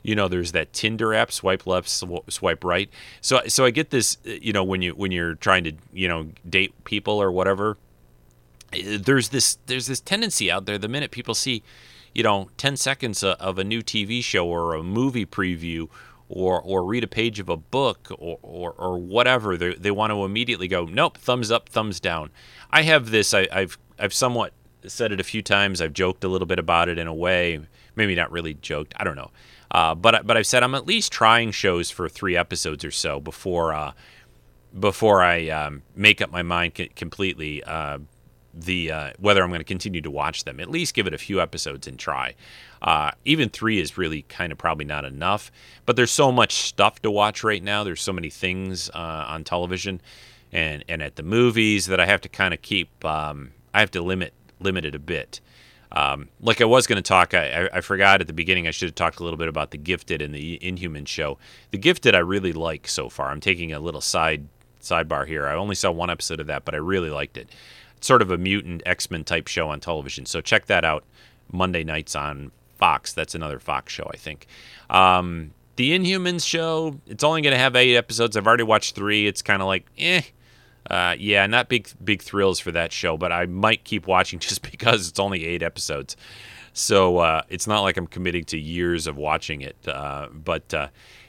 you 0.03 0.15
know, 0.15 0.27
there's 0.27 0.53
that 0.53 0.73
Tinder 0.73 1.13
app, 1.13 1.31
swipe 1.31 1.67
left, 1.67 1.87
swipe 1.87 2.63
right. 2.63 2.89
So, 3.21 3.41
so 3.47 3.65
I 3.65 3.69
get 3.69 3.91
this, 3.91 4.17
uh, 4.25 4.31
you 4.41 4.51
know, 4.51 4.63
when 4.63 4.81
you 4.81 4.93
when 4.93 5.11
you're 5.11 5.35
trying 5.35 5.63
to, 5.65 5.73
you 5.93 6.07
know, 6.07 6.29
date 6.49 6.83
people 6.83 7.21
or 7.21 7.31
whatever. 7.31 7.77
There's 8.73 9.29
this 9.29 9.57
there's 9.65 9.87
this 9.87 9.99
tendency 9.99 10.49
out 10.49 10.65
there. 10.65 10.77
The 10.77 10.87
minute 10.87 11.11
people 11.11 11.35
see 11.35 11.61
you 12.13 12.23
know, 12.23 12.49
10 12.57 12.77
seconds 12.77 13.23
of 13.23 13.57
a 13.57 13.63
new 13.63 13.81
TV 13.81 14.23
show 14.23 14.47
or 14.47 14.73
a 14.73 14.83
movie 14.83 15.25
preview 15.25 15.87
or, 16.27 16.61
or 16.61 16.85
read 16.85 17.03
a 17.03 17.07
page 17.07 17.39
of 17.39 17.49
a 17.49 17.57
book 17.57 18.07
or, 18.17 18.39
or, 18.41 18.71
or 18.73 18.97
whatever, 18.97 19.57
they, 19.57 19.73
they 19.75 19.91
want 19.91 20.11
to 20.11 20.23
immediately 20.23 20.67
go, 20.67 20.85
nope, 20.85 21.17
thumbs 21.17 21.51
up, 21.51 21.69
thumbs 21.69 21.99
down. 21.99 22.29
I 22.71 22.83
have 22.83 23.11
this, 23.11 23.33
I, 23.33 23.47
I've, 23.51 23.77
I've 23.99 24.13
somewhat 24.13 24.53
said 24.87 25.11
it 25.11 25.19
a 25.19 25.23
few 25.23 25.41
times. 25.41 25.81
I've 25.81 25.93
joked 25.93 26.23
a 26.23 26.27
little 26.27 26.47
bit 26.47 26.59
about 26.59 26.89
it 26.89 26.97
in 26.97 27.07
a 27.07 27.13
way, 27.13 27.59
maybe 27.95 28.15
not 28.15 28.31
really 28.31 28.53
joked. 28.55 28.93
I 28.97 29.03
don't 29.03 29.15
know. 29.15 29.31
Uh, 29.69 29.95
but 29.95 30.27
but 30.27 30.35
I've 30.35 30.47
said 30.47 30.63
I'm 30.63 30.75
at 30.75 30.85
least 30.85 31.11
trying 31.11 31.51
shows 31.51 31.89
for 31.89 32.09
three 32.09 32.35
episodes 32.35 32.83
or 32.83 32.91
so 32.91 33.21
before 33.21 33.73
uh, 33.73 33.93
before 34.77 35.23
I 35.23 35.47
um, 35.49 35.83
make 35.95 36.21
up 36.21 36.29
my 36.29 36.43
mind 36.43 36.73
c- 36.75 36.91
completely. 36.95 37.63
Uh, 37.63 37.99
the 38.53 38.91
uh, 38.91 39.11
whether 39.19 39.43
I'm 39.43 39.49
going 39.49 39.59
to 39.59 39.65
continue 39.65 40.01
to 40.01 40.11
watch 40.11 40.43
them. 40.43 40.59
At 40.59 40.69
least 40.69 40.93
give 40.93 41.07
it 41.07 41.13
a 41.13 41.17
few 41.17 41.41
episodes 41.41 41.87
and 41.87 41.97
try. 41.97 42.35
Uh, 42.81 43.11
even 43.25 43.49
three 43.49 43.79
is 43.79 43.97
really 43.97 44.23
kind 44.23 44.51
of 44.51 44.57
probably 44.57 44.85
not 44.85 45.05
enough. 45.05 45.51
But 45.85 45.95
there's 45.95 46.11
so 46.11 46.31
much 46.31 46.53
stuff 46.53 47.01
to 47.01 47.11
watch 47.11 47.43
right 47.43 47.63
now. 47.63 47.83
There's 47.83 48.01
so 48.01 48.13
many 48.13 48.29
things 48.29 48.89
uh, 48.89 49.25
on 49.27 49.43
television 49.43 50.01
and 50.51 50.83
and 50.87 51.01
at 51.01 51.15
the 51.15 51.23
movies 51.23 51.87
that 51.87 51.99
I 51.99 52.05
have 52.05 52.21
to 52.21 52.29
kind 52.29 52.53
of 52.53 52.61
keep. 52.61 53.03
Um, 53.05 53.51
I 53.73 53.79
have 53.79 53.91
to 53.91 54.01
limit 54.01 54.33
limit 54.59 54.85
it 54.85 54.95
a 54.95 54.99
bit. 54.99 55.39
Um, 55.93 56.29
like 56.39 56.61
I 56.61 56.65
was 56.65 56.87
going 56.87 56.95
to 56.95 57.01
talk, 57.01 57.33
I, 57.33 57.69
I, 57.73 57.81
forgot 57.81 58.21
at 58.21 58.27
the 58.27 58.31
beginning. 58.31 58.65
I 58.65 58.71
should 58.71 58.87
have 58.87 58.95
talked 58.95 59.19
a 59.19 59.25
little 59.25 59.37
bit 59.37 59.49
about 59.49 59.71
the 59.71 59.77
Gifted 59.77 60.21
and 60.21 60.33
the 60.33 60.57
Inhuman 60.65 61.03
show. 61.03 61.37
The 61.71 61.77
Gifted 61.77 62.15
I 62.15 62.19
really 62.19 62.53
like 62.53 62.87
so 62.87 63.09
far. 63.09 63.29
I'm 63.29 63.41
taking 63.41 63.73
a 63.73 63.79
little 63.81 63.99
side 63.99 64.47
sidebar 64.81 65.27
here. 65.27 65.47
I 65.47 65.55
only 65.55 65.75
saw 65.75 65.91
one 65.91 66.09
episode 66.09 66.39
of 66.39 66.47
that, 66.47 66.63
but 66.63 66.73
I 66.73 66.77
really 66.77 67.09
liked 67.09 67.35
it. 67.35 67.49
Sort 68.01 68.21
of 68.21 68.31
a 68.31 68.37
mutant 68.37 68.81
X 68.85 69.09
Men 69.09 69.23
type 69.23 69.47
show 69.47 69.69
on 69.69 69.79
television. 69.79 70.25
So 70.25 70.41
check 70.41 70.65
that 70.65 70.83
out 70.83 71.03
Monday 71.51 71.83
nights 71.83 72.15
on 72.15 72.51
Fox. 72.77 73.13
That's 73.13 73.35
another 73.35 73.59
Fox 73.59 73.93
show, 73.93 74.09
I 74.11 74.17
think. 74.17 74.47
Um, 74.89 75.51
the 75.75 75.97
Inhumans 75.97 76.45
show, 76.45 76.99
it's 77.07 77.23
only 77.23 77.41
going 77.41 77.53
to 77.53 77.59
have 77.59 77.75
eight 77.75 77.95
episodes. 77.95 78.35
I've 78.35 78.47
already 78.47 78.63
watched 78.63 78.95
three. 78.95 79.27
It's 79.27 79.41
kind 79.41 79.61
of 79.61 79.67
like, 79.67 79.85
eh. 79.97 80.21
Uh, 80.89 81.15
yeah, 81.17 81.45
not 81.45 81.69
big 81.69 81.87
big 82.03 82.21
thrills 82.23 82.59
for 82.59 82.71
that 82.71 82.91
show, 82.91 83.15
but 83.15 83.31
I 83.31 83.45
might 83.45 83.83
keep 83.83 84.07
watching 84.07 84.39
just 84.47 84.63
because 84.63 85.07
it's 85.07 85.19
only 85.19 85.45
eight 85.45 85.61
episodes. 85.61 86.17
So 86.73 87.17
uh, 87.19 87.43
it's 87.49 87.67
not 87.67 87.81
like 87.81 87.97
I'm 87.97 88.07
committing 88.07 88.45
to 88.45 88.57
years 88.57 89.07
of 89.07 89.17
watching 89.17 89.61
it. 89.61 89.75
Uh, 89.87 90.27
but 90.33 90.73
uh, 90.73 90.87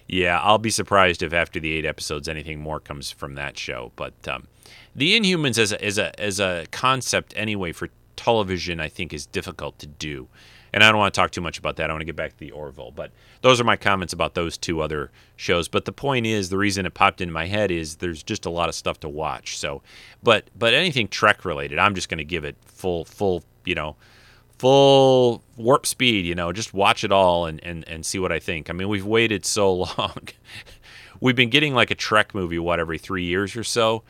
yeah, 0.08 0.40
I'll 0.40 0.58
be 0.58 0.70
surprised 0.70 1.22
if 1.22 1.32
after 1.32 1.60
the 1.60 1.72
eight 1.72 1.84
episodes 1.84 2.28
anything 2.28 2.60
more 2.60 2.80
comes 2.80 3.10
from 3.10 3.34
that 3.34 3.58
show. 3.58 3.92
But 3.96 4.14
um, 4.28 4.48
the 4.94 5.18
Inhumans 5.18 5.58
as 5.58 5.72
a, 5.72 5.84
as 5.84 5.98
a 5.98 6.20
as 6.20 6.40
a 6.40 6.66
concept 6.70 7.32
anyway 7.36 7.72
for 7.72 7.88
television, 8.16 8.80
I 8.80 8.88
think 8.88 9.12
is 9.12 9.26
difficult 9.26 9.78
to 9.80 9.86
do. 9.86 10.28
And 10.74 10.82
I 10.82 10.90
don't 10.90 10.98
want 10.98 11.12
to 11.12 11.20
talk 11.20 11.30
too 11.30 11.42
much 11.42 11.58
about 11.58 11.76
that. 11.76 11.90
I 11.90 11.92
want 11.92 12.00
to 12.00 12.06
get 12.06 12.16
back 12.16 12.32
to 12.32 12.38
the 12.38 12.50
Orville. 12.50 12.92
But 12.92 13.12
those 13.42 13.60
are 13.60 13.64
my 13.64 13.76
comments 13.76 14.14
about 14.14 14.34
those 14.34 14.56
two 14.56 14.80
other 14.80 15.10
shows. 15.36 15.68
But 15.68 15.84
the 15.84 15.92
point 15.92 16.24
is, 16.24 16.48
the 16.48 16.56
reason 16.56 16.86
it 16.86 16.94
popped 16.94 17.20
into 17.20 17.32
my 17.34 17.46
head 17.46 17.70
is 17.70 17.96
there's 17.96 18.22
just 18.22 18.46
a 18.46 18.50
lot 18.50 18.70
of 18.70 18.74
stuff 18.74 18.98
to 19.00 19.08
watch. 19.08 19.58
So, 19.58 19.82
but 20.22 20.48
but 20.56 20.72
anything 20.72 21.08
Trek 21.08 21.44
related, 21.44 21.78
I'm 21.78 21.94
just 21.94 22.08
going 22.08 22.18
to 22.18 22.24
give 22.24 22.44
it 22.44 22.56
full 22.64 23.04
full 23.04 23.44
you 23.64 23.74
know 23.74 23.96
full 24.58 25.42
warp 25.56 25.84
speed. 25.84 26.24
You 26.24 26.34
know, 26.34 26.52
just 26.52 26.72
watch 26.72 27.04
it 27.04 27.12
all 27.12 27.46
and 27.46 27.62
and 27.62 27.86
and 27.86 28.06
see 28.06 28.18
what 28.18 28.32
I 28.32 28.38
think. 28.38 28.70
I 28.70 28.72
mean, 28.72 28.88
we've 28.88 29.06
waited 29.06 29.44
so 29.44 29.72
long. 29.98 30.28
we've 31.20 31.36
been 31.36 31.50
getting 31.50 31.74
like 31.74 31.90
a 31.90 31.94
Trek 31.94 32.34
movie 32.34 32.58
what 32.58 32.80
every 32.80 32.98
three 32.98 33.24
years 33.24 33.56
or 33.56 33.64
so 33.64 34.04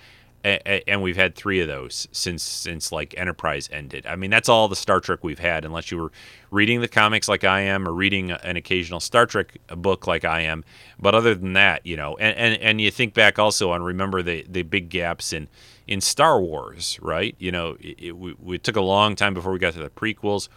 and 0.44 1.02
we've 1.02 1.16
had 1.16 1.34
three 1.34 1.60
of 1.60 1.68
those 1.68 2.08
since 2.10 2.42
since 2.42 2.90
like 2.90 3.14
Enterprise 3.16 3.68
ended. 3.72 4.06
I 4.06 4.16
mean, 4.16 4.30
that's 4.30 4.48
all 4.48 4.68
the 4.68 4.76
Star 4.76 5.00
Trek 5.00 5.22
we've 5.22 5.38
had, 5.38 5.64
unless 5.64 5.90
you 5.90 5.98
were 5.98 6.12
reading 6.50 6.80
the 6.80 6.88
comics 6.88 7.28
like 7.28 7.44
I 7.44 7.60
am, 7.60 7.86
or 7.86 7.92
reading 7.92 8.32
an 8.32 8.56
occasional 8.56 9.00
Star 9.00 9.26
Trek 9.26 9.58
book 9.68 10.06
like 10.06 10.24
I 10.24 10.40
am. 10.40 10.64
But 10.98 11.14
other 11.14 11.34
than 11.34 11.52
that, 11.52 11.86
you 11.86 11.96
know, 11.96 12.16
and 12.16 12.36
and, 12.36 12.60
and 12.60 12.80
you 12.80 12.90
think 12.90 13.14
back 13.14 13.38
also 13.38 13.70
on 13.70 13.82
remember 13.82 14.22
the 14.22 14.44
the 14.48 14.62
big 14.62 14.88
gaps 14.88 15.32
in 15.32 15.48
in 15.86 16.00
Star 16.00 16.40
Wars, 16.40 16.98
right? 17.02 17.34
You 17.38 17.52
know, 17.52 17.76
it, 17.80 17.96
it, 17.98 18.12
we, 18.12 18.58
took 18.58 18.76
a 18.76 18.80
long 18.80 19.16
time 19.16 19.34
before 19.34 19.52
we 19.52 19.58
got 19.58 19.74
to 19.74 19.80
the 19.80 19.90
prequels. 19.90 20.48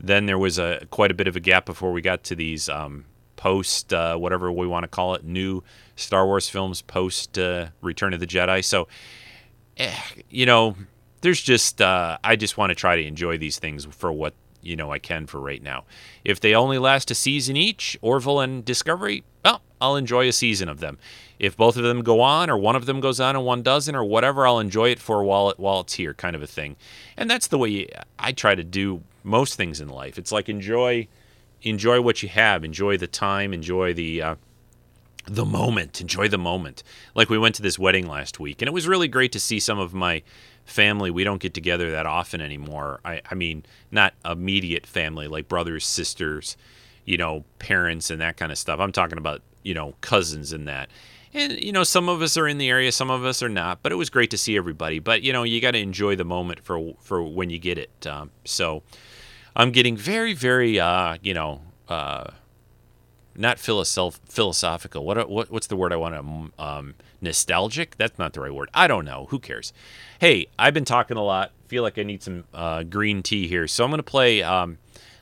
Then 0.00 0.26
there 0.26 0.38
was 0.38 0.58
a 0.58 0.86
quite 0.90 1.10
a 1.10 1.14
bit 1.14 1.28
of 1.28 1.36
a 1.36 1.40
gap 1.40 1.66
before 1.66 1.92
we 1.92 2.00
got 2.00 2.24
to 2.24 2.34
these 2.34 2.68
um, 2.68 3.04
post 3.42 3.92
uh, 3.92 4.14
whatever 4.14 4.52
we 4.52 4.68
want 4.68 4.84
to 4.84 4.88
call 4.88 5.16
it, 5.16 5.24
new 5.24 5.64
Star 5.96 6.24
Wars 6.26 6.48
films 6.48 6.80
post 6.80 7.36
uh, 7.36 7.66
Return 7.80 8.14
of 8.14 8.20
the 8.20 8.26
Jedi. 8.26 8.64
So 8.64 8.86
eh, 9.78 9.92
you 10.30 10.46
know, 10.46 10.76
there's 11.22 11.42
just 11.42 11.82
uh, 11.82 12.18
I 12.22 12.36
just 12.36 12.56
want 12.56 12.70
to 12.70 12.76
try 12.76 12.94
to 12.94 13.04
enjoy 13.04 13.38
these 13.38 13.58
things 13.58 13.84
for 13.84 14.12
what 14.12 14.34
you 14.60 14.76
know 14.76 14.92
I 14.92 15.00
can 15.00 15.26
for 15.26 15.40
right 15.40 15.60
now. 15.60 15.82
If 16.24 16.38
they 16.38 16.54
only 16.54 16.78
last 16.78 17.10
a 17.10 17.16
season 17.16 17.56
each, 17.56 17.98
Orville 18.00 18.38
and 18.38 18.64
Discovery, 18.64 19.24
well, 19.44 19.60
I'll 19.80 19.96
enjoy 19.96 20.28
a 20.28 20.32
season 20.32 20.68
of 20.68 20.78
them. 20.78 20.98
If 21.40 21.56
both 21.56 21.76
of 21.76 21.82
them 21.82 22.02
go 22.04 22.20
on, 22.20 22.48
or 22.48 22.56
one 22.56 22.76
of 22.76 22.86
them 22.86 23.00
goes 23.00 23.18
on 23.18 23.34
and 23.34 23.44
one 23.44 23.62
doesn't, 23.62 23.96
or 23.96 24.04
whatever, 24.04 24.46
I'll 24.46 24.60
enjoy 24.60 24.90
it 24.90 25.00
for 25.00 25.24
while 25.24 25.50
it 25.50 25.58
while 25.58 25.80
it's 25.80 25.94
here, 25.94 26.14
kind 26.14 26.36
of 26.36 26.42
a 26.42 26.46
thing. 26.46 26.76
And 27.16 27.28
that's 27.28 27.48
the 27.48 27.58
way 27.58 27.88
I 28.20 28.30
try 28.30 28.54
to 28.54 28.62
do 28.62 29.02
most 29.24 29.56
things 29.56 29.80
in 29.80 29.88
life. 29.88 30.16
It's 30.16 30.30
like 30.30 30.48
enjoy 30.48 31.08
enjoy 31.62 32.00
what 32.00 32.22
you 32.22 32.28
have, 32.28 32.64
enjoy 32.64 32.96
the 32.96 33.06
time, 33.06 33.52
enjoy 33.52 33.94
the 33.94 34.22
uh, 34.22 34.34
the 35.26 35.44
moment, 35.44 36.00
enjoy 36.00 36.28
the 36.28 36.38
moment. 36.38 36.82
Like 37.14 37.30
we 37.30 37.38
went 37.38 37.54
to 37.56 37.62
this 37.62 37.78
wedding 37.78 38.06
last 38.08 38.40
week, 38.40 38.60
and 38.60 38.68
it 38.68 38.72
was 38.72 38.88
really 38.88 39.08
great 39.08 39.32
to 39.32 39.40
see 39.40 39.60
some 39.60 39.78
of 39.78 39.94
my 39.94 40.22
family. 40.64 41.10
We 41.10 41.24
don't 41.24 41.40
get 41.40 41.54
together 41.54 41.90
that 41.92 42.06
often 42.06 42.40
anymore. 42.40 43.00
I, 43.04 43.20
I 43.30 43.34
mean, 43.34 43.64
not 43.90 44.14
immediate 44.24 44.86
family, 44.86 45.28
like 45.28 45.48
brothers, 45.48 45.86
sisters, 45.86 46.56
you 47.04 47.16
know, 47.16 47.44
parents, 47.58 48.10
and 48.10 48.20
that 48.20 48.36
kind 48.36 48.52
of 48.52 48.58
stuff. 48.58 48.80
I'm 48.80 48.92
talking 48.92 49.18
about, 49.18 49.42
you 49.62 49.74
know, 49.74 49.94
cousins 50.00 50.52
and 50.52 50.66
that. 50.68 50.88
And, 51.34 51.52
you 51.64 51.72
know, 51.72 51.82
some 51.82 52.10
of 52.10 52.20
us 52.20 52.36
are 52.36 52.46
in 52.46 52.58
the 52.58 52.68
area, 52.68 52.92
some 52.92 53.10
of 53.10 53.24
us 53.24 53.42
are 53.42 53.48
not, 53.48 53.82
but 53.82 53.90
it 53.90 53.94
was 53.94 54.10
great 54.10 54.30
to 54.32 54.38
see 54.38 54.56
everybody. 54.56 54.98
But, 54.98 55.22
you 55.22 55.32
know, 55.32 55.44
you 55.44 55.60
got 55.62 55.70
to 55.70 55.78
enjoy 55.78 56.14
the 56.14 56.24
moment 56.24 56.60
for, 56.60 56.94
for 57.00 57.22
when 57.22 57.48
you 57.48 57.58
get 57.58 57.78
it. 57.78 58.06
Um, 58.06 58.30
so 58.44 58.82
I'm 59.54 59.70
getting 59.70 59.96
very, 59.96 60.32
very, 60.32 60.80
uh, 60.80 61.18
you 61.22 61.34
know, 61.34 61.60
uh, 61.88 62.30
not 63.34 63.58
philosoph- 63.58 64.20
philosophical. 64.28 65.04
What, 65.04 65.28
what 65.28 65.50
what's 65.50 65.66
the 65.66 65.76
word 65.76 65.92
I 65.92 65.96
want 65.96 66.14
to 66.14 66.62
um, 66.62 66.94
nostalgic? 67.20 67.96
That's 67.96 68.18
not 68.18 68.32
the 68.32 68.40
right 68.40 68.54
word. 68.54 68.70
I 68.74 68.86
don't 68.86 69.04
know. 69.04 69.26
Who 69.30 69.38
cares? 69.38 69.72
Hey, 70.18 70.48
I've 70.58 70.74
been 70.74 70.84
talking 70.84 71.16
a 71.16 71.22
lot. 71.22 71.52
Feel 71.68 71.82
like 71.82 71.98
I 71.98 72.02
need 72.02 72.22
some 72.22 72.44
uh, 72.52 72.82
green 72.82 73.22
tea 73.22 73.48
here, 73.48 73.66
so 73.66 73.84
I'm 73.84 73.90
gonna 73.90 74.02
play. 74.02 74.42
Um, 74.42 74.78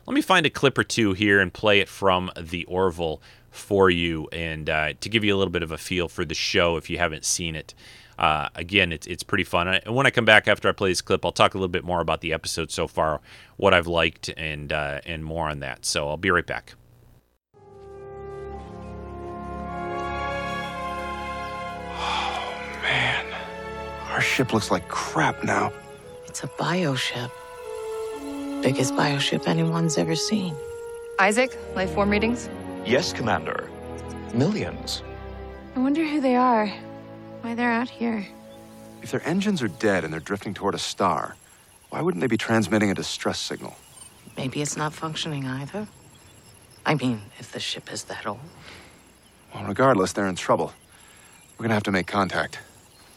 let 0.06 0.14
me 0.14 0.22
find 0.22 0.44
a 0.44 0.50
clip 0.50 0.76
or 0.76 0.84
two 0.84 1.12
here 1.12 1.40
and 1.40 1.52
play 1.52 1.78
it 1.78 1.88
from 1.88 2.32
the 2.36 2.64
Orville 2.64 3.22
for 3.50 3.90
you, 3.90 4.28
and 4.32 4.68
uh, 4.68 4.92
to 5.00 5.08
give 5.08 5.22
you 5.22 5.34
a 5.34 5.38
little 5.38 5.52
bit 5.52 5.62
of 5.62 5.70
a 5.70 5.78
feel 5.78 6.08
for 6.08 6.24
the 6.24 6.34
show 6.34 6.76
if 6.76 6.90
you 6.90 6.98
haven't 6.98 7.24
seen 7.24 7.54
it. 7.54 7.74
Uh, 8.20 8.50
again, 8.54 8.92
it's 8.92 9.06
it's 9.06 9.22
pretty 9.22 9.44
fun. 9.44 9.66
And 9.66 9.94
when 9.94 10.06
I 10.06 10.10
come 10.10 10.26
back 10.26 10.46
after 10.46 10.68
I 10.68 10.72
play 10.72 10.90
this 10.90 11.00
clip, 11.00 11.24
I'll 11.24 11.32
talk 11.32 11.54
a 11.54 11.56
little 11.56 11.68
bit 11.68 11.84
more 11.84 12.02
about 12.02 12.20
the 12.20 12.34
episode 12.34 12.70
so 12.70 12.86
far, 12.86 13.22
what 13.56 13.72
I've 13.72 13.86
liked, 13.86 14.28
and 14.36 14.70
uh, 14.72 15.00
and 15.06 15.24
more 15.24 15.48
on 15.48 15.60
that. 15.60 15.86
So 15.86 16.06
I'll 16.06 16.18
be 16.18 16.30
right 16.30 16.46
back. 16.46 16.74
Oh 21.96 22.54
man, 22.82 23.24
our 24.10 24.20
ship 24.20 24.52
looks 24.52 24.70
like 24.70 24.86
crap 24.88 25.42
now. 25.42 25.72
It's 26.26 26.44
a 26.44 26.48
bioship. 26.48 27.30
Biggest 28.62 28.92
bioship 28.92 29.48
anyone's 29.48 29.96
ever 29.96 30.14
seen. 30.14 30.54
Isaac, 31.18 31.56
life 31.74 31.90
form 31.94 32.10
readings? 32.10 32.50
Yes, 32.84 33.14
Commander. 33.14 33.70
Millions. 34.34 35.02
I 35.74 35.80
wonder 35.80 36.04
who 36.04 36.20
they 36.20 36.36
are. 36.36 36.70
Why 37.42 37.54
they're 37.54 37.72
out 37.72 37.88
here. 37.88 38.26
If 39.02 39.10
their 39.10 39.26
engines 39.26 39.62
are 39.62 39.68
dead 39.68 40.04
and 40.04 40.12
they're 40.12 40.20
drifting 40.20 40.52
toward 40.52 40.74
a 40.74 40.78
star, 40.78 41.36
why 41.88 42.02
wouldn't 42.02 42.20
they 42.20 42.26
be 42.26 42.36
transmitting 42.36 42.90
a 42.90 42.94
distress 42.94 43.38
signal? 43.38 43.76
Maybe 44.36 44.60
it's 44.62 44.76
not 44.76 44.92
functioning 44.92 45.46
either. 45.46 45.86
I 46.84 46.94
mean, 46.94 47.22
if 47.38 47.52
the 47.52 47.60
ship 47.60 47.92
is 47.92 48.04
that 48.04 48.26
old. 48.26 48.40
Well, 49.54 49.64
regardless, 49.64 50.12
they're 50.12 50.28
in 50.28 50.36
trouble. 50.36 50.72
We're 51.58 51.64
gonna 51.64 51.74
have 51.74 51.82
to 51.84 51.92
make 51.92 52.06
contact. 52.06 52.58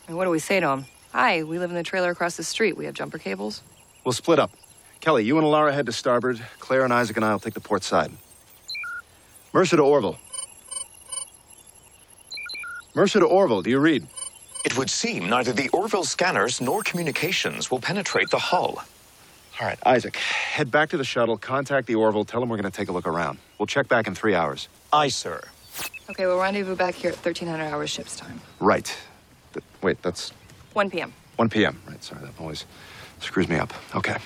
And 0.07 0.17
what 0.17 0.25
do 0.25 0.29
we 0.29 0.39
say 0.39 0.59
to 0.59 0.67
them? 0.67 0.85
Hi, 1.11 1.43
we 1.43 1.59
live 1.59 1.69
in 1.69 1.75
the 1.75 1.83
trailer 1.83 2.11
across 2.11 2.37
the 2.37 2.43
street. 2.43 2.75
We 2.75 2.85
have 2.85 2.93
jumper 2.93 3.17
cables. 3.17 3.61
We'll 4.03 4.13
split 4.13 4.39
up. 4.39 4.51
Kelly, 4.99 5.23
you 5.23 5.37
and 5.37 5.45
Alara 5.45 5.73
head 5.73 5.85
to 5.85 5.91
starboard. 5.91 6.41
Claire 6.59 6.83
and 6.83 6.93
Isaac 6.93 7.15
and 7.17 7.25
I 7.25 7.31
will 7.31 7.39
take 7.39 7.53
the 7.53 7.59
port 7.59 7.83
side. 7.83 8.11
Mercer 9.53 9.77
to 9.77 9.83
Orville. 9.83 10.17
Mercer 12.95 13.19
to 13.19 13.25
Orville, 13.25 13.63
do 13.63 13.69
you 13.71 13.79
read? 13.79 14.05
It 14.65 14.77
would 14.77 14.89
seem 14.89 15.27
neither 15.27 15.51
the 15.51 15.69
Orville 15.69 16.03
scanners 16.03 16.61
nor 16.61 16.83
communications 16.83 17.71
will 17.71 17.79
penetrate 17.79 18.29
the 18.29 18.37
hull. 18.37 18.83
All 19.59 19.67
right, 19.67 19.79
Isaac, 19.85 20.15
head 20.17 20.69
back 20.69 20.89
to 20.89 20.97
the 20.97 21.03
shuttle, 21.03 21.37
contact 21.37 21.87
the 21.87 21.95
Orville, 21.95 22.23
tell 22.23 22.39
them 22.39 22.49
we're 22.49 22.57
going 22.57 22.71
to 22.71 22.75
take 22.77 22.89
a 22.89 22.91
look 22.91 23.07
around. 23.07 23.39
We'll 23.57 23.65
check 23.67 23.87
back 23.87 24.07
in 24.07 24.13
three 24.15 24.35
hours. 24.35 24.67
Aye, 24.91 25.07
sir. 25.09 25.41
Okay, 26.09 26.27
we'll 26.27 26.39
rendezvous 26.39 26.75
back 26.75 26.93
here 26.93 27.09
at 27.09 27.15
1300 27.17 27.63
hours 27.65 27.89
ship's 27.89 28.15
time. 28.15 28.39
Right. 28.59 28.95
Th- 29.53 29.63
wait, 29.81 30.01
that's 30.03 30.31
1 30.73 30.89
p.m. 30.91 31.13
1 31.37 31.49
p.m. 31.49 31.81
Right, 31.87 32.03
sorry, 32.03 32.21
that 32.21 32.31
always 32.39 32.65
screws 33.21 33.47
me 33.47 33.57
up. 33.57 33.73
Okay. 33.95 34.17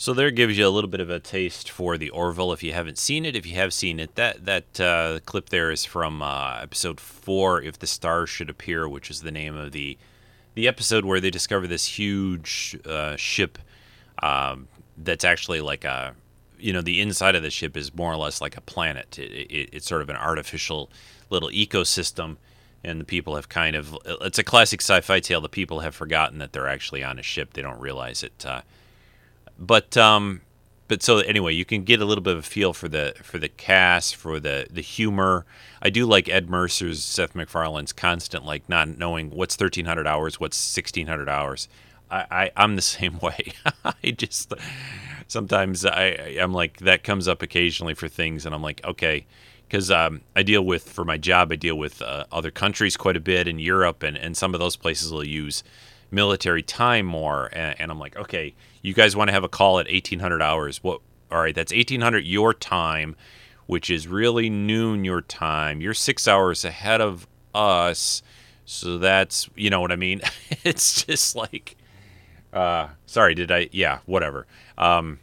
So 0.00 0.14
there 0.14 0.30
gives 0.30 0.56
you 0.56 0.64
a 0.64 0.70
little 0.70 0.88
bit 0.88 1.00
of 1.00 1.10
a 1.10 1.18
taste 1.18 1.72
for 1.72 1.98
the 1.98 2.10
Orville 2.10 2.52
if 2.52 2.62
you 2.62 2.72
haven't 2.72 2.98
seen 2.98 3.26
it. 3.26 3.34
If 3.34 3.44
you 3.44 3.56
have 3.56 3.74
seen 3.74 3.98
it, 3.98 4.14
that 4.14 4.44
that 4.44 4.80
uh, 4.80 5.18
clip 5.26 5.48
there 5.48 5.72
is 5.72 5.84
from 5.84 6.22
uh, 6.22 6.60
episode 6.62 7.00
four, 7.00 7.60
"If 7.60 7.80
the 7.80 7.88
Stars 7.88 8.30
Should 8.30 8.48
Appear," 8.48 8.88
which 8.88 9.10
is 9.10 9.22
the 9.22 9.32
name 9.32 9.56
of 9.56 9.72
the 9.72 9.98
the 10.54 10.68
episode 10.68 11.04
where 11.04 11.18
they 11.18 11.30
discover 11.30 11.66
this 11.66 11.98
huge 11.98 12.78
uh, 12.86 13.16
ship 13.16 13.58
um, 14.22 14.68
that's 14.96 15.24
actually 15.24 15.60
like 15.60 15.84
a 15.84 16.14
you 16.60 16.72
know 16.72 16.80
the 16.80 17.00
inside 17.00 17.34
of 17.34 17.42
the 17.42 17.50
ship 17.50 17.76
is 17.76 17.92
more 17.92 18.12
or 18.12 18.16
less 18.16 18.40
like 18.40 18.56
a 18.56 18.60
planet. 18.60 19.18
It, 19.18 19.50
it, 19.50 19.70
it's 19.72 19.88
sort 19.88 20.02
of 20.02 20.08
an 20.10 20.16
artificial 20.16 20.90
little 21.28 21.50
ecosystem, 21.50 22.36
and 22.84 23.00
the 23.00 23.04
people 23.04 23.34
have 23.34 23.48
kind 23.48 23.74
of 23.74 23.98
it's 24.04 24.38
a 24.38 24.44
classic 24.44 24.80
sci-fi 24.80 25.18
tale. 25.18 25.40
The 25.40 25.48
people 25.48 25.80
have 25.80 25.96
forgotten 25.96 26.38
that 26.38 26.52
they're 26.52 26.68
actually 26.68 27.02
on 27.02 27.18
a 27.18 27.22
ship. 27.24 27.54
They 27.54 27.62
don't 27.62 27.80
realize 27.80 28.22
it. 28.22 28.46
But 29.58 29.96
um, 29.96 30.42
but 30.88 31.02
so 31.02 31.18
anyway, 31.18 31.52
you 31.52 31.66
can 31.66 31.84
get 31.84 32.00
a 32.00 32.04
little 32.06 32.22
bit 32.22 32.32
of 32.32 32.38
a 32.40 32.42
feel 32.42 32.72
for 32.72 32.88
the 32.88 33.14
for 33.22 33.38
the 33.38 33.48
cast, 33.48 34.16
for 34.16 34.40
the 34.40 34.66
the 34.70 34.80
humor. 34.80 35.44
I 35.82 35.90
do 35.90 36.06
like 36.06 36.28
Ed 36.28 36.48
Mercer's 36.48 37.02
Seth 37.02 37.34
MacFarlane's 37.34 37.92
constant 37.92 38.44
like 38.44 38.68
not 38.68 38.88
knowing 38.88 39.30
what's 39.30 39.54
thirteen 39.54 39.84
hundred 39.84 40.06
hours, 40.06 40.40
what's 40.40 40.56
sixteen 40.56 41.06
hundred 41.06 41.28
hours. 41.28 41.68
I, 42.10 42.24
I 42.30 42.50
I'm 42.56 42.76
the 42.76 42.82
same 42.96 43.18
way. 43.18 43.52
I 43.84 44.10
just 44.12 44.54
sometimes 45.26 45.84
I 45.84 46.36
I'm 46.40 46.54
like 46.54 46.78
that 46.78 47.04
comes 47.04 47.28
up 47.28 47.42
occasionally 47.42 47.94
for 47.94 48.08
things, 48.08 48.46
and 48.46 48.54
I'm 48.54 48.62
like 48.62 48.82
okay. 48.84 49.26
Because 49.66 49.90
um, 49.90 50.22
I 50.34 50.44
deal 50.44 50.64
with, 50.64 50.88
for 50.88 51.04
my 51.04 51.18
job, 51.18 51.52
I 51.52 51.56
deal 51.56 51.76
with 51.76 52.00
uh, 52.00 52.24
other 52.32 52.50
countries 52.50 52.96
quite 52.96 53.18
a 53.18 53.20
bit 53.20 53.46
in 53.46 53.58
Europe, 53.58 54.02
and, 54.02 54.16
and 54.16 54.34
some 54.34 54.54
of 54.54 54.60
those 54.60 54.76
places 54.76 55.12
will 55.12 55.26
use 55.26 55.62
military 56.10 56.62
time 56.62 57.06
more. 57.06 57.48
And, 57.52 57.80
and 57.80 57.90
I'm 57.90 57.98
like, 57.98 58.16
okay, 58.16 58.54
you 58.82 58.94
guys 58.94 59.16
want 59.16 59.28
to 59.28 59.32
have 59.32 59.44
a 59.44 59.48
call 59.48 59.78
at 59.78 59.86
1800 59.86 60.42
hours. 60.42 60.82
What? 60.82 61.00
All 61.30 61.40
right, 61.40 61.54
that's 61.54 61.72
1800 61.72 62.24
your 62.24 62.54
time, 62.54 63.14
which 63.66 63.90
is 63.90 64.08
really 64.08 64.48
noon 64.48 65.04
your 65.04 65.20
time. 65.20 65.80
You're 65.80 65.94
six 65.94 66.26
hours 66.26 66.64
ahead 66.64 67.00
of 67.00 67.26
us. 67.54 68.22
So 68.64 68.98
that's, 68.98 69.48
you 69.54 69.70
know 69.70 69.80
what 69.80 69.92
I 69.92 69.96
mean? 69.96 70.22
it's 70.64 71.04
just 71.04 71.36
like, 71.36 71.76
uh, 72.52 72.88
sorry, 73.06 73.34
did 73.34 73.50
I? 73.50 73.68
Yeah, 73.72 73.98
whatever. 74.06 74.46
Um, 74.78 75.20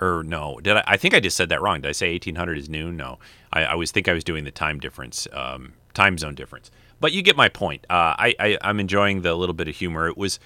or 0.00 0.22
no, 0.24 0.60
did 0.62 0.76
I? 0.76 0.84
I 0.86 0.96
think 0.96 1.14
I 1.14 1.20
just 1.20 1.36
said 1.36 1.48
that 1.48 1.60
wrong. 1.60 1.80
Did 1.80 1.88
I 1.88 1.92
say 1.92 2.12
1800 2.12 2.58
is 2.58 2.68
noon? 2.68 2.96
No, 2.96 3.18
I, 3.52 3.74
was 3.74 3.90
think 3.90 4.08
I 4.08 4.12
was 4.12 4.24
doing 4.24 4.44
the 4.44 4.50
time 4.50 4.78
difference, 4.78 5.26
um, 5.32 5.72
time 5.94 6.18
zone 6.18 6.34
difference. 6.34 6.70
But 7.00 7.12
you 7.12 7.22
get 7.22 7.36
my 7.36 7.48
point. 7.48 7.86
Uh, 7.88 8.14
I, 8.18 8.34
I 8.40 8.58
I'm 8.62 8.80
enjoying 8.80 9.22
the 9.22 9.34
little 9.34 9.54
bit 9.54 9.68
of 9.68 9.76
humor. 9.76 10.08
It 10.08 10.16
was 10.16 10.40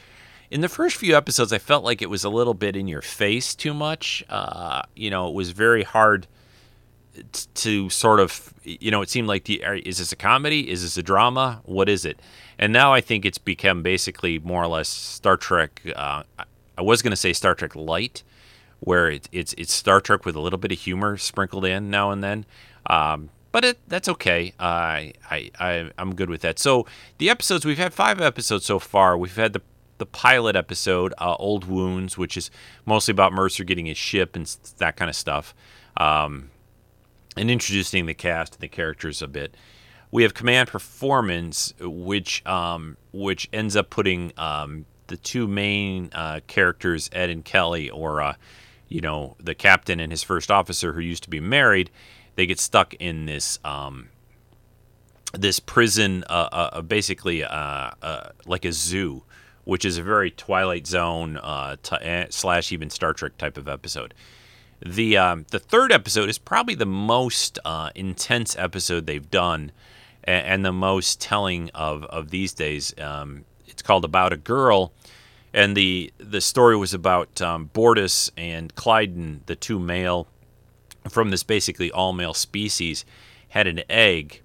in 0.50 0.60
the 0.60 0.68
first 0.68 0.96
few 0.96 1.16
episodes, 1.16 1.50
I 1.50 1.58
felt 1.58 1.82
like 1.82 2.02
it 2.02 2.10
was 2.10 2.24
a 2.24 2.28
little 2.28 2.52
bit 2.52 2.76
in 2.76 2.86
your 2.86 3.00
face 3.00 3.54
too 3.54 3.72
much. 3.72 4.22
Uh, 4.28 4.82
you 4.94 5.08
know, 5.08 5.26
it 5.28 5.34
was 5.34 5.50
very 5.52 5.82
hard 5.82 6.26
to 7.54 7.88
sort 7.88 8.20
of, 8.20 8.52
you 8.62 8.90
know, 8.90 9.00
it 9.00 9.08
seemed 9.08 9.28
like, 9.28 9.44
the, 9.44 9.62
is 9.62 9.96
this 9.96 10.12
a 10.12 10.16
comedy? 10.16 10.70
Is 10.70 10.82
this 10.82 10.98
a 10.98 11.02
drama? 11.02 11.62
What 11.64 11.88
is 11.88 12.04
it? 12.04 12.20
And 12.58 12.70
now 12.70 12.92
I 12.92 13.00
think 13.00 13.24
it's 13.24 13.38
become 13.38 13.82
basically 13.82 14.38
more 14.38 14.62
or 14.62 14.66
less 14.66 14.88
Star 14.88 15.38
Trek. 15.38 15.82
Uh, 15.96 16.22
I 16.76 16.82
was 16.82 17.00
going 17.00 17.12
to 17.12 17.16
say 17.16 17.32
Star 17.32 17.54
Trek 17.54 17.74
Light, 17.74 18.22
where 18.80 19.10
it, 19.10 19.28
it's 19.32 19.54
it's 19.56 19.72
Star 19.72 20.00
Trek 20.00 20.26
with 20.26 20.36
a 20.36 20.40
little 20.40 20.58
bit 20.58 20.72
of 20.72 20.78
humor 20.78 21.16
sprinkled 21.16 21.64
in 21.64 21.90
now 21.90 22.10
and 22.10 22.22
then. 22.22 22.44
Um, 22.86 23.30
but 23.52 23.64
it, 23.64 23.78
that's 23.86 24.08
okay. 24.08 24.54
I, 24.58 25.12
I, 25.30 25.50
I, 25.60 25.90
I'm 25.98 26.14
good 26.14 26.30
with 26.30 26.40
that. 26.40 26.58
So 26.58 26.86
the 27.18 27.30
episodes 27.30 27.64
we've 27.64 27.78
had 27.78 27.94
five 27.94 28.20
episodes 28.20 28.64
so 28.64 28.78
far. 28.78 29.16
We've 29.16 29.36
had 29.36 29.52
the 29.52 29.62
the 29.98 30.06
pilot 30.06 30.56
episode, 30.56 31.14
uh, 31.18 31.36
Old 31.38 31.64
Wounds, 31.64 32.18
which 32.18 32.36
is 32.36 32.50
mostly 32.84 33.12
about 33.12 33.32
Mercer 33.32 33.62
getting 33.62 33.86
his 33.86 33.96
ship 33.96 34.34
and 34.34 34.46
that 34.78 34.96
kind 34.96 35.08
of 35.08 35.14
stuff, 35.14 35.54
um, 35.96 36.50
and 37.36 37.48
introducing 37.48 38.06
the 38.06 38.14
cast 38.14 38.54
and 38.54 38.62
the 38.62 38.68
characters 38.68 39.22
a 39.22 39.28
bit. 39.28 39.56
We 40.10 40.24
have 40.24 40.34
Command 40.34 40.70
Performance, 40.70 41.72
which 41.78 42.44
um, 42.44 42.96
which 43.12 43.48
ends 43.52 43.76
up 43.76 43.90
putting 43.90 44.32
um, 44.36 44.86
the 45.06 45.16
two 45.16 45.46
main 45.46 46.10
uh, 46.12 46.40
characters, 46.48 47.08
Ed 47.12 47.30
and 47.30 47.44
Kelly, 47.44 47.88
or 47.88 48.20
uh, 48.20 48.34
you 48.88 49.00
know 49.00 49.36
the 49.38 49.54
captain 49.54 50.00
and 50.00 50.10
his 50.10 50.24
first 50.24 50.50
officer 50.50 50.94
who 50.94 51.00
used 51.00 51.22
to 51.22 51.30
be 51.30 51.38
married, 51.38 51.90
they 52.34 52.46
get 52.46 52.58
stuck 52.58 52.94
in 52.94 53.26
this 53.26 53.58
um, 53.64 54.08
this 55.32 55.60
prison, 55.60 56.24
uh, 56.28 56.48
uh 56.52 56.82
basically 56.82 57.42
uh, 57.44 57.90
uh, 58.02 58.30
like 58.46 58.64
a 58.64 58.72
zoo 58.72 59.22
which 59.64 59.84
is 59.84 59.98
a 59.98 60.02
very 60.02 60.30
Twilight 60.30 60.86
Zone 60.86 61.36
uh, 61.36 61.76
t- 61.82 61.96
eh, 62.00 62.26
slash 62.30 62.72
even 62.72 62.90
Star 62.90 63.12
Trek 63.12 63.36
type 63.38 63.56
of 63.56 63.68
episode. 63.68 64.14
The 64.84 65.16
um, 65.16 65.46
the 65.50 65.60
third 65.60 65.92
episode 65.92 66.28
is 66.28 66.38
probably 66.38 66.74
the 66.74 66.86
most 66.86 67.58
uh, 67.64 67.90
intense 67.94 68.56
episode 68.58 69.06
they've 69.06 69.30
done, 69.30 69.70
and, 70.24 70.46
and, 70.46 70.64
the 70.64 70.72
most 70.72 71.20
telling 71.20 71.70
of 71.70 72.02
of 72.04 72.30
these 72.30 72.52
days. 72.52 72.92
Um, 72.98 73.44
it's 73.68 73.82
called 73.82 74.04
About 74.04 74.32
a 74.32 74.36
Girl, 74.36 74.92
and 75.54 75.76
the 75.76 76.12
the 76.18 76.40
story 76.40 76.76
was 76.76 76.92
about 76.92 77.40
um, 77.40 77.70
and 78.36 78.74
Klyden, 78.74 79.46
the 79.46 79.54
two 79.54 79.78
male 79.78 80.26
from 81.08 81.30
this 81.30 81.42
basically 81.42 81.90
all 81.90 82.12
male 82.12 82.34
species, 82.34 83.04
had 83.48 83.66
an 83.66 83.82
egg, 83.88 84.40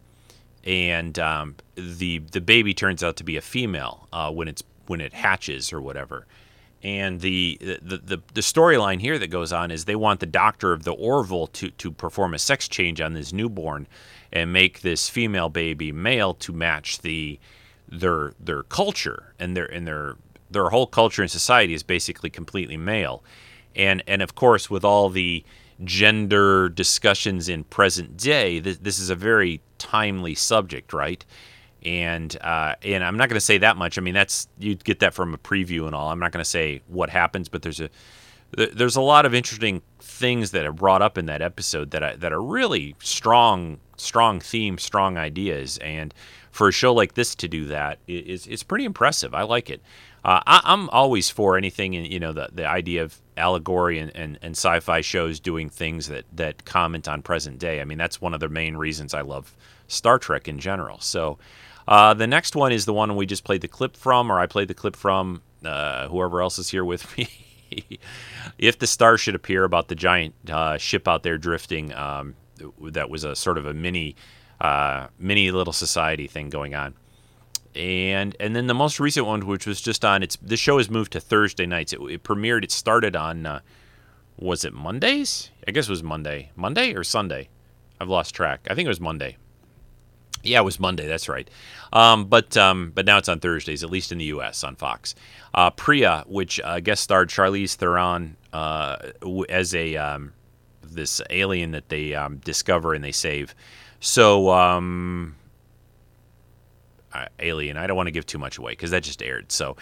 and 0.63 1.17
um, 1.17 1.55
the 1.75 2.19
the 2.19 2.41
baby 2.41 2.73
turns 2.73 3.03
out 3.03 3.15
to 3.17 3.23
be 3.23 3.37
a 3.37 3.41
female 3.41 4.07
uh, 4.11 4.31
when 4.31 4.47
it's 4.47 4.63
when 4.87 5.01
it 5.01 5.13
hatches 5.13 5.71
or 5.71 5.81
whatever. 5.81 6.25
And 6.83 7.21
the 7.21 7.57
the 7.61 7.97
the, 7.97 8.21
the 8.33 8.41
storyline 8.41 8.99
here 8.99 9.17
that 9.17 9.27
goes 9.27 9.51
on 9.51 9.71
is 9.71 9.85
they 9.85 9.95
want 9.95 10.19
the 10.19 10.25
doctor 10.25 10.73
of 10.73 10.83
the 10.83 10.91
Orville 10.93 11.47
to 11.47 11.71
to 11.71 11.91
perform 11.91 12.33
a 12.33 12.39
sex 12.39 12.67
change 12.67 13.01
on 13.01 13.13
this 13.13 13.33
newborn 13.33 13.87
and 14.31 14.51
make 14.51 14.81
this 14.81 15.09
female 15.09 15.49
baby 15.49 15.91
male 15.91 16.33
to 16.35 16.51
match 16.51 16.99
the 16.99 17.39
their 17.87 18.33
their 18.39 18.63
culture 18.63 19.33
and 19.39 19.55
their 19.55 19.65
and 19.65 19.87
their 19.87 20.15
their 20.49 20.69
whole 20.69 20.87
culture 20.87 21.21
and 21.21 21.31
society 21.31 21.73
is 21.73 21.83
basically 21.83 22.29
completely 22.29 22.77
male. 22.77 23.23
And 23.75 24.03
and 24.07 24.21
of 24.21 24.35
course 24.35 24.69
with 24.69 24.83
all 24.83 25.09
the 25.09 25.43
gender 25.83 26.69
discussions 26.69 27.49
in 27.49 27.63
present 27.65 28.17
day, 28.17 28.59
this, 28.59 28.99
is 28.99 29.09
a 29.09 29.15
very 29.15 29.61
timely 29.77 30.35
subject, 30.35 30.93
right? 30.93 31.23
and 31.83 32.37
uh, 32.41 32.75
and 32.83 33.03
I'm 33.03 33.17
not 33.17 33.29
going 33.29 33.37
to 33.37 33.45
say 33.45 33.59
that 33.59 33.77
much. 33.77 33.97
I 33.97 34.01
mean, 34.01 34.13
that's 34.13 34.47
you'd 34.59 34.83
get 34.83 34.99
that 34.99 35.13
from 35.13 35.33
a 35.33 35.37
preview 35.37 35.85
and 35.85 35.95
all. 35.95 36.09
I'm 36.09 36.19
not 36.19 36.31
going 36.31 36.43
to 36.43 36.49
say 36.49 36.81
what 36.87 37.09
happens, 37.09 37.49
but 37.49 37.61
there's 37.61 37.79
a 37.79 37.89
there's 38.51 38.95
a 38.95 39.01
lot 39.01 39.25
of 39.25 39.33
interesting 39.33 39.81
things 39.99 40.51
that 40.51 40.65
are 40.65 40.73
brought 40.73 41.01
up 41.01 41.17
in 41.17 41.25
that 41.25 41.41
episode 41.41 41.91
that 41.91 42.03
I, 42.03 42.15
that 42.15 42.31
are 42.31 42.41
really 42.41 42.95
strong 42.99 43.79
strong 43.97 44.39
themes, 44.39 44.83
strong 44.83 45.17
ideas, 45.17 45.77
and 45.79 46.13
for 46.51 46.67
a 46.67 46.71
show 46.71 46.93
like 46.93 47.13
this 47.13 47.35
to 47.35 47.47
do 47.47 47.65
that 47.65 47.99
is 48.07 48.47
is 48.47 48.63
pretty 48.63 48.85
impressive. 48.85 49.33
I 49.33 49.43
like 49.43 49.69
it. 49.69 49.81
Uh, 50.27 50.41
I, 50.45 50.73
am 50.73 50.89
always 50.89 51.29
for 51.29 51.57
anything, 51.57 51.93
in, 51.93 52.03
you 52.03 52.19
know, 52.19 52.33
the 52.33 52.49
the 52.51 52.65
idea 52.67 53.01
of 53.03 53.21
allegory 53.37 53.97
and, 53.97 54.13
and, 54.13 54.37
and 54.41 54.51
sci-fi 54.51 54.99
shows 54.99 55.39
doing 55.39 55.69
things 55.69 56.07
that 56.09 56.25
that 56.33 56.65
comment 56.65 57.07
on 57.07 57.21
present 57.21 57.59
day. 57.59 57.79
I 57.79 57.85
mean, 57.85 57.97
that's 57.97 58.19
one 58.21 58.33
of 58.33 58.41
the 58.41 58.49
main 58.49 58.75
reasons 58.75 59.13
I 59.13 59.21
love 59.21 59.55
Star 59.87 60.19
Trek 60.19 60.47
in 60.47 60.59
general. 60.59 60.99
So. 60.99 61.39
Uh, 61.89 62.13
the 62.13 62.27
next 62.27 62.53
one 62.53 62.73
is 62.73 62.83
the 62.83 62.91
one 62.91 63.15
we 63.15 63.25
just 63.25 63.45
played 63.45 63.61
the 63.61 63.67
clip 63.69 63.95
from, 63.95 64.29
or 64.29 64.41
I 64.41 64.45
played 64.45 64.67
the 64.67 64.73
clip 64.73 64.93
from. 64.93 65.41
Uh, 65.63 66.09
whoever 66.09 66.41
else 66.41 66.59
is 66.59 66.67
here 66.67 66.83
with 66.83 67.17
me. 67.17 67.29
if 68.57 68.77
the 68.77 68.87
star 68.87 69.17
should 69.17 69.35
appear 69.35 69.63
about 69.63 69.87
the 69.87 69.95
giant 69.95 70.35
uh, 70.49 70.77
ship 70.77 71.07
out 71.07 71.23
there 71.23 71.37
drifting, 71.37 71.93
um, 71.93 72.35
that 72.81 73.09
was 73.09 73.23
a 73.23 73.37
sort 73.37 73.57
of 73.57 73.65
a 73.65 73.73
mini, 73.73 74.17
uh, 74.59 75.07
mini 75.17 75.49
little 75.51 75.71
society 75.71 76.27
thing 76.27 76.49
going 76.49 76.75
on. 76.75 76.93
And 77.77 78.35
and 78.39 78.55
then 78.55 78.65
the 78.65 78.73
most 78.73 78.99
recent 78.99 79.27
one, 79.27 79.45
which 79.45 79.67
was 79.67 79.79
just 79.79 80.03
on, 80.03 80.23
it's 80.23 80.35
the 80.37 80.57
show 80.57 80.79
has 80.79 80.89
moved 80.89 81.11
to 81.13 81.19
Thursday 81.19 81.67
nights. 81.67 81.93
It, 81.93 82.01
it 82.01 82.23
premiered. 82.23 82.63
It 82.63 82.71
started 82.71 83.15
on, 83.15 83.45
uh, 83.45 83.59
was 84.35 84.65
it 84.65 84.73
Mondays? 84.73 85.51
I 85.67 85.71
guess 85.71 85.87
it 85.87 85.91
was 85.91 86.01
Monday, 86.01 86.51
Monday 86.55 86.93
or 86.95 87.03
Sunday. 87.03 87.49
I've 88.01 88.09
lost 88.09 88.33
track. 88.33 88.67
I 88.69 88.73
think 88.73 88.87
it 88.87 88.89
was 88.89 88.99
Monday. 88.99 89.37
Yeah, 90.43 90.59
it 90.59 90.63
was 90.63 90.79
Monday. 90.79 91.07
That's 91.07 91.29
right. 91.29 91.49
Um, 91.93 92.25
but 92.25 92.57
um, 92.57 92.91
but 92.95 93.05
now 93.05 93.19
it's 93.19 93.29
on 93.29 93.39
Thursdays, 93.39 93.83
at 93.83 93.91
least 93.91 94.11
in 94.11 94.17
the 94.17 94.25
U.S. 94.25 94.63
on 94.63 94.75
Fox. 94.75 95.13
Uh, 95.53 95.69
Priya, 95.69 96.23
which 96.27 96.59
uh, 96.63 96.79
guest 96.79 97.03
starred 97.03 97.29
Charlize 97.29 97.75
Theron 97.75 98.37
uh, 98.53 98.97
as 99.49 99.75
a 99.75 99.95
um, 99.97 100.33
this 100.81 101.21
alien 101.29 101.71
that 101.71 101.89
they 101.89 102.15
um, 102.15 102.37
discover 102.37 102.95
and 102.95 103.03
they 103.03 103.11
save. 103.11 103.53
So 103.99 104.51
um, 104.51 105.35
alien. 107.39 107.77
I 107.77 107.87
don't 107.87 107.97
want 107.97 108.07
to 108.07 108.11
give 108.11 108.25
too 108.25 108.37
much 108.37 108.57
away 108.57 108.73
because 108.73 108.91
that 108.91 109.03
just 109.03 109.21
aired. 109.21 109.51
So. 109.51 109.75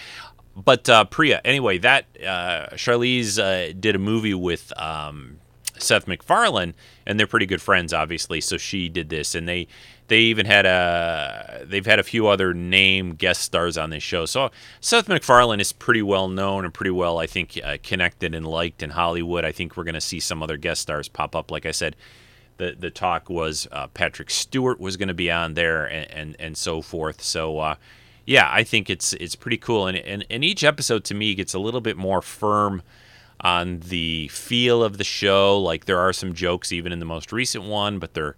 But 0.58 0.88
uh, 0.88 1.04
Priya, 1.04 1.42
anyway, 1.44 1.80
that 1.80 2.06
uh, 2.22 2.68
Charlize 2.76 3.82
did 3.82 3.94
a 3.94 4.00
movie 4.00 4.34
with 4.34 4.72
um, 4.80 5.42
Seth 5.78 6.08
MacFarlane, 6.08 6.74
and 7.06 7.20
they're 7.20 7.28
pretty 7.28 7.46
good 7.46 7.62
friends, 7.62 7.94
obviously. 7.94 8.42
So 8.42 8.58
she 8.58 8.90
did 8.90 9.10
this, 9.10 9.36
and 9.36 9.48
they 9.48 9.68
they 10.08 10.20
even 10.20 10.46
had 10.46 10.66
a 10.66 11.66
they've 11.66 11.86
had 11.86 12.00
a 12.00 12.04
few 12.04 12.28
other 12.28 12.54
name 12.54 13.16
guest 13.16 13.42
stars 13.42 13.78
on 13.78 13.90
this 13.90 14.04
show. 14.04 14.26
So 14.26 14.52
Seth 14.80 15.08
MacFarlane 15.10 15.60
is 15.60 15.74
pretty 15.74 16.02
well 16.02 16.28
known 16.28 16.64
and 16.64 16.74
pretty 16.74 16.92
well, 16.92 17.18
I 17.18 17.28
think, 17.28 17.60
uh, 17.64 17.78
connected 17.84 18.36
and 18.36 18.46
liked 18.46 18.84
in 18.84 18.92
Hollywood. 18.92 19.46
I 19.46 19.52
think 19.52 19.76
we're 19.76 19.84
going 19.84 19.96
to 19.96 20.02
see 20.02 20.20
some 20.20 20.44
other 20.44 20.58
guest 20.58 20.82
stars 20.82 21.08
pop 21.08 21.36
up. 21.36 21.52
Like 21.52 21.66
I 21.66 21.72
said, 21.72 21.96
the 22.58 22.76
the 22.78 22.90
talk 22.90 23.30
was 23.30 23.68
uh, 23.72 23.88
Patrick 23.88 24.30
Stewart 24.30 24.80
was 24.80 24.98
going 24.98 25.08
to 25.08 25.14
be 25.14 25.32
on 25.32 25.54
there 25.54 25.86
and, 25.86 26.12
and 26.12 26.36
and 26.40 26.58
so 26.58 26.82
forth. 26.82 27.22
So 27.22 27.60
uh, 27.60 27.76
yeah, 28.26 28.50
I 28.52 28.64
think 28.64 28.90
it's 28.90 29.14
it's 29.14 29.36
pretty 29.36 29.58
cool. 29.58 29.88
And, 29.88 29.98
and 29.98 30.26
and 30.30 30.44
each 30.44 30.64
episode 30.64 31.04
to 31.06 31.14
me 31.14 31.36
gets 31.36 31.54
a 31.54 31.60
little 31.60 31.82
bit 31.82 31.98
more 31.98 32.22
firm 32.22 32.82
on 33.42 33.80
the 33.82 34.28
feel 34.30 34.84
of 34.84 34.98
the 34.98 35.04
show. 35.04 35.60
Like 35.60 35.86
there 35.86 36.00
are 36.00 36.14
some 36.14 36.34
jokes 36.34 36.72
even 36.72 36.92
in 36.92 37.00
the 37.00 37.06
most 37.06 37.32
recent 37.32 37.66
one, 37.66 38.00
but 38.00 38.14
they're 38.14 38.36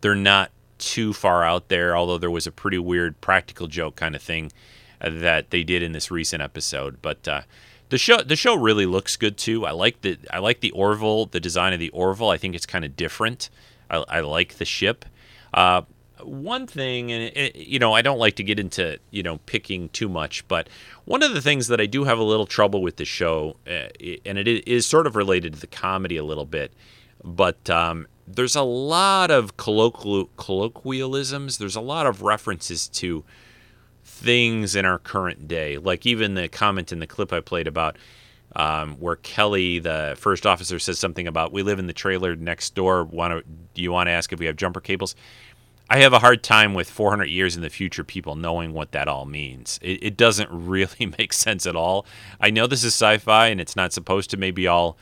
they're 0.00 0.14
not 0.14 0.50
too 0.78 1.12
far 1.12 1.44
out 1.44 1.68
there. 1.68 1.96
Although 1.96 2.18
there 2.18 2.30
was 2.30 2.46
a 2.46 2.52
pretty 2.52 2.78
weird 2.78 3.20
practical 3.20 3.66
joke 3.66 3.96
kind 3.96 4.14
of 4.14 4.22
thing 4.22 4.52
uh, 5.00 5.10
that 5.10 5.50
they 5.50 5.64
did 5.64 5.82
in 5.82 5.92
this 5.92 6.10
recent 6.10 6.42
episode. 6.42 7.02
But 7.02 7.28
uh, 7.28 7.42
the 7.90 7.98
show 7.98 8.22
the 8.22 8.36
show 8.36 8.54
really 8.54 8.86
looks 8.86 9.16
good 9.16 9.36
too. 9.36 9.66
I 9.66 9.72
like 9.72 10.00
the 10.00 10.18
I 10.32 10.38
like 10.38 10.60
the 10.60 10.70
Orville, 10.70 11.26
the 11.26 11.40
design 11.40 11.72
of 11.72 11.80
the 11.80 11.90
Orville. 11.90 12.30
I 12.30 12.38
think 12.38 12.54
it's 12.54 12.66
kind 12.66 12.84
of 12.84 12.96
different. 12.96 13.50
I, 13.90 14.04
I 14.08 14.20
like 14.20 14.54
the 14.54 14.64
ship. 14.64 15.04
Uh, 15.52 15.82
one 16.22 16.66
thing, 16.66 17.10
and 17.10 17.32
it, 17.36 17.56
you 17.56 17.78
know, 17.78 17.92
I 17.92 18.02
don't 18.02 18.18
like 18.18 18.36
to 18.36 18.44
get 18.44 18.58
into 18.58 18.98
you 19.10 19.22
know 19.22 19.38
picking 19.46 19.88
too 19.90 20.08
much, 20.08 20.46
but 20.48 20.68
one 21.04 21.22
of 21.22 21.34
the 21.34 21.42
things 21.42 21.68
that 21.68 21.80
I 21.80 21.86
do 21.86 22.04
have 22.04 22.18
a 22.18 22.22
little 22.22 22.46
trouble 22.46 22.80
with 22.80 22.96
the 22.96 23.04
show, 23.04 23.56
uh, 23.66 23.88
and 24.24 24.38
it 24.38 24.48
is 24.68 24.86
sort 24.86 25.06
of 25.06 25.16
related 25.16 25.54
to 25.54 25.60
the 25.60 25.66
comedy 25.66 26.16
a 26.16 26.24
little 26.24 26.46
bit, 26.46 26.72
but 27.24 27.68
um, 27.68 28.06
there's 28.26 28.54
a 28.54 28.62
lot 28.62 29.30
of 29.30 29.56
colloquial, 29.56 30.30
colloquialisms. 30.36 31.58
There's 31.58 31.76
a 31.76 31.80
lot 31.80 32.06
of 32.06 32.22
references 32.22 32.86
to 32.88 33.24
things 34.20 34.76
in 34.76 34.84
our 34.84 34.98
current 34.98 35.48
day, 35.48 35.78
like 35.78 36.06
even 36.06 36.34
the 36.34 36.48
comment 36.48 36.92
in 36.92 37.00
the 37.00 37.06
clip 37.06 37.32
I 37.32 37.40
played 37.40 37.66
about. 37.66 37.96
Um, 38.56 38.96
where 38.96 39.14
Kelly, 39.14 39.78
the 39.78 40.16
first 40.18 40.44
officer, 40.44 40.80
says 40.80 40.98
something 40.98 41.28
about 41.28 41.52
we 41.52 41.62
live 41.62 41.78
in 41.78 41.86
the 41.86 41.92
trailer 41.92 42.34
next 42.34 42.74
door. 42.74 43.04
Want 43.04 43.32
to? 43.32 43.48
Do 43.74 43.80
you 43.80 43.92
want 43.92 44.08
to 44.08 44.10
ask 44.10 44.32
if 44.32 44.40
we 44.40 44.46
have 44.46 44.56
jumper 44.56 44.80
cables? 44.80 45.14
I 45.88 45.98
have 45.98 46.12
a 46.12 46.20
hard 46.20 46.44
time 46.44 46.74
with 46.74 46.88
400 46.88 47.24
years 47.24 47.56
in 47.56 47.62
the 47.62 47.70
future 47.70 48.04
people 48.04 48.36
knowing 48.36 48.72
what 48.72 48.92
that 48.92 49.08
all 49.08 49.24
means. 49.24 49.80
It, 49.82 50.04
it, 50.04 50.16
doesn't 50.16 50.48
really 50.52 51.12
make 51.18 51.32
sense 51.32 51.66
at 51.66 51.74
all. 51.74 52.06
I 52.40 52.50
know 52.50 52.68
this 52.68 52.84
is 52.84 52.94
sci-fi 52.94 53.48
and 53.48 53.60
it's 53.60 53.74
not 53.74 53.92
supposed 53.92 54.30
to 54.30 54.36
maybe 54.36 54.68
all, 54.68 54.96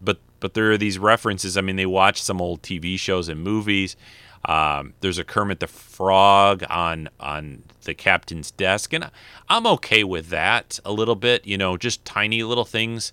but 0.00 0.18
but 0.40 0.54
there 0.54 0.72
are 0.72 0.78
these 0.78 0.98
references. 0.98 1.56
I 1.56 1.60
mean, 1.60 1.76
they 1.76 1.86
watch 1.86 2.20
some 2.20 2.40
old 2.40 2.62
TV 2.62 2.98
shows 2.98 3.28
and 3.28 3.40
movies. 3.40 3.96
Um, 4.44 4.94
there's 5.00 5.18
a 5.18 5.24
Kermit 5.24 5.60
the 5.60 5.66
Frog 5.66 6.64
on 6.68 7.08
on 7.20 7.62
the 7.84 7.94
captain's 7.94 8.50
desk, 8.50 8.92
and 8.92 9.10
I'm 9.48 9.66
okay 9.66 10.04
with 10.04 10.28
that 10.28 10.80
a 10.84 10.92
little 10.92 11.14
bit. 11.14 11.46
You 11.46 11.56
know, 11.56 11.76
just 11.76 12.04
tiny 12.04 12.42
little 12.42 12.64
things 12.64 13.12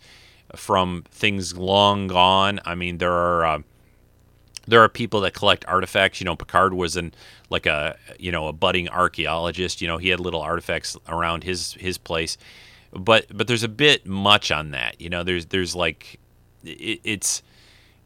from 0.56 1.04
things 1.12 1.56
long 1.56 2.08
gone. 2.08 2.60
I 2.66 2.76
mean, 2.76 2.98
there 2.98 3.14
are. 3.14 3.46
Uh, 3.46 3.60
there 4.68 4.84
are 4.84 4.90
people 4.90 5.22
that 5.22 5.34
collect 5.34 5.66
artifacts. 5.66 6.22
You 6.22 6.26
know, 6.26 6.36
Picard 6.36 6.76
was 6.76 6.96
in 6.96 7.12
like 7.50 7.66
a 7.66 7.98
you 8.20 8.32
know 8.32 8.48
a 8.48 8.54
budding 8.54 8.88
archaeologist. 8.88 9.82
You 9.82 9.88
know, 9.88 9.98
he 9.98 10.10
had 10.10 10.20
little 10.20 10.42
artifacts 10.42 10.96
around 11.08 11.44
his 11.44 11.74
his 11.74 11.98
place, 11.98 12.38
but 12.94 13.26
but 13.36 13.48
there's 13.48 13.64
a 13.64 13.70
bit 13.70 14.06
much 14.06 14.52
on 14.52 14.72
that. 14.72 15.02
You 15.02 15.10
know, 15.10 15.24
there's 15.24 15.48
there's 15.48 15.76
like 15.76 16.20
it, 16.64 17.00
it's 17.04 17.42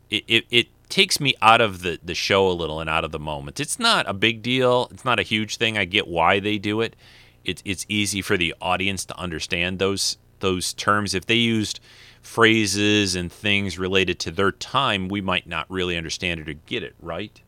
it, 0.09 0.23
it, 0.27 0.45
it 0.51 0.67
takes 0.93 1.19
me 1.19 1.33
out 1.41 1.59
of 1.59 1.81
the 1.81 1.99
the 2.03 2.13
show 2.13 2.47
a 2.47 2.53
little 2.53 2.79
and 2.79 2.87
out 2.87 3.03
of 3.03 3.11
the 3.11 3.17
moment. 3.17 3.59
It's 3.59 3.79
not 3.79 4.07
a 4.07 4.13
big 4.13 4.43
deal. 4.43 4.87
It's 4.91 5.03
not 5.03 5.19
a 5.19 5.23
huge 5.23 5.57
thing. 5.57 5.75
I 5.75 5.85
get 5.85 6.07
why 6.07 6.39
they 6.39 6.59
do 6.59 6.81
it. 6.81 6.95
It's 7.43 7.63
it's 7.65 7.83
easy 7.89 8.21
for 8.21 8.37
the 8.37 8.53
audience 8.61 9.03
to 9.05 9.17
understand 9.17 9.79
those 9.79 10.17
those 10.39 10.71
terms 10.71 11.15
if 11.15 11.25
they 11.25 11.33
used 11.33 11.79
phrases 12.21 13.15
and 13.15 13.31
things 13.31 13.79
related 13.79 14.19
to 14.19 14.31
their 14.31 14.51
time, 14.51 15.07
we 15.07 15.19
might 15.19 15.47
not 15.47 15.65
really 15.67 15.97
understand 15.97 16.39
it 16.39 16.47
or 16.47 16.53
get 16.67 16.83
it 16.83 16.93
right. 17.01 17.41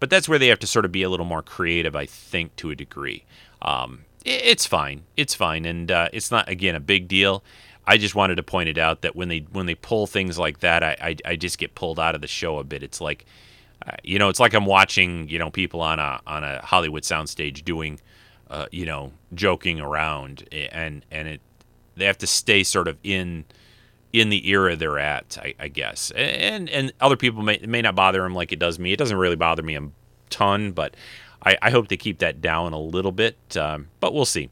But 0.00 0.10
that's 0.10 0.28
where 0.28 0.38
they 0.38 0.48
have 0.48 0.58
to 0.58 0.66
sort 0.66 0.84
of 0.84 0.90
be 0.90 1.04
a 1.04 1.08
little 1.08 1.26
more 1.26 1.42
creative, 1.42 1.94
I 1.94 2.06
think, 2.06 2.56
to 2.56 2.70
a 2.70 2.74
degree. 2.74 3.24
Um, 3.62 4.04
it's 4.24 4.66
fine. 4.66 5.04
It's 5.16 5.34
fine, 5.34 5.64
and 5.64 5.92
uh, 5.92 6.08
it's 6.12 6.32
not 6.32 6.48
again 6.48 6.74
a 6.74 6.80
big 6.80 7.06
deal. 7.06 7.44
I 7.86 7.96
just 7.96 8.14
wanted 8.14 8.36
to 8.36 8.42
point 8.42 8.68
it 8.68 8.78
out 8.78 9.02
that 9.02 9.16
when 9.16 9.28
they 9.28 9.40
when 9.52 9.66
they 9.66 9.74
pull 9.74 10.06
things 10.06 10.38
like 10.38 10.60
that, 10.60 10.82
I 10.82 10.96
I, 11.00 11.16
I 11.32 11.36
just 11.36 11.58
get 11.58 11.74
pulled 11.74 11.98
out 11.98 12.14
of 12.14 12.20
the 12.20 12.28
show 12.28 12.58
a 12.58 12.64
bit. 12.64 12.82
It's 12.82 13.00
like, 13.00 13.24
uh, 13.86 13.96
you 14.02 14.18
know, 14.18 14.28
it's 14.28 14.40
like 14.40 14.54
I'm 14.54 14.66
watching 14.66 15.28
you 15.28 15.38
know 15.38 15.50
people 15.50 15.80
on 15.80 15.98
a 15.98 16.20
on 16.26 16.44
a 16.44 16.60
Hollywood 16.64 17.02
soundstage 17.02 17.64
doing, 17.64 18.00
uh, 18.50 18.66
you 18.70 18.86
know, 18.86 19.12
joking 19.34 19.80
around, 19.80 20.48
and 20.52 21.04
and 21.10 21.28
it 21.28 21.40
they 21.96 22.04
have 22.06 22.18
to 22.18 22.26
stay 22.26 22.62
sort 22.62 22.88
of 22.88 22.98
in 23.02 23.44
in 24.12 24.28
the 24.28 24.48
era 24.48 24.74
they're 24.74 24.98
at, 24.98 25.38
I, 25.40 25.54
I, 25.60 25.68
guess. 25.68 26.10
And 26.16 26.68
and 26.70 26.92
other 27.00 27.16
people 27.16 27.42
may 27.42 27.58
may 27.66 27.82
not 27.82 27.94
bother 27.94 28.22
them 28.22 28.34
like 28.34 28.52
it 28.52 28.58
does 28.58 28.78
me. 28.78 28.92
It 28.92 28.96
doesn't 28.96 29.16
really 29.16 29.36
bother 29.36 29.62
me 29.62 29.76
a 29.76 29.88
ton, 30.30 30.72
but 30.72 30.96
I, 31.44 31.56
I 31.62 31.70
hope 31.70 31.88
they 31.88 31.96
keep 31.96 32.18
that 32.18 32.40
down 32.40 32.72
a 32.72 32.80
little 32.80 33.12
bit. 33.12 33.36
Um, 33.56 33.88
but 34.00 34.12
we'll 34.12 34.24
see. 34.24 34.50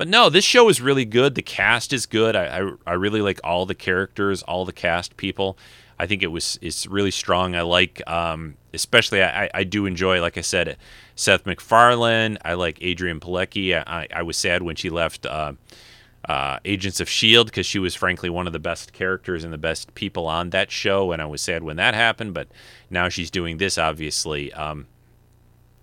But 0.00 0.08
no, 0.08 0.30
this 0.30 0.46
show 0.46 0.70
is 0.70 0.80
really 0.80 1.04
good. 1.04 1.34
The 1.34 1.42
cast 1.42 1.92
is 1.92 2.06
good. 2.06 2.34
I, 2.34 2.60
I, 2.60 2.70
I 2.86 2.92
really 2.94 3.20
like 3.20 3.38
all 3.44 3.66
the 3.66 3.74
characters, 3.74 4.42
all 4.42 4.64
the 4.64 4.72
cast 4.72 5.18
people. 5.18 5.58
I 5.98 6.06
think 6.06 6.22
it 6.22 6.28
was 6.28 6.58
it's 6.62 6.86
really 6.86 7.10
strong. 7.10 7.54
I 7.54 7.60
like, 7.60 8.00
um, 8.08 8.56
especially 8.72 9.22
I, 9.22 9.50
I 9.52 9.62
do 9.64 9.84
enjoy, 9.84 10.22
like 10.22 10.38
I 10.38 10.40
said, 10.40 10.78
Seth 11.16 11.44
MacFarlane. 11.44 12.38
I 12.42 12.54
like 12.54 12.78
Adrianne 12.78 13.20
Palicki. 13.20 13.74
I, 13.74 14.08
I 14.10 14.22
was 14.22 14.38
sad 14.38 14.62
when 14.62 14.74
she 14.74 14.88
left. 14.88 15.26
Uh, 15.26 15.52
uh, 16.26 16.60
Agents 16.64 17.00
of 17.00 17.08
S.H.I.E.L.D. 17.08 17.50
because 17.50 17.66
she 17.66 17.78
was 17.78 17.94
frankly 17.94 18.30
one 18.30 18.46
of 18.46 18.54
the 18.54 18.58
best 18.58 18.94
characters 18.94 19.44
and 19.44 19.52
the 19.52 19.58
best 19.58 19.94
people 19.94 20.26
on 20.26 20.48
that 20.48 20.70
show. 20.70 21.12
And 21.12 21.20
I 21.20 21.26
was 21.26 21.42
sad 21.42 21.62
when 21.62 21.76
that 21.76 21.92
happened, 21.92 22.32
but 22.32 22.48
now 22.88 23.10
she's 23.10 23.30
doing 23.30 23.58
this, 23.58 23.76
obviously. 23.76 24.50
Um, 24.54 24.86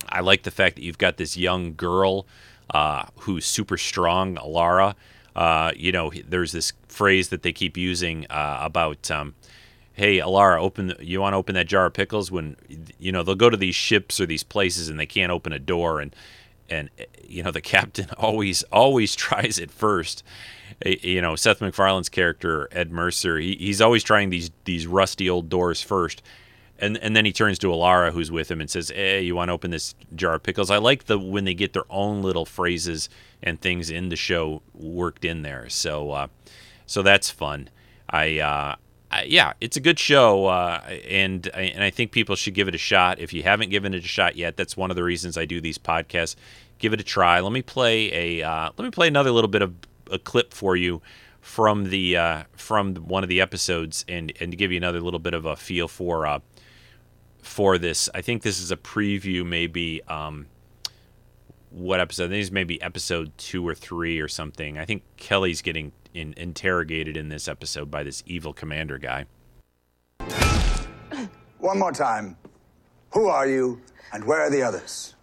I 0.09 0.21
like 0.21 0.41
the 0.41 0.49
fact 0.49 0.77
that 0.77 0.83
you've 0.83 0.97
got 0.97 1.17
this 1.17 1.37
young 1.37 1.75
girl 1.75 2.25
uh, 2.71 3.05
who's 3.19 3.45
super 3.45 3.77
strong, 3.77 4.35
Alara. 4.35 4.95
Uh, 5.35 5.71
you 5.75 5.91
know, 5.91 6.11
there's 6.27 6.51
this 6.51 6.73
phrase 6.87 7.29
that 7.29 7.43
they 7.43 7.53
keep 7.53 7.77
using 7.77 8.25
uh, 8.29 8.59
about, 8.61 9.09
um, 9.11 9.35
"Hey, 9.93 10.17
Alara, 10.17 10.59
open. 10.59 10.87
The, 10.87 10.97
you 11.05 11.21
want 11.21 11.33
to 11.33 11.37
open 11.37 11.55
that 11.55 11.67
jar 11.67 11.85
of 11.85 11.93
pickles?" 11.93 12.31
When 12.31 12.55
you 12.99 13.11
know 13.11 13.23
they'll 13.23 13.35
go 13.35 13.49
to 13.49 13.57
these 13.57 13.75
ships 13.75 14.19
or 14.19 14.25
these 14.25 14.43
places 14.43 14.89
and 14.89 14.99
they 14.99 15.05
can't 15.05 15.31
open 15.31 15.53
a 15.53 15.59
door, 15.59 16.01
and 16.01 16.15
and 16.69 16.89
you 17.27 17.43
know 17.43 17.51
the 17.51 17.61
captain 17.75 18.09
always 18.17 18.63
always 18.63 19.15
tries 19.15 19.59
it 19.59 19.71
first 19.71 20.23
you 20.85 21.21
know 21.21 21.35
Seth 21.35 21.59
MacFarlane's 21.59 22.09
character 22.09 22.67
Ed 22.71 22.91
Mercer 22.91 23.37
he, 23.39 23.55
he's 23.55 23.81
always 23.81 24.03
trying 24.03 24.29
these 24.29 24.51
these 24.65 24.85
rusty 24.85 25.29
old 25.29 25.49
doors 25.49 25.81
first 25.81 26.21
and 26.79 26.97
and 26.97 27.15
then 27.15 27.25
he 27.25 27.31
turns 27.31 27.59
to 27.59 27.67
Alara 27.67 28.11
who's 28.11 28.31
with 28.31 28.49
him 28.49 28.61
and 28.61 28.69
says 28.69 28.89
hey 28.89 29.21
you 29.21 29.35
want 29.35 29.49
to 29.49 29.53
open 29.53 29.71
this 29.71 29.95
jar 30.15 30.35
of 30.35 30.43
pickles 30.43 30.71
I 30.71 30.77
like 30.77 31.05
the 31.05 31.17
when 31.17 31.45
they 31.45 31.53
get 31.53 31.73
their 31.73 31.85
own 31.89 32.21
little 32.21 32.45
phrases 32.45 33.09
and 33.41 33.59
things 33.59 33.89
in 33.89 34.09
the 34.09 34.15
show 34.15 34.61
worked 34.73 35.25
in 35.25 35.41
there 35.41 35.69
so 35.69 36.11
uh, 36.11 36.27
so 36.85 37.01
that's 37.01 37.29
fun 37.29 37.69
I 38.09 38.39
uh, 38.39 38.75
yeah, 39.25 39.53
it's 39.61 39.77
a 39.77 39.79
good 39.79 39.99
show, 39.99 40.47
uh, 40.47 40.81
and 41.07 41.47
and 41.47 41.83
I 41.83 41.89
think 41.89 42.11
people 42.11 42.35
should 42.35 42.53
give 42.53 42.67
it 42.67 42.75
a 42.75 42.79
shot. 42.79 43.19
If 43.19 43.31
you 43.31 43.43
haven't 43.43 43.69
given 43.69 43.93
it 43.93 44.03
a 44.03 44.07
shot 44.07 44.35
yet, 44.35 44.57
that's 44.57 44.75
one 44.75 44.89
of 44.89 44.95
the 44.95 45.03
reasons 45.03 45.37
I 45.37 45.45
do 45.45 45.61
these 45.61 45.77
podcasts. 45.77 46.35
Give 46.77 46.93
it 46.93 46.99
a 46.99 47.03
try. 47.03 47.39
Let 47.39 47.53
me 47.53 47.61
play 47.61 48.41
a 48.41 48.47
uh, 48.47 48.71
let 48.77 48.83
me 48.83 48.91
play 48.91 49.07
another 49.07 49.31
little 49.31 49.47
bit 49.47 49.61
of 49.61 49.75
a 50.11 50.19
clip 50.19 50.53
for 50.53 50.75
you 50.75 51.01
from 51.39 51.85
the 51.85 52.17
uh, 52.17 52.43
from 52.53 52.95
one 52.95 53.23
of 53.23 53.29
the 53.29 53.39
episodes, 53.39 54.03
and 54.09 54.33
and 54.41 54.51
to 54.51 54.57
give 54.57 54.71
you 54.71 54.77
another 54.77 54.99
little 54.99 55.19
bit 55.19 55.33
of 55.33 55.45
a 55.45 55.55
feel 55.55 55.87
for 55.87 56.25
uh, 56.25 56.39
for 57.47 57.77
this. 57.77 58.09
I 58.13 58.21
think 58.21 58.43
this 58.43 58.59
is 58.59 58.71
a 58.71 58.77
preview, 58.77 59.45
maybe. 59.45 60.01
Um, 60.03 60.47
what 61.69 61.99
episode? 61.99 62.25
I 62.25 62.29
think 62.29 62.41
it's 62.41 62.51
maybe 62.51 62.81
episode 62.81 63.31
two 63.37 63.67
or 63.67 63.75
three 63.75 64.19
or 64.19 64.27
something. 64.27 64.77
I 64.77 64.85
think 64.85 65.03
Kelly's 65.17 65.61
getting 65.61 65.91
in, 66.13 66.33
interrogated 66.37 67.17
in 67.17 67.29
this 67.29 67.47
episode 67.47 67.91
by 67.91 68.03
this 68.03 68.23
evil 68.25 68.53
commander 68.53 68.97
guy. 68.97 69.25
One 71.59 71.79
more 71.79 71.91
time. 71.91 72.37
Who 73.11 73.27
are 73.27 73.47
you, 73.47 73.81
and 74.13 74.23
where 74.23 74.41
are 74.41 74.49
the 74.49 74.61
others? 74.61 75.15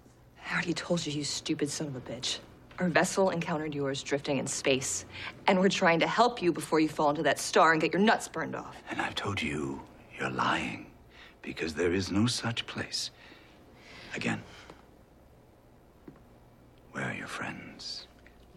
I 0.51 0.55
already 0.55 0.75
told 0.75 1.07
you, 1.07 1.13
you 1.13 1.25
stupid 1.25 1.71
son 1.71 1.87
of 1.87 1.97
a 1.97 2.01
bitch. 2.01 2.39
Our 2.79 2.89
vessel 2.89 3.31
encountered 3.31 3.75
yours 3.75 4.03
drifting 4.03 4.39
in 4.39 4.47
space, 4.47 5.05
and 5.47 5.61
we're 5.61 5.69
trying 5.69 6.01
to 6.01 6.07
help 6.07 6.43
you 6.43 6.53
before 6.53 6.81
you 6.81 6.89
fall 6.89 7.11
into 7.11 7.23
that 7.23 7.39
star 7.39 7.73
and 7.73 7.81
get 7.81 7.93
your 7.93 8.03
nuts 8.03 8.27
burned 8.27 8.57
off. 8.57 8.77
And 8.91 9.01
I've 9.01 9.15
told 9.15 9.41
you, 9.41 9.81
you're 10.19 10.31
lying, 10.31 10.87
because 11.45 11.75
there 11.75 11.93
is 11.93 12.11
no 12.11 12.27
such 12.27 12.67
place. 12.67 13.11
Again, 14.17 14.43
where 16.93 17.05
are 17.05 17.15
your 17.15 17.27
friends? 17.27 18.07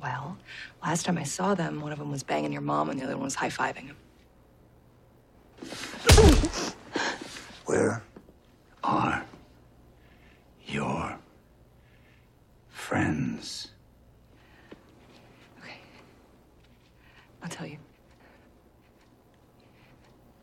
Well, 0.02 0.38
last 0.84 1.06
time 1.06 1.18
I 1.18 1.24
saw 1.24 1.54
them, 1.54 1.82
one 1.82 1.92
of 1.92 2.00
them 2.00 2.12
was 2.12 2.24
banging 2.24 2.54
your 2.54 2.62
mom 2.62 2.90
and 2.90 3.00
the 3.00 3.04
other 3.04 3.18
one 3.18 3.26
was 3.26 3.36
high 3.36 3.50
fiving 3.50 3.88
him. 3.88 3.98
Where 7.66 8.04
are 8.84 9.26
your 10.66 11.20
friends? 12.70 13.72
Okay. 15.62 15.78
I'll 17.44 17.50
tell 17.50 17.68
you. 17.68 17.78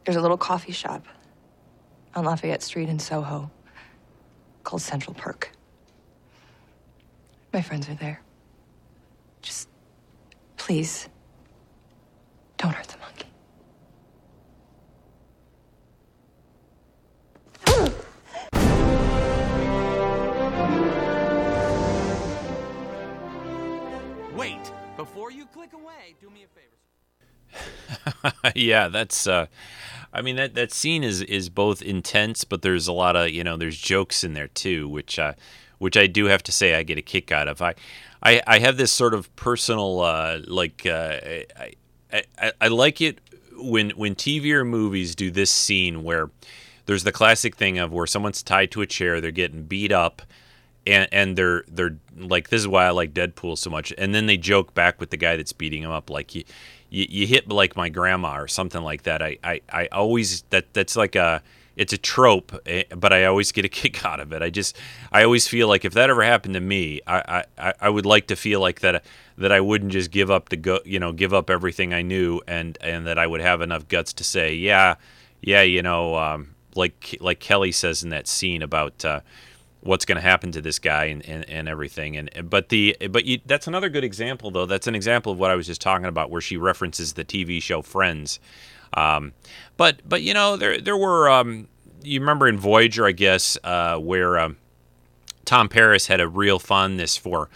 There's 0.04 0.16
a 0.16 0.20
little 0.20 0.36
coffee 0.36 0.72
shop 0.72 1.06
on 2.14 2.24
Lafayette 2.24 2.62
Street 2.62 2.88
in 2.88 2.98
Soho 2.98 3.50
called 4.62 4.82
Central 4.82 5.14
Perk. 5.14 5.50
My 7.52 7.60
friends 7.60 7.88
are 7.88 7.94
there. 7.94 8.20
Just 9.42 9.68
please 10.56 11.08
don't 12.56 12.72
hurt 12.72 12.88
the 12.88 12.98
monkey. 12.98 13.26
Wait, 24.36 24.72
before 24.96 25.30
you 25.30 25.46
click 25.46 25.72
away, 25.72 26.14
do 26.20 26.30
me 26.30 26.44
a 26.44 26.48
favor. 26.48 26.73
yeah, 28.54 28.88
that's. 28.88 29.26
Uh, 29.26 29.46
I 30.12 30.22
mean 30.22 30.36
that 30.36 30.54
that 30.54 30.72
scene 30.72 31.02
is 31.02 31.22
is 31.22 31.48
both 31.48 31.82
intense, 31.82 32.44
but 32.44 32.62
there's 32.62 32.86
a 32.86 32.92
lot 32.92 33.16
of 33.16 33.30
you 33.30 33.42
know 33.42 33.56
there's 33.56 33.76
jokes 33.76 34.22
in 34.22 34.34
there 34.34 34.48
too, 34.48 34.88
which 34.88 35.18
uh, 35.18 35.34
which 35.78 35.96
I 35.96 36.06
do 36.06 36.26
have 36.26 36.42
to 36.44 36.52
say 36.52 36.74
I 36.74 36.84
get 36.84 36.98
a 36.98 37.02
kick 37.02 37.32
out 37.32 37.48
of. 37.48 37.60
I 37.60 37.74
I, 38.22 38.40
I 38.46 38.58
have 38.60 38.76
this 38.76 38.92
sort 38.92 39.12
of 39.12 39.34
personal 39.36 40.00
uh, 40.00 40.38
like 40.46 40.86
uh, 40.86 41.18
I, 41.58 42.22
I 42.38 42.52
I 42.60 42.68
like 42.68 43.00
it 43.00 43.20
when 43.56 43.90
when 43.90 44.14
TV 44.14 44.52
or 44.52 44.64
movies 44.64 45.14
do 45.14 45.30
this 45.30 45.50
scene 45.50 46.04
where 46.04 46.30
there's 46.86 47.04
the 47.04 47.12
classic 47.12 47.56
thing 47.56 47.78
of 47.78 47.92
where 47.92 48.06
someone's 48.06 48.42
tied 48.42 48.70
to 48.72 48.82
a 48.82 48.86
chair, 48.86 49.20
they're 49.20 49.30
getting 49.30 49.64
beat 49.64 49.90
up, 49.90 50.22
and 50.86 51.08
and 51.12 51.36
they're 51.36 51.64
they're 51.66 51.96
like 52.16 52.50
this 52.50 52.60
is 52.60 52.68
why 52.68 52.86
I 52.86 52.90
like 52.90 53.14
Deadpool 53.14 53.58
so 53.58 53.68
much, 53.68 53.92
and 53.98 54.14
then 54.14 54.26
they 54.26 54.36
joke 54.36 54.74
back 54.74 55.00
with 55.00 55.10
the 55.10 55.16
guy 55.16 55.36
that's 55.36 55.52
beating 55.52 55.82
him 55.82 55.90
up 55.90 56.08
like 56.08 56.34
you 56.34 56.44
you, 56.94 57.06
you 57.08 57.26
hit 57.26 57.48
like 57.48 57.76
my 57.76 57.88
grandma 57.88 58.38
or 58.38 58.46
something 58.46 58.82
like 58.82 59.02
that. 59.02 59.20
I, 59.20 59.38
I, 59.42 59.60
I 59.68 59.86
always 59.86 60.42
that 60.50 60.72
that's 60.72 60.96
like 60.96 61.16
a 61.16 61.42
it's 61.76 61.92
a 61.92 61.98
trope, 61.98 62.52
eh, 62.66 62.84
but 62.96 63.12
I 63.12 63.24
always 63.24 63.50
get 63.50 63.64
a 63.64 63.68
kick 63.80 64.04
out 64.04 64.20
of 64.20 64.32
it. 64.32 64.42
I 64.42 64.50
just 64.50 64.76
I 65.10 65.24
always 65.24 65.48
feel 65.48 65.66
like 65.66 65.84
if 65.84 65.92
that 65.94 66.08
ever 66.08 66.22
happened 66.22 66.54
to 66.54 66.60
me, 66.60 67.00
I, 67.06 67.44
I, 67.58 67.74
I 67.80 67.88
would 67.88 68.06
like 68.06 68.28
to 68.28 68.36
feel 68.36 68.60
like 68.60 68.80
that 68.80 69.04
that 69.36 69.50
I 69.50 69.60
wouldn't 69.60 69.90
just 69.90 70.12
give 70.12 70.30
up 70.30 70.50
the 70.50 70.56
go 70.56 70.78
you 70.84 71.00
know 71.00 71.12
give 71.12 71.34
up 71.34 71.50
everything 71.50 71.92
I 71.92 72.02
knew 72.02 72.40
and 72.46 72.78
and 72.80 73.06
that 73.06 73.18
I 73.18 73.26
would 73.26 73.40
have 73.40 73.60
enough 73.60 73.88
guts 73.88 74.12
to 74.14 74.24
say 74.24 74.54
yeah 74.54 74.94
yeah 75.40 75.62
you 75.62 75.82
know 75.82 76.14
um, 76.16 76.54
like 76.76 77.16
like 77.20 77.40
Kelly 77.40 77.72
says 77.72 78.04
in 78.04 78.10
that 78.10 78.28
scene 78.28 78.62
about. 78.62 79.04
Uh, 79.04 79.20
what's 79.84 80.04
going 80.04 80.16
to 80.16 80.22
happen 80.22 80.50
to 80.52 80.60
this 80.60 80.78
guy 80.78 81.04
and, 81.04 81.24
and, 81.28 81.48
and 81.48 81.68
everything. 81.68 82.16
And 82.16 82.50
but 82.50 82.70
the 82.70 82.96
but 83.10 83.24
you, 83.24 83.40
that's 83.46 83.66
another 83.66 83.88
good 83.88 84.04
example 84.04 84.50
though. 84.50 84.66
That's 84.66 84.86
an 84.86 84.94
example 84.94 85.32
of 85.32 85.38
what 85.38 85.50
I 85.50 85.54
was 85.54 85.66
just 85.66 85.80
talking 85.80 86.06
about, 86.06 86.30
where 86.30 86.40
she 86.40 86.56
references 86.56 87.12
the 87.12 87.24
TV 87.24 87.62
show 87.62 87.82
Friends. 87.82 88.40
Um, 88.94 89.32
but 89.76 90.00
but 90.08 90.22
you 90.22 90.34
know 90.34 90.56
there 90.56 90.80
there 90.80 90.96
were 90.96 91.28
um, 91.28 91.68
you 92.02 92.20
remember 92.20 92.48
in 92.48 92.58
Voyager, 92.58 93.06
I 93.06 93.12
guess, 93.12 93.58
uh, 93.62 93.98
where 93.98 94.38
um, 94.38 94.56
Tom 95.44 95.68
Paris 95.68 96.06
had 96.06 96.20
a 96.20 96.28
real 96.28 96.58
fondness 96.58 97.16
for 97.16 97.48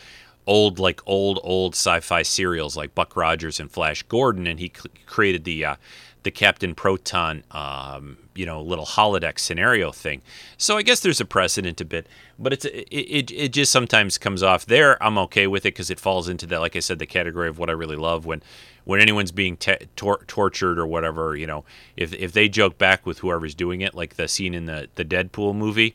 old 0.46 0.78
like 0.78 1.00
old 1.06 1.38
old 1.42 1.74
sci-fi 1.74 2.22
serials 2.22 2.76
like 2.76 2.94
Buck 2.94 3.16
Rogers 3.16 3.60
and 3.60 3.70
Flash 3.70 4.02
Gordon, 4.04 4.46
and 4.46 4.58
he 4.58 4.72
c- 4.74 4.90
created 5.06 5.44
the 5.44 5.64
uh, 5.64 5.76
the 6.22 6.30
Captain 6.30 6.74
Proton, 6.74 7.44
um, 7.50 8.18
you 8.34 8.44
know, 8.44 8.60
little 8.62 8.86
holodeck 8.86 9.38
scenario 9.38 9.92
thing. 9.92 10.22
So 10.56 10.76
I 10.76 10.82
guess 10.82 11.00
there's 11.00 11.20
a 11.20 11.24
precedent 11.24 11.80
a 11.80 11.84
bit, 11.84 12.06
but 12.38 12.52
it's 12.52 12.64
it, 12.64 12.88
it, 12.90 13.30
it 13.30 13.52
just 13.52 13.72
sometimes 13.72 14.18
comes 14.18 14.42
off 14.42 14.66
there. 14.66 15.02
I'm 15.02 15.18
okay 15.18 15.46
with 15.46 15.64
it 15.64 15.74
because 15.74 15.90
it 15.90 16.00
falls 16.00 16.28
into 16.28 16.46
that, 16.46 16.60
like 16.60 16.76
I 16.76 16.80
said, 16.80 16.98
the 16.98 17.06
category 17.06 17.48
of 17.48 17.58
what 17.58 17.70
I 17.70 17.72
really 17.72 17.96
love 17.96 18.26
when 18.26 18.42
when 18.84 19.00
anyone's 19.00 19.32
being 19.32 19.56
te- 19.56 19.86
tor- 19.96 20.24
tortured 20.26 20.78
or 20.78 20.86
whatever. 20.86 21.36
You 21.36 21.46
know, 21.46 21.64
if 21.96 22.12
if 22.14 22.32
they 22.32 22.48
joke 22.48 22.78
back 22.78 23.06
with 23.06 23.18
whoever's 23.18 23.54
doing 23.54 23.80
it, 23.80 23.94
like 23.94 24.16
the 24.16 24.28
scene 24.28 24.54
in 24.54 24.66
the 24.66 24.88
the 24.94 25.04
Deadpool 25.04 25.54
movie. 25.54 25.94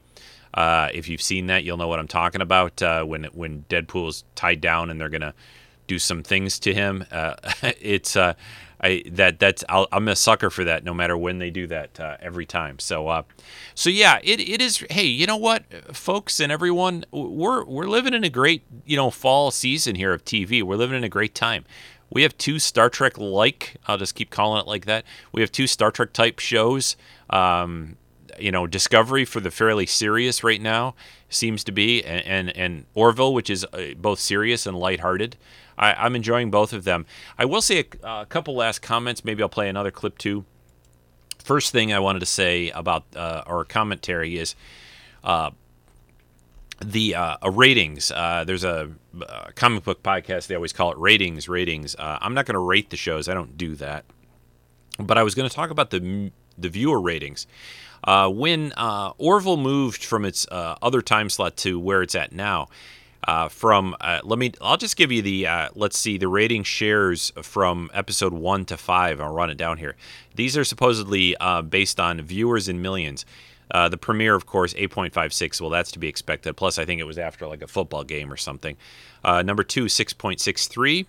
Uh, 0.54 0.88
if 0.94 1.10
you've 1.10 1.22
seen 1.22 1.48
that, 1.48 1.64
you'll 1.64 1.78
know 1.78 1.88
what 1.88 1.98
I'm 1.98 2.08
talking 2.08 2.42
about. 2.42 2.82
Uh, 2.82 3.04
when 3.04 3.24
when 3.26 3.66
Deadpool 3.70 4.10
is 4.10 4.24
tied 4.36 4.62
down 4.62 4.90
and 4.92 5.02
they're 5.02 5.10
gonna 5.10 5.34
do 5.88 5.98
some 5.98 6.24
things 6.24 6.60
to 6.60 6.74
him, 6.74 7.06
uh, 7.12 7.36
it's 7.82 8.16
uh, 8.16 8.34
I 8.84 9.02
that 9.12 9.40
that's 9.40 9.64
i 9.70 9.86
am 9.94 10.10
a 10.10 10.16
sucker 10.16 10.50
for 10.50 10.66
that. 10.66 10.84
No 10.84 10.94
matter 10.94 11.18
when 11.18 11.40
they 11.40 11.50
do 11.50 11.66
that, 11.68 12.00
uh, 12.00 12.18
every 12.20 12.46
time. 12.46 12.80
So, 12.80 13.08
uh, 13.08 13.24
so 13.74 13.90
yeah, 13.90 14.20
it, 14.24 14.42
it 14.42 14.62
is. 14.62 14.84
Hey, 14.90 15.06
you 15.06 15.26
know 15.26 15.38
what, 15.38 15.64
folks 15.96 16.42
and 16.42 16.52
everyone, 16.52 17.06
we're 17.12 17.64
we're 17.64 17.88
living 17.88 18.14
in 18.14 18.26
a 18.26 18.30
great 18.30 18.64
you 18.86 18.98
know 18.98 19.10
fall 19.10 19.52
season 19.52 19.96
here 19.96 20.14
of 20.14 20.26
TV. 20.26 20.62
We're 20.62 20.76
living 20.76 20.98
in 20.98 21.04
a 21.06 21.10
great 21.10 21.34
time. 21.34 21.64
We 22.10 22.24
have 22.24 22.38
two 22.38 22.60
Star 22.60 22.90
Trek 22.90 23.18
like. 23.18 23.78
I'll 23.88 23.98
just 23.98 24.16
keep 24.16 24.30
calling 24.30 24.60
it 24.60 24.68
like 24.68 24.86
that. 24.86 25.06
We 25.32 25.42
have 25.42 25.52
two 25.52 25.66
Star 25.66 25.90
Trek 25.90 26.12
type 26.12 26.40
shows. 26.40 26.98
Um, 27.30 27.96
you 28.38 28.52
know, 28.52 28.68
Discovery 28.68 29.24
for 29.24 29.40
the 29.40 29.52
fairly 29.52 29.86
serious 29.86 30.44
right 30.44 30.62
now 30.62 30.94
seems 31.30 31.64
to 31.64 31.72
be, 31.72 32.04
and 32.04 32.26
and, 32.26 32.58
and 32.58 32.86
Orville, 32.94 33.34
which 33.34 33.50
is 33.50 33.66
uh, 33.72 33.94
both 33.98 34.20
serious 34.20 34.66
and 34.66 34.78
lighthearted. 34.78 35.38
I, 35.78 36.06
am 36.06 36.16
enjoying 36.16 36.52
both 36.52 36.74
of 36.74 36.84
them. 36.84 37.06
I 37.38 37.46
will 37.46 37.62
say 37.62 37.80
a, 37.80 38.08
a, 38.08 38.26
couple 38.26 38.56
last 38.56 38.82
comments. 38.82 39.26
Maybe 39.26 39.42
I'll 39.42 39.50
play 39.50 39.70
another 39.70 39.92
clip 39.92 40.18
too. 40.18 40.46
First 41.44 41.72
thing 41.72 41.92
I 41.92 42.00
wanted 42.00 42.20
to 42.20 42.26
say 42.26 42.70
about 42.70 43.04
uh, 43.16 43.44
our 43.46 43.66
commentary 43.66 44.38
is 44.38 44.56
uh, 45.24 45.52
the 46.84 47.16
uh, 47.16 47.50
ratings. 47.50 48.12
Uh, 48.12 48.44
there's 48.46 48.64
a, 48.64 48.92
comic 49.56 49.84
book 49.84 50.02
podcast. 50.02 50.48
They 50.48 50.56
always 50.56 50.74
call 50.74 50.92
it 50.92 50.98
ratings. 50.98 51.48
Ratings. 51.48 51.96
Uh, 51.96 52.18
I'm 52.22 52.34
not 52.34 52.46
going 52.46 52.56
to 52.56 52.60
rate 52.60 52.90
the 52.90 52.98
shows. 52.98 53.30
I 53.30 53.34
don't 53.36 53.58
do 53.58 53.76
that. 53.76 54.06
But 54.98 55.18
I 55.18 55.24
was 55.24 55.36
going 55.36 55.48
to 55.48 55.56
talk 55.56 55.70
about 55.70 55.90
the 55.90 56.32
the 56.58 56.70
viewer 56.70 57.02
ratings. 57.02 57.48
Uh, 58.04 58.30
when 58.30 58.74
Orville 59.18 59.58
moved 59.58 60.04
from 60.04 60.24
its 60.26 60.48
other 60.52 61.02
time 61.02 61.30
slot 61.30 61.58
to 61.58 61.80
where 61.80 62.02
it's 62.02 62.16
at 62.16 62.32
now, 62.32 62.70
uh, 63.28 63.48
from 63.48 63.96
uh, 64.02 64.20
let 64.24 64.40
me 64.40 64.52
I'll 64.62 64.78
just 64.78 64.96
give 64.98 65.12
you 65.12 65.22
the 65.22 65.48
uh, 65.48 65.70
let's 65.76 65.98
see 65.98 66.18
the 66.18 66.28
rating 66.28 66.64
shares 66.64 67.32
from 67.42 67.90
episode 67.94 68.34
one 68.34 68.66
to 68.66 68.78
five. 68.78 69.22
I'll 69.22 69.34
run 69.34 69.50
it 69.50 69.58
down 69.58 69.78
here. 69.78 69.96
These 70.36 70.58
are 70.58 70.64
supposedly 70.64 71.36
uh, 71.38 71.62
based 71.62 72.00
on 72.00 72.22
viewers 72.22 72.68
in 72.68 72.82
millions. 72.82 73.26
Uh, 73.72 73.90
the 73.90 73.98
premiere, 73.98 74.36
of 74.36 74.46
course, 74.46 74.74
8.56. 74.76 75.60
Well, 75.60 75.72
that's 75.72 75.92
to 75.94 76.00
be 76.00 76.08
expected. 76.08 76.56
Plus, 76.56 76.78
I 76.78 76.86
think 76.86 77.02
it 77.02 77.06
was 77.06 77.18
after 77.18 77.48
like 77.48 77.64
a 77.64 77.68
football 77.68 78.04
game 78.04 78.32
or 78.32 78.38
something. 78.38 78.78
Uh, 79.24 79.42
number 79.42 79.64
two, 79.64 79.86
6.63. 79.86 81.08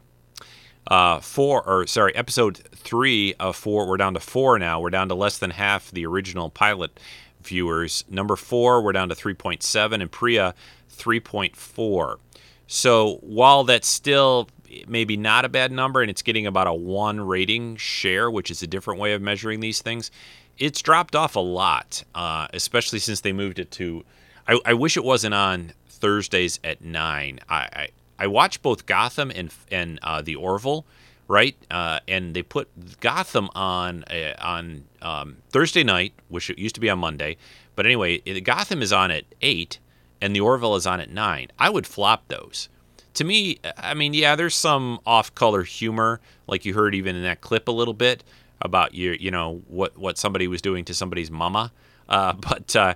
four, 1.22 1.62
or 1.68 1.86
sorry, 1.86 2.14
episode 2.14 2.56
three 2.74 3.34
of 3.34 3.56
four. 3.56 3.86
We're 3.86 3.98
down 3.98 4.14
to 4.14 4.20
four 4.20 4.58
now. 4.58 4.80
We're 4.80 4.90
down 4.90 5.08
to 5.08 5.14
less 5.14 5.36
than 5.36 5.50
half 5.50 5.90
the 5.90 6.06
original 6.06 6.48
pilot 6.48 6.98
viewers. 7.44 8.04
Number 8.08 8.36
four, 8.36 8.82
we're 8.82 8.92
down 8.92 9.08
to 9.10 9.14
3.7, 9.14 10.00
and 10.00 10.10
Priya 10.10 10.54
3.4. 10.94 12.18
So 12.66 13.16
while 13.20 13.64
that's 13.64 13.88
still 13.88 14.48
maybe 14.88 15.16
not 15.16 15.44
a 15.44 15.48
bad 15.48 15.70
number 15.70 16.00
and 16.00 16.10
it's 16.10 16.22
getting 16.22 16.46
about 16.46 16.66
a 16.66 16.74
one 16.74 17.20
rating 17.20 17.76
share, 17.76 18.30
which 18.30 18.50
is 18.50 18.62
a 18.62 18.66
different 18.66 19.00
way 19.00 19.12
of 19.12 19.22
measuring 19.22 19.60
these 19.60 19.82
things, 19.82 20.10
it's 20.58 20.82
dropped 20.82 21.14
off 21.14 21.36
a 21.36 21.40
lot, 21.40 22.04
uh, 22.14 22.48
especially 22.52 22.98
since 22.98 23.20
they 23.20 23.32
moved 23.32 23.58
it 23.58 23.70
to. 23.72 24.04
I, 24.46 24.60
I, 24.64 24.74
wish 24.74 24.96
it 24.96 25.04
wasn't 25.04 25.34
on 25.34 25.72
Thursdays 25.88 26.60
at 26.62 26.82
nine. 26.82 27.40
I 27.48 27.56
I, 27.56 27.88
I 28.18 28.26
watch 28.26 28.62
both 28.62 28.86
Gotham 28.86 29.30
and 29.34 29.52
and 29.70 29.98
uh, 30.02 30.22
the 30.22 30.36
Orville, 30.36 30.84
right? 31.28 31.56
Uh, 31.70 32.00
and 32.06 32.34
they 32.34 32.42
put 32.42 33.00
Gotham 33.00 33.48
on 33.54 34.04
uh, 34.04 34.34
on 34.40 34.84
um, 35.02 35.36
Thursday 35.50 35.82
night, 35.82 36.12
which 36.28 36.50
it 36.50 36.58
used 36.58 36.74
to 36.76 36.80
be 36.80 36.90
on 36.90 36.98
Monday. 36.98 37.36
But 37.76 37.86
anyway, 37.86 38.18
Gotham 38.40 38.82
is 38.82 38.92
on 38.92 39.10
at 39.10 39.24
eight, 39.42 39.78
and 40.24 40.34
the 40.34 40.40
Orville 40.40 40.74
is 40.74 40.86
on 40.86 41.00
at 41.00 41.10
nine. 41.10 41.48
I 41.58 41.68
would 41.68 41.86
flop 41.86 42.28
those. 42.28 42.70
To 43.12 43.24
me, 43.24 43.58
I 43.76 43.92
mean, 43.92 44.14
yeah, 44.14 44.36
there's 44.36 44.54
some 44.54 44.98
off-color 45.04 45.64
humor, 45.64 46.18
like 46.46 46.64
you 46.64 46.72
heard 46.72 46.94
even 46.94 47.14
in 47.14 47.24
that 47.24 47.42
clip 47.42 47.68
a 47.68 47.70
little 47.70 47.92
bit 47.92 48.24
about 48.62 48.94
you, 48.94 49.18
you 49.20 49.30
know, 49.30 49.60
what 49.68 49.98
what 49.98 50.16
somebody 50.16 50.48
was 50.48 50.62
doing 50.62 50.82
to 50.86 50.94
somebody's 50.94 51.30
mama. 51.30 51.72
Uh, 52.08 52.32
but 52.48 52.74
uh, 52.74 52.94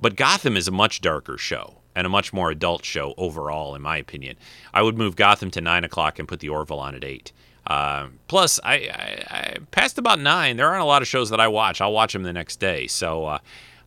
but 0.00 0.14
Gotham 0.14 0.56
is 0.56 0.68
a 0.68 0.70
much 0.70 1.00
darker 1.00 1.36
show 1.36 1.78
and 1.96 2.06
a 2.06 2.10
much 2.10 2.32
more 2.32 2.48
adult 2.52 2.84
show 2.84 3.12
overall, 3.18 3.74
in 3.74 3.82
my 3.82 3.96
opinion. 3.96 4.36
I 4.72 4.82
would 4.82 4.96
move 4.96 5.16
Gotham 5.16 5.50
to 5.50 5.60
nine 5.60 5.82
o'clock 5.82 6.20
and 6.20 6.28
put 6.28 6.38
the 6.38 6.48
Orville 6.48 6.78
on 6.78 6.94
at 6.94 7.02
eight. 7.02 7.32
Uh, 7.66 8.06
plus, 8.28 8.60
I, 8.62 8.74
I, 8.74 9.24
I, 9.30 9.56
past 9.72 9.98
about 9.98 10.20
nine, 10.20 10.56
there 10.56 10.68
aren't 10.68 10.82
a 10.82 10.86
lot 10.86 11.02
of 11.02 11.08
shows 11.08 11.30
that 11.30 11.40
I 11.40 11.48
watch. 11.48 11.80
I'll 11.80 11.92
watch 11.92 12.12
them 12.12 12.22
the 12.22 12.32
next 12.32 12.60
day. 12.60 12.86
So, 12.86 13.24
uh, 13.26 13.38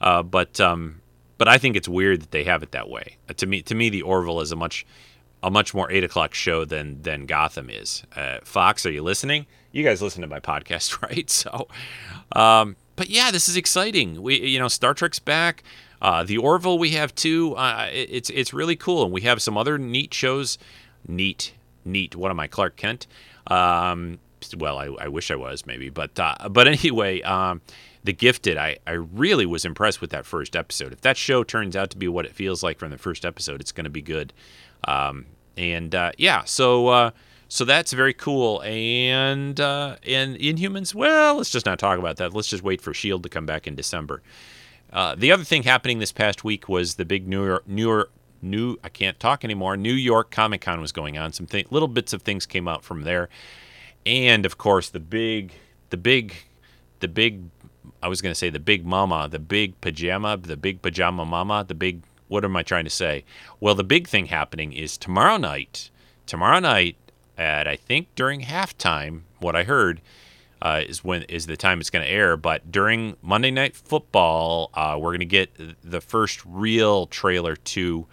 uh, 0.02 0.24
but 0.24 0.60
um, 0.60 1.01
but 1.42 1.48
I 1.48 1.58
think 1.58 1.76
it's 1.76 1.90
weird 1.90 2.22
that 2.22 2.30
they 2.30 2.44
have 2.44 2.62
it 2.62 2.70
that 2.74 2.88
way. 2.88 3.18
Uh, 3.28 3.34
to 3.34 3.48
me, 3.48 3.64
to 3.64 3.74
me, 3.74 3.90
the 3.90 4.04
Orville 4.04 4.42
is 4.42 4.52
a 4.52 4.56
much 4.56 4.86
a 5.42 5.50
much 5.50 5.74
more 5.74 5.90
eight 5.90 6.04
o'clock 6.04 6.36
show 6.36 6.66
than 6.66 7.02
than 7.02 7.26
Gotham 7.26 7.68
is. 7.68 8.04
Uh, 8.16 8.38
Fox, 8.44 8.86
are 8.86 8.92
you 8.92 9.02
listening? 9.02 9.48
You 9.72 9.84
guys 9.84 10.04
listen 10.04 10.22
to 10.22 10.28
my 10.28 10.40
podcast, 10.40 11.02
right? 11.10 11.28
So, 11.32 11.68
um, 12.36 12.76
but 12.96 13.10
yeah, 13.10 13.32
this 13.32 13.50
is 13.50 13.58
exciting. 13.58 14.22
We, 14.22 14.40
you 14.40 14.60
know, 14.60 14.68
Star 14.68 14.94
Trek's 14.94 15.18
back. 15.18 15.64
Uh, 16.00 16.24
the 16.24 16.38
Orville 16.38 16.78
we 16.78 16.92
have 16.92 17.16
too. 17.16 17.56
Uh, 17.56 17.90
it's 17.92 18.30
it's 18.30 18.54
really 18.54 18.76
cool, 18.76 19.04
and 19.04 19.12
we 19.12 19.22
have 19.22 19.42
some 19.42 19.58
other 19.58 19.80
neat 19.80 20.14
shows. 20.14 20.60
Neat, 21.08 21.56
neat. 21.84 22.16
What 22.16 22.30
am 22.30 22.40
I, 22.40 22.46
Clark 22.46 22.76
Kent? 22.76 23.08
Um, 23.48 24.20
well, 24.56 24.78
I, 24.78 24.90
I, 25.00 25.08
wish 25.08 25.32
I 25.32 25.36
was 25.36 25.66
maybe, 25.66 25.90
but 25.90 26.20
uh, 26.20 26.50
but 26.50 26.68
anyway, 26.68 27.24
um, 27.24 27.62
The 28.04 28.14
Gifted, 28.14 28.58
I, 28.58 28.78
I 28.88 28.94
really 28.94 29.46
was 29.46 29.64
impressed 29.66 30.02
with 30.02 30.10
that 30.10 30.26
first 30.26 30.56
episode. 30.56 30.92
If 30.92 31.02
that 31.02 31.18
show 31.18 31.44
turns 31.44 31.76
out 31.76 31.92
to 31.92 31.98
be 31.98 32.08
what 32.08 32.26
it 32.26 32.34
feels 32.34 32.64
like 32.64 32.80
from 32.80 32.90
the 32.90 32.98
first 32.98 33.26
episode, 33.26 33.62
it's 33.62 33.72
going 33.72 33.84
to 33.84 33.92
be 33.92 34.02
good. 34.02 34.34
Um, 34.88 35.28
and 35.56 35.94
uh, 35.94 36.12
yeah, 36.18 36.44
so 36.46 36.88
uh, 36.88 37.12
so 37.48 37.66
that's 37.66 37.92
very 37.94 38.14
cool. 38.14 38.62
And 38.64 39.60
uh, 39.60 39.98
and 40.08 40.38
Inhumans, 40.38 40.96
well, 40.96 41.36
let's 41.36 41.50
just 41.50 41.66
not 41.66 41.80
talk 41.80 42.00
about 42.00 42.18
that. 42.18 42.34
Let's 42.34 42.48
just 42.48 42.64
wait 42.64 42.82
for 42.82 42.94
Shield 42.94 43.24
to 43.24 43.30
come 43.30 43.46
back 43.46 43.68
in 43.68 43.76
December. 43.76 44.22
Uh, 44.92 45.16
the 45.16 45.32
other 45.32 45.44
thing 45.44 45.64
happening 45.64 46.00
this 46.00 46.12
past 46.12 46.44
week 46.44 46.68
was 46.68 46.96
the 46.96 47.06
big 47.06 47.28
New 47.28 47.46
York, 47.46 47.68
New 47.68 47.84
York, 47.84 48.12
New 48.42 48.78
I 48.84 48.90
can't 48.90 49.20
talk 49.20 49.44
anymore. 49.44 49.78
New 49.78 49.94
York 49.94 50.32
Comic 50.32 50.62
Con 50.62 50.82
was 50.82 50.92
going 50.92 51.18
on. 51.18 51.34
Some 51.34 51.46
th- 51.46 51.68
little 51.72 51.88
bits 51.88 52.14
of 52.14 52.22
things 52.22 52.46
came 52.46 52.68
out 52.68 52.84
from 52.84 53.04
there, 53.04 53.30
and 54.06 54.46
of 54.46 54.58
course 54.58 54.90
the 54.90 55.00
big, 55.00 55.54
the 55.92 55.98
big, 55.98 56.34
the 57.02 57.08
big. 57.08 57.44
I 58.02 58.08
was 58.08 58.22
going 58.22 58.32
to 58.32 58.38
say 58.38 58.50
the 58.50 58.60
big 58.60 58.86
mama, 58.86 59.28
the 59.30 59.40
big 59.40 59.80
pajama, 59.82 60.38
the 60.38 60.58
big 60.58 60.82
pajama 60.82 61.26
mama, 61.26 61.66
the 61.68 61.76
big. 61.76 62.04
What 62.28 62.46
am 62.46 62.56
I 62.56 62.64
trying 62.64 62.86
to 62.86 62.90
say? 62.90 63.26
Well, 63.60 63.76
the 63.76 63.84
big 63.84 64.08
thing 64.08 64.28
happening 64.28 64.72
is 64.72 64.98
tomorrow 64.98 65.38
night. 65.38 65.90
Tomorrow 66.26 66.60
night 66.60 66.96
at 67.38 67.68
I 67.68 67.76
think 67.76 68.08
during 68.16 68.42
halftime. 68.42 69.22
What 69.40 69.56
I 69.56 69.64
heard 69.64 70.02
uh, 70.62 70.82
is 70.88 71.04
when 71.04 71.24
is 71.24 71.48
the 71.48 71.58
time 71.58 71.80
it's 71.80 71.90
going 71.90 72.06
to 72.06 72.12
air. 72.12 72.38
But 72.38 72.72
during 72.72 73.18
Monday 73.22 73.52
Night 73.52 73.76
Football, 73.76 74.70
uh, 74.74 74.98
we're 75.00 75.10
going 75.10 75.20
to 75.20 75.26
get 75.26 75.52
the 75.84 76.02
first 76.02 76.42
real 76.46 77.08
trailer 77.08 77.56
to 77.56 78.08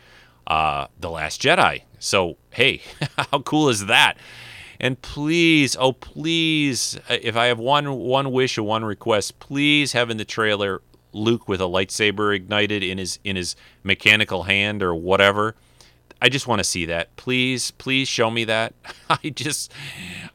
uh, 0.47 0.87
the 0.99 1.11
Last 1.11 1.43
Jedi. 1.43 1.83
So 1.99 2.37
hey, 2.51 2.83
how 3.17 3.41
cool 3.41 3.69
is 3.69 3.87
that? 3.87 4.17
And 4.81 5.01
please, 5.03 5.77
oh 5.79 5.93
please, 5.93 6.99
uh, 7.09 7.17
if 7.21 7.37
I 7.37 7.47
have 7.47 7.59
one 7.59 7.99
one 7.99 8.31
wish 8.31 8.57
or 8.59 8.63
one 8.63 8.85
request, 8.85 9.39
please 9.41 9.93
have 9.93 10.11
in 10.11 10.17
the 10.17 10.25
trailer 10.25 10.83
Luke 11.13 11.49
with 11.49 11.61
a 11.61 11.65
lightsaber 11.65 12.35
ignited 12.35 12.83
in 12.83 12.99
his 12.99 13.19
in 13.25 13.37
his 13.37 13.57
mechanical 13.83 14.45
hand 14.45 14.83
or 14.83 14.95
whatever. 14.95 15.55
I 16.21 16.29
just 16.29 16.47
want 16.47 16.59
to 16.59 16.65
see 16.65 16.85
that. 16.87 17.15
Please, 17.17 17.71
please 17.73 18.09
show 18.09 18.31
me 18.31 18.45
that. 18.45 18.75
I 19.11 19.31
just 19.31 19.73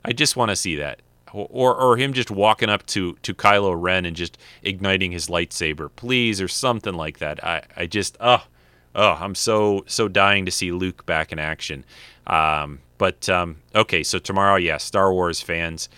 I 0.04 0.12
just 0.12 0.36
want 0.36 0.50
to 0.50 0.56
see 0.56 0.76
that. 0.78 1.02
Or, 1.34 1.74
or 1.74 1.98
him 1.98 2.14
just 2.14 2.30
walking 2.30 2.70
up 2.70 2.86
to, 2.88 3.18
to 3.24 3.34
Kylo 3.34 3.74
Ren 3.76 4.06
and 4.06 4.16
just 4.16 4.38
igniting 4.62 5.12
his 5.12 5.30
lightsaber, 5.30 5.90
please, 5.96 6.40
or 6.40 6.48
something 6.48 6.94
like 6.94 7.18
that. 7.18 7.44
I, 7.44 7.64
I 7.76 7.86
just 7.88 8.18
oh 8.20 8.46
oh 8.94 9.18
I'm 9.20 9.34
so 9.36 9.84
so 9.88 10.08
dying 10.08 10.46
to 10.46 10.52
see 10.52 10.72
Luke 10.72 11.06
back 11.06 11.32
in 11.32 11.40
action. 11.40 11.86
Um, 12.28 12.80
but 13.04 13.28
um, 13.28 13.58
okay, 13.76 14.02
so 14.02 14.18
tomorrow, 14.18 14.56
yeah, 14.56 14.78
Star 14.78 15.12
Wars 15.12 15.42
fans 15.42 15.90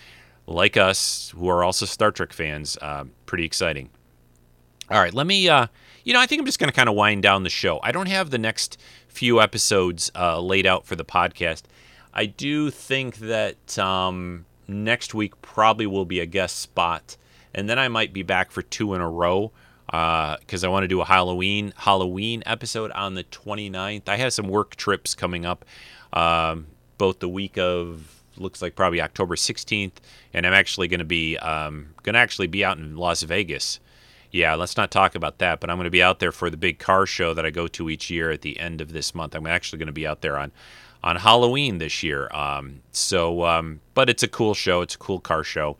like 0.48 0.76
us 0.76 1.32
who 1.36 1.46
are 1.46 1.62
also 1.62 1.86
Star 1.86 2.10
Trek 2.10 2.32
fans, 2.32 2.76
uh, 2.82 3.04
pretty 3.26 3.44
exciting. 3.44 3.90
All 4.90 4.98
right, 4.98 5.14
let 5.14 5.24
me. 5.24 5.48
Uh, 5.48 5.68
you 6.02 6.12
know, 6.12 6.18
I 6.18 6.26
think 6.26 6.40
I'm 6.40 6.46
just 6.46 6.58
going 6.58 6.68
to 6.68 6.74
kind 6.74 6.88
of 6.88 6.96
wind 6.96 7.22
down 7.22 7.44
the 7.44 7.48
show. 7.48 7.78
I 7.84 7.92
don't 7.92 8.08
have 8.08 8.30
the 8.30 8.38
next 8.38 8.76
few 9.06 9.40
episodes 9.40 10.10
uh, 10.16 10.40
laid 10.40 10.66
out 10.66 10.84
for 10.84 10.96
the 10.96 11.04
podcast. 11.04 11.62
I 12.12 12.26
do 12.26 12.72
think 12.72 13.18
that 13.18 13.78
um, 13.78 14.44
next 14.66 15.14
week 15.14 15.40
probably 15.42 15.86
will 15.86 16.06
be 16.06 16.18
a 16.18 16.26
guest 16.26 16.58
spot, 16.58 17.16
and 17.54 17.70
then 17.70 17.78
I 17.78 17.86
might 17.86 18.12
be 18.12 18.24
back 18.24 18.50
for 18.50 18.62
two 18.62 18.94
in 18.94 19.00
a 19.00 19.08
row 19.08 19.52
because 19.86 20.64
uh, 20.64 20.66
I 20.66 20.68
want 20.68 20.82
to 20.82 20.88
do 20.88 21.02
a 21.02 21.04
Halloween 21.04 21.72
Halloween 21.76 22.42
episode 22.46 22.90
on 22.90 23.14
the 23.14 23.22
29th. 23.22 24.08
I 24.08 24.16
have 24.16 24.32
some 24.32 24.48
work 24.48 24.74
trips 24.74 25.14
coming 25.14 25.46
up, 25.46 25.64
um, 26.12 26.66
both 26.98 27.20
the 27.20 27.28
week 27.28 27.58
of 27.58 28.22
looks 28.36 28.60
like 28.60 28.76
probably 28.76 29.00
October 29.00 29.34
16th, 29.34 29.94
and 30.34 30.46
I'm 30.46 30.52
actually 30.52 30.88
going 30.88 31.00
to 31.00 31.06
be 31.06 31.38
um, 31.38 31.94
going 32.02 32.14
to 32.14 32.18
actually 32.20 32.46
be 32.46 32.64
out 32.64 32.78
in 32.78 32.96
Las 32.96 33.22
Vegas 33.22 33.80
yeah, 34.36 34.54
let's 34.54 34.76
not 34.76 34.90
talk 34.90 35.14
about 35.14 35.38
that. 35.38 35.60
But 35.60 35.70
I'm 35.70 35.76
going 35.76 35.84
to 35.84 35.90
be 35.90 36.02
out 36.02 36.18
there 36.18 36.32
for 36.32 36.50
the 36.50 36.56
big 36.56 36.78
car 36.78 37.06
show 37.06 37.34
that 37.34 37.46
I 37.46 37.50
go 37.50 37.66
to 37.68 37.90
each 37.90 38.10
year 38.10 38.30
at 38.30 38.42
the 38.42 38.58
end 38.58 38.80
of 38.80 38.92
this 38.92 39.14
month. 39.14 39.34
I'm 39.34 39.46
actually 39.46 39.78
going 39.78 39.86
to 39.86 39.92
be 39.92 40.06
out 40.06 40.20
there 40.20 40.38
on 40.38 40.52
on 41.02 41.16
Halloween 41.16 41.78
this 41.78 42.02
year. 42.02 42.28
Um, 42.32 42.82
so, 42.92 43.44
um, 43.44 43.80
but 43.94 44.10
it's 44.10 44.22
a 44.22 44.28
cool 44.28 44.54
show. 44.54 44.80
It's 44.82 44.94
a 44.94 44.98
cool 44.98 45.20
car 45.20 45.44
show, 45.44 45.76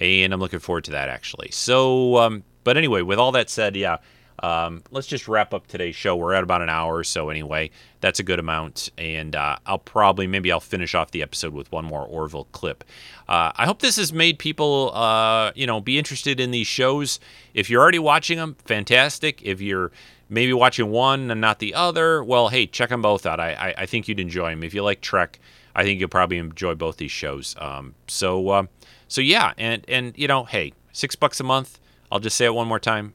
and 0.00 0.32
I'm 0.32 0.40
looking 0.40 0.58
forward 0.58 0.84
to 0.84 0.90
that 0.92 1.08
actually. 1.08 1.50
So, 1.50 2.18
um, 2.18 2.44
but 2.62 2.76
anyway, 2.76 3.02
with 3.02 3.18
all 3.18 3.32
that 3.32 3.50
said, 3.50 3.76
yeah, 3.76 3.98
um, 4.40 4.82
let's 4.90 5.06
just 5.06 5.28
wrap 5.28 5.54
up 5.54 5.66
today's 5.66 5.94
show. 5.94 6.16
We're 6.16 6.34
at 6.34 6.42
about 6.42 6.62
an 6.62 6.68
hour 6.68 6.96
or 6.96 7.04
so 7.04 7.30
anyway. 7.30 7.70
That's 8.00 8.18
a 8.18 8.22
good 8.22 8.38
amount, 8.38 8.90
and 8.98 9.34
uh, 9.34 9.56
I'll 9.64 9.78
probably 9.78 10.26
maybe 10.26 10.52
I'll 10.52 10.60
finish 10.60 10.94
off 10.94 11.10
the 11.12 11.22
episode 11.22 11.54
with 11.54 11.70
one 11.72 11.84
more 11.84 12.04
Orville 12.04 12.46
clip. 12.52 12.84
Uh, 13.28 13.52
I 13.56 13.64
hope 13.64 13.80
this 13.80 13.96
has 13.96 14.12
made 14.12 14.38
people, 14.38 14.92
uh, 14.94 15.52
you 15.54 15.66
know, 15.66 15.80
be 15.80 15.98
interested 15.98 16.40
in 16.40 16.50
these 16.50 16.66
shows. 16.66 17.20
If 17.54 17.70
you're 17.70 17.80
already 17.80 17.98
watching 17.98 18.38
them, 18.38 18.56
fantastic. 18.64 19.40
If 19.42 19.60
you're 19.60 19.90
maybe 20.28 20.52
watching 20.52 20.90
one 20.90 21.30
and 21.30 21.40
not 21.40 21.58
the 21.58 21.74
other, 21.74 22.22
well, 22.22 22.48
hey, 22.48 22.66
check 22.66 22.90
them 22.90 23.02
both 23.02 23.24
out. 23.24 23.40
I, 23.40 23.52
I, 23.52 23.74
I 23.78 23.86
think 23.86 24.08
you'd 24.08 24.20
enjoy 24.20 24.50
them. 24.50 24.62
If 24.62 24.74
you 24.74 24.82
like 24.82 25.00
Trek, 25.00 25.38
I 25.74 25.84
think 25.84 26.00
you'll 26.00 26.08
probably 26.08 26.38
enjoy 26.38 26.74
both 26.74 26.98
these 26.98 27.10
shows. 27.10 27.56
Um, 27.58 27.94
so, 28.06 28.48
uh, 28.48 28.66
so 29.08 29.20
yeah, 29.20 29.52
and 29.56 29.84
and 29.88 30.12
you 30.18 30.28
know, 30.28 30.44
hey, 30.44 30.72
six 30.92 31.16
bucks 31.16 31.40
a 31.40 31.44
month. 31.44 31.78
I'll 32.12 32.20
just 32.20 32.36
say 32.36 32.44
it 32.44 32.54
one 32.54 32.68
more 32.68 32.80
time. 32.80 33.14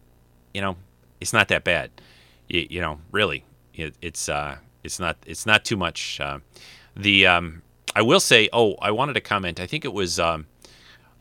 You 0.54 0.62
know, 0.62 0.76
it's 1.20 1.34
not 1.34 1.48
that 1.50 1.64
bad. 1.64 1.92
You, 2.48 2.68
you 2.70 2.82
know, 2.82 3.00
really, 3.12 3.46
it, 3.74 3.96
it's 4.02 4.30
uh, 4.30 4.58
it's 4.84 5.00
not 5.00 5.18
it's 5.26 5.46
not 5.46 5.66
too 5.66 5.78
much. 5.78 6.20
Uh, 6.20 6.40
the 6.96 7.28
um, 7.28 7.62
I 7.96 8.02
will 8.02 8.20
say, 8.20 8.50
oh, 8.54 8.76
I 8.82 8.92
wanted 8.92 9.14
to 9.14 9.22
comment. 9.22 9.60
I 9.60 9.68
think 9.68 9.86
it 9.86 9.94
was 9.94 10.20
um, 10.20 10.48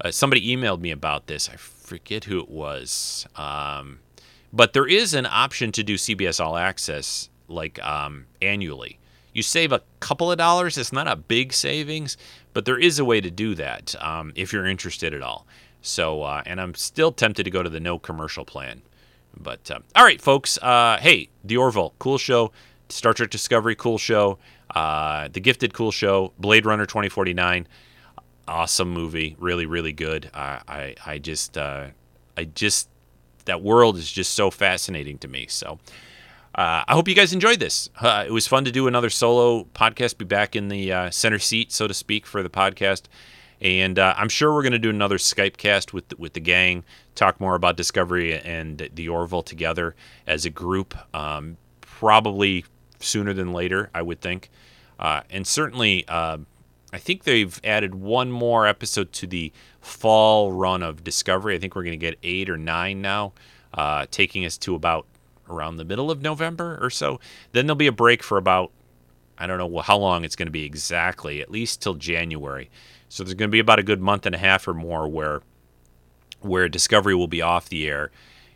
uh, 0.05 0.11
somebody 0.11 0.55
emailed 0.55 0.81
me 0.81 0.91
about 0.91 1.27
this. 1.27 1.49
I 1.49 1.57
forget 1.57 2.25
who 2.25 2.41
it 2.41 2.51
was, 2.51 3.27
um, 3.37 4.01
but 4.53 4.73
there 4.73 4.87
is 4.87 5.15
an 5.15 5.27
option 5.27 5.73
to 5.73 5.83
do 5.83 5.95
CBS 5.95 6.45
All 6.45 6.57
Access 6.57 7.29
like 7.49 7.83
um, 7.85 8.27
annually. 8.43 8.99
You 9.33 9.43
save 9.43 9.73
a 9.73 9.83
couple 10.01 10.33
of 10.33 10.39
dollars. 10.39 10.77
It's 10.77 10.93
not 10.93 11.07
a 11.07 11.17
big 11.17 11.53
savings, 11.53 12.17
but 12.53 12.65
there 12.65 12.79
is 12.79 12.99
a 12.99 13.05
way 13.05 13.21
to 13.21 13.31
do 13.31 13.55
that 13.55 13.95
um, 14.03 14.33
if 14.35 14.53
you're 14.53 14.67
interested 14.67 15.15
at 15.15 15.23
all. 15.23 15.47
So, 15.81 16.23
uh, 16.23 16.43
and 16.45 16.61
I'm 16.61 16.75
still 16.75 17.13
tempted 17.13 17.45
to 17.45 17.51
go 17.51 17.63
to 17.63 17.71
the 17.71 17.81
no 17.81 17.99
commercial 17.99 18.45
plan. 18.45 18.83
But 19.39 19.71
uh, 19.71 19.81
all 19.95 20.05
right, 20.05 20.21
folks. 20.21 20.59
Uh, 20.59 20.99
hey, 21.01 21.29
the 21.45 21.57
Orville, 21.57 21.95
cool 21.99 22.19
show. 22.19 22.53
Star 22.89 23.13
Trek 23.15 23.31
Discovery, 23.31 23.75
cool 23.75 23.99
show. 23.99 24.39
Uh, 24.75 25.29
the 25.29 25.41
Gifted, 25.41 25.75
cool 25.75 25.91
show. 25.91 26.33
Blade 26.39 26.67
Runner 26.67 26.87
2049, 26.87 27.67
awesome 28.47 28.91
movie. 28.91 29.37
Really, 29.39 29.67
really 29.67 29.93
good. 29.93 30.31
I, 30.35 30.61
I, 30.69 30.95
I 31.07 31.19
just, 31.19 31.57
uh, 31.57 31.89
I 32.37 32.45
just, 32.45 32.89
that 33.45 33.63
world 33.63 33.97
is 33.97 34.11
just 34.11 34.35
so 34.35 34.51
fascinating 34.51 35.19
to 35.19 35.29
me. 35.29 35.47
So. 35.49 35.79
Uh, 36.55 36.83
I 36.89 36.95
hope 36.95 37.07
you 37.07 37.15
guys 37.15 37.33
enjoyed 37.33 37.61
this. 37.61 37.89
Uh, 38.01 38.25
it 38.27 38.33
was 38.33 38.49
fun 38.49 38.65
to 38.65 38.73
do 38.73 38.89
another 38.89 39.11
solo 39.11 39.65
podcast, 39.75 40.19
be 40.19 40.25
back 40.25 40.57
in 40.57 40.67
the 40.67 40.93
uh, 40.93 41.11
center 41.11 41.39
seat, 41.39 41.71
so 41.71 41.87
to 41.87 41.95
speak, 41.95 42.27
for 42.27 42.43
the 42.43 42.49
podcast. 42.49 43.03
And 43.61 43.99
uh, 43.99 44.15
I'm 44.17 44.29
sure 44.29 44.53
we're 44.53 44.63
going 44.63 44.73
to 44.73 44.79
do 44.79 44.91
another 44.91 45.19
Skype 45.19 45.57
cast 45.57 45.93
with 45.93 46.09
the, 46.09 46.17
with 46.17 46.35
the 46.35 46.41
gang, 46.41 46.85
talk 47.15 47.41
more 47.41 47.55
about 47.55 47.77
Discovery 47.77 48.39
and 48.39 48.89
the 48.95 49.09
Orville 49.09 49.43
together 49.43 49.97
as 50.27 50.45
a 50.45 50.51
group. 50.51 50.97
Um, 51.15 51.57
probably 51.81 52.65
sooner 53.01 53.33
than 53.33 53.53
later, 53.53 53.91
I 53.95 54.03
would 54.03 54.21
think. 54.21 54.51
Uh, 54.99 55.23
and 55.31 55.47
certainly, 55.47 56.05
uh, 56.09 56.39
I 56.93 56.99
think 56.99 57.25
they've 57.25 57.61
added 57.65 57.95
one 57.95 58.31
more 58.31 58.67
episode 58.67 59.13
to 59.15 59.27
the 59.27 59.53
fall 59.81 60.53
run 60.53 60.83
of 60.83 61.05
Discovery. 61.05 61.55
I 61.55 61.59
think 61.59 61.75
we're 61.75 61.83
going 61.83 61.99
to 61.99 62.07
get 62.07 62.19
eight 62.23 62.49
or 62.49 62.57
nine 62.57 63.03
now, 63.03 63.33
uh, 63.75 64.07
taking 64.11 64.45
us 64.45 64.57
to 64.59 64.75
about 64.75 65.07
around 65.51 65.77
the 65.77 65.85
middle 65.85 66.11
of 66.11 66.23
November 66.23 66.79
or 66.81 66.91
so. 66.91 67.21
Then 67.53 67.67
there'll 67.67 67.77
be 67.77 67.87
a 67.87 67.93
break 67.93 68.23
for 68.23 68.39
about 68.39 68.71
I 69.41 69.47
don't 69.47 69.59
know 69.59 69.79
how 69.79 69.97
long 69.97 70.25
it's 70.25 70.35
going 70.35 70.49
to 70.49 70.53
be 70.53 70.65
exactly, 70.65 71.41
at 71.41 71.51
least 71.51 71.81
till 71.81 71.95
January. 71.95 72.71
So 73.09 73.25
there's 73.25 73.35
going 73.35 73.49
to 73.49 73.53
be 73.53 73.59
about 73.59 73.79
a 73.79 73.83
good 73.83 74.01
month 74.01 74.27
and 74.27 74.35
a 74.35 74.39
half 74.39 74.69
or 74.69 74.75
more 74.75 75.09
where 75.09 75.43
where 76.41 76.69
Discovery 76.69 77.15
will 77.15 77.27
be 77.27 77.43
off 77.43 77.69
the 77.69 77.89
air, 77.89 78.11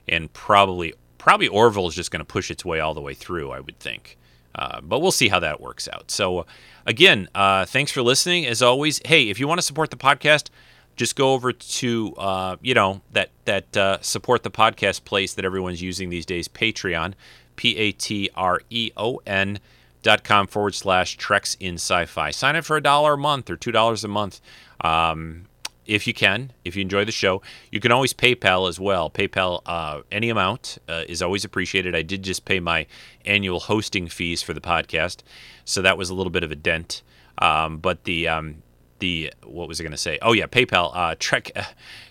and 0.08 0.32
probably 0.32 0.94
probably 1.18 1.48
Orville 1.48 1.88
is 1.88 1.94
just 1.94 2.10
going 2.10 2.20
to 2.20 2.24
push 2.24 2.50
its 2.50 2.64
way 2.64 2.80
all 2.80 2.94
the 2.94 3.00
way 3.00 3.14
through. 3.14 3.50
I 3.50 3.60
would 3.60 3.78
think, 3.78 4.18
uh, 4.54 4.80
but 4.80 5.00
we'll 5.00 5.10
see 5.10 5.28
how 5.28 5.40
that 5.40 5.60
works 5.60 5.88
out. 5.88 6.10
So 6.10 6.46
again, 6.86 7.28
uh, 7.34 7.64
thanks 7.64 7.90
for 7.90 8.02
listening. 8.02 8.46
As 8.46 8.62
always, 8.62 9.00
hey, 9.06 9.30
if 9.30 9.40
you 9.40 9.48
want 9.48 9.58
to 9.58 9.66
support 9.66 9.90
the 9.90 9.96
podcast. 9.96 10.48
Just 10.94 11.16
go 11.16 11.32
over 11.32 11.54
to 11.54 12.14
uh, 12.18 12.56
you 12.60 12.74
know 12.74 13.00
that 13.12 13.30
that 13.46 13.74
uh, 13.74 13.98
support 14.02 14.42
the 14.42 14.50
podcast 14.50 15.06
place 15.06 15.32
that 15.32 15.44
everyone's 15.46 15.80
using 15.80 16.10
these 16.10 16.26
days, 16.26 16.48
Patreon, 16.48 17.14
P 17.56 17.74
A 17.78 17.92
T 17.92 18.28
R 18.36 18.60
E 18.68 18.90
O 18.98 19.18
N 19.26 19.58
dot 20.02 20.24
com 20.24 20.46
forward 20.46 20.74
slash 20.74 21.16
treks 21.16 21.56
in 21.60 21.74
sci-fi. 21.74 22.30
Sign 22.30 22.56
up 22.56 22.64
for 22.64 22.76
a 22.76 22.82
dollar 22.82 23.14
a 23.14 23.18
month 23.18 23.50
or 23.50 23.56
two 23.56 23.72
dollars 23.72 24.04
a 24.04 24.08
month 24.08 24.40
um, 24.80 25.46
if 25.86 26.06
you 26.06 26.14
can 26.14 26.52
if 26.64 26.76
you 26.76 26.82
enjoy 26.82 27.04
the 27.04 27.12
show. 27.12 27.42
You 27.70 27.80
can 27.80 27.92
always 27.92 28.12
paypal 28.12 28.68
as 28.68 28.78
well. 28.80 29.10
Paypal 29.10 29.62
uh, 29.66 30.02
any 30.10 30.28
amount 30.28 30.78
uh, 30.88 31.04
is 31.08 31.22
always 31.22 31.44
appreciated. 31.44 31.94
I 31.94 32.02
did 32.02 32.22
just 32.22 32.44
pay 32.44 32.60
my 32.60 32.86
annual 33.24 33.60
hosting 33.60 34.08
fees 34.08 34.42
for 34.42 34.52
the 34.52 34.60
podcast 34.60 35.18
so 35.64 35.82
that 35.82 35.96
was 35.96 36.10
a 36.10 36.14
little 36.14 36.30
bit 36.30 36.42
of 36.42 36.50
a 36.50 36.56
dent. 36.56 37.02
Um, 37.38 37.78
but 37.78 38.04
the 38.04 38.28
um, 38.28 38.62
the 38.98 39.32
what 39.44 39.68
was 39.68 39.80
i 39.80 39.84
going 39.84 39.92
to 39.92 39.98
say? 39.98 40.18
Oh 40.22 40.32
yeah 40.32 40.46
paypal 40.46 40.94
uh, 40.94 41.14
trek 41.18 41.50
uh, 41.56 41.64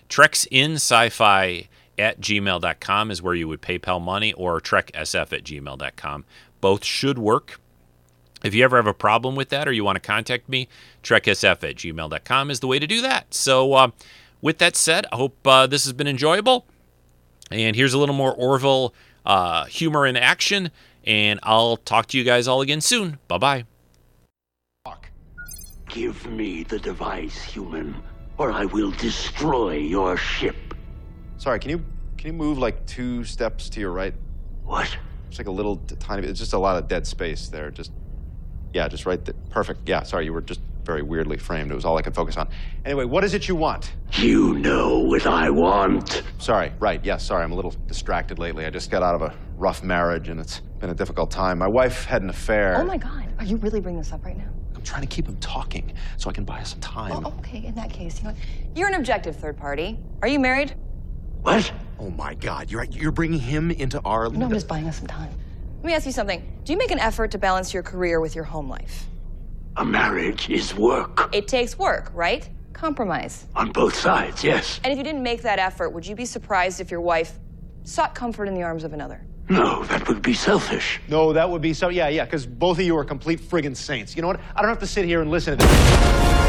treks 0.08 0.46
in 0.50 0.74
sci-fi 0.74 1.68
at 1.98 2.20
gmail.com 2.20 3.10
is 3.10 3.22
where 3.22 3.34
you 3.34 3.48
would 3.48 3.62
PayPal 3.62 4.00
money 4.00 4.32
or 4.32 4.60
treksf 4.60 5.32
at 5.32 5.44
gmail.com. 5.44 6.24
Both 6.60 6.84
should 6.84 7.18
work. 7.18 7.60
If 8.44 8.54
you 8.54 8.64
ever 8.64 8.76
have 8.76 8.86
a 8.86 8.94
problem 8.94 9.36
with 9.36 9.50
that 9.50 9.68
or 9.68 9.72
you 9.72 9.84
want 9.84 9.96
to 9.96 10.00
contact 10.00 10.48
me, 10.48 10.68
treksf 11.02 11.68
at 11.68 11.76
gmail.com 11.76 12.50
is 12.50 12.60
the 12.60 12.66
way 12.66 12.78
to 12.78 12.86
do 12.86 13.00
that. 13.00 13.32
So, 13.34 13.74
uh, 13.74 13.90
with 14.40 14.58
that 14.58 14.74
said, 14.74 15.06
I 15.12 15.16
hope 15.16 15.46
uh, 15.46 15.66
this 15.66 15.84
has 15.84 15.92
been 15.92 16.08
enjoyable. 16.08 16.66
And 17.50 17.76
here's 17.76 17.94
a 17.94 17.98
little 17.98 18.14
more 18.14 18.34
Orville 18.34 18.94
uh, 19.24 19.66
humor 19.66 20.06
in 20.06 20.16
action. 20.16 20.70
And 21.04 21.38
I'll 21.42 21.76
talk 21.76 22.06
to 22.08 22.18
you 22.18 22.24
guys 22.24 22.48
all 22.48 22.60
again 22.60 22.80
soon. 22.80 23.18
Bye 23.28 23.38
bye. 23.38 23.64
Give 25.88 26.26
me 26.30 26.62
the 26.62 26.78
device, 26.78 27.42
human, 27.42 27.94
or 28.38 28.50
I 28.50 28.64
will 28.64 28.92
destroy 28.92 29.76
your 29.76 30.16
ship. 30.16 30.56
Sorry, 31.36 31.58
can 31.58 31.70
you 31.70 31.84
can 32.16 32.28
you 32.28 32.32
move 32.32 32.56
like 32.56 32.86
two 32.86 33.24
steps 33.24 33.68
to 33.68 33.80
your 33.80 33.92
right? 33.92 34.14
What? 34.64 34.96
It's 35.28 35.36
like 35.36 35.48
a 35.48 35.52
little 35.52 35.76
t- 35.76 35.96
tiny. 35.96 36.26
It's 36.26 36.38
just 36.38 36.54
a 36.54 36.58
lot 36.58 36.78
of 36.78 36.88
dead 36.88 37.06
space 37.06 37.48
there. 37.48 37.70
Just 37.70 37.92
yeah, 38.72 38.88
just 38.88 39.06
right 39.06 39.24
there. 39.24 39.34
Perfect. 39.50 39.88
Yeah. 39.88 40.02
Sorry, 40.02 40.24
you 40.24 40.32
were 40.32 40.40
just 40.40 40.60
very 40.84 41.02
weirdly 41.02 41.36
framed. 41.36 41.70
It 41.70 41.74
was 41.74 41.84
all 41.84 41.96
I 41.96 42.02
could 42.02 42.14
focus 42.14 42.36
on. 42.36 42.48
Anyway, 42.84 43.04
what 43.04 43.24
is 43.24 43.34
it 43.34 43.46
you 43.48 43.54
want? 43.54 43.92
You 44.14 44.54
know 44.54 44.98
what 44.98 45.26
I 45.26 45.50
want. 45.50 46.22
Sorry. 46.38 46.72
Right. 46.80 47.04
Yes. 47.04 47.24
sorry. 47.24 47.44
I'm 47.44 47.52
a 47.52 47.54
little 47.54 47.74
distracted 47.86 48.38
lately. 48.38 48.66
I 48.66 48.70
just 48.70 48.90
got 48.90 49.02
out 49.02 49.14
of 49.14 49.22
a 49.22 49.34
rough 49.56 49.82
marriage, 49.82 50.28
and 50.28 50.40
it's 50.40 50.60
been 50.80 50.90
a 50.90 50.94
difficult 50.94 51.30
time. 51.30 51.58
My 51.58 51.68
wife 51.68 52.04
had 52.04 52.22
an 52.22 52.30
affair. 52.30 52.76
Oh 52.78 52.84
my 52.84 52.96
God. 52.96 53.28
Are 53.38 53.44
you 53.44 53.56
really 53.56 53.80
bringing 53.80 54.00
this 54.00 54.12
up 54.12 54.24
right 54.24 54.36
now? 54.36 54.48
I'm 54.74 54.82
trying 54.82 55.02
to 55.02 55.08
keep 55.08 55.28
him 55.28 55.36
talking 55.36 55.92
so 56.16 56.28
I 56.28 56.32
can 56.32 56.44
buy 56.44 56.60
us 56.60 56.70
some 56.70 56.80
time. 56.80 57.24
Oh, 57.24 57.34
okay. 57.38 57.64
In 57.64 57.74
that 57.76 57.90
case, 57.90 58.18
you 58.18 58.24
know, 58.24 58.30
what? 58.30 58.76
you're 58.76 58.88
an 58.88 58.94
objective 58.94 59.36
third 59.36 59.56
party. 59.56 59.98
Are 60.22 60.28
you 60.28 60.40
married? 60.40 60.74
What? 61.42 61.72
Oh 61.98 62.10
my 62.10 62.34
God! 62.34 62.70
You're 62.70 62.84
you're 62.84 63.12
bringing 63.12 63.40
him 63.40 63.70
into 63.70 64.00
our. 64.04 64.28
No, 64.28 64.46
I'm 64.46 64.52
just 64.52 64.68
buying 64.68 64.86
us 64.86 64.98
some 64.98 65.06
time. 65.06 65.32
Let 65.82 65.86
me 65.88 65.94
ask 65.94 66.06
you 66.06 66.12
something. 66.12 66.60
Do 66.62 66.72
you 66.72 66.78
make 66.78 66.92
an 66.92 67.00
effort 67.00 67.32
to 67.32 67.38
balance 67.38 67.74
your 67.74 67.82
career 67.82 68.20
with 68.20 68.36
your 68.36 68.44
home 68.44 68.68
life? 68.68 69.06
A 69.78 69.84
marriage 69.84 70.48
is 70.48 70.76
work. 70.76 71.28
It 71.34 71.48
takes 71.48 71.76
work, 71.76 72.12
right? 72.14 72.48
Compromise. 72.72 73.48
On 73.56 73.72
both 73.72 73.96
sides, 73.96 74.44
yes. 74.44 74.78
And 74.84 74.92
if 74.92 74.96
you 74.96 75.02
didn't 75.02 75.24
make 75.24 75.42
that 75.42 75.58
effort, 75.58 75.90
would 75.90 76.06
you 76.06 76.14
be 76.14 76.24
surprised 76.24 76.80
if 76.80 76.92
your 76.92 77.00
wife 77.00 77.36
sought 77.82 78.14
comfort 78.14 78.46
in 78.46 78.54
the 78.54 78.62
arms 78.62 78.84
of 78.84 78.92
another? 78.92 79.26
No, 79.48 79.82
that 79.86 80.06
would 80.06 80.22
be 80.22 80.34
selfish. 80.34 81.00
No, 81.08 81.32
that 81.32 81.50
would 81.50 81.62
be 81.62 81.74
so. 81.74 81.88
Yeah, 81.88 82.06
yeah, 82.06 82.26
because 82.26 82.46
both 82.46 82.78
of 82.78 82.84
you 82.84 82.96
are 82.96 83.04
complete 83.04 83.40
friggin' 83.40 83.76
saints. 83.76 84.14
You 84.14 84.22
know 84.22 84.28
what? 84.28 84.40
I 84.54 84.62
don't 84.62 84.68
have 84.68 84.78
to 84.78 84.86
sit 84.86 85.04
here 85.04 85.20
and 85.20 85.32
listen 85.32 85.58
to 85.58 85.66
this. 85.66 86.41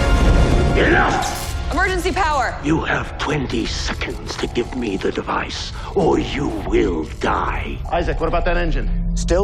Enough! 0.74 1.72
Emergency 1.72 2.12
power! 2.12 2.60
You 2.64 2.82
have 2.82 3.16
20 3.20 3.64
seconds 3.68 4.36
to 4.38 4.48
give 4.48 4.76
me 4.76 4.98
the 4.98 5.12
device, 5.12 5.72
or 5.96 6.18
you 6.18 6.48
will 6.68 7.04
die. 7.20 7.78
Isaac, 7.92 8.20
what 8.20 8.28
about 8.28 8.44
that 8.46 8.58
engine? 8.58 9.16
Still. 9.16 9.44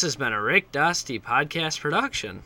This 0.00 0.14
has 0.14 0.16
been 0.16 0.32
a 0.32 0.40
Rick 0.40 0.72
Dusty 0.72 1.20
podcast 1.20 1.78
production. 1.78 2.42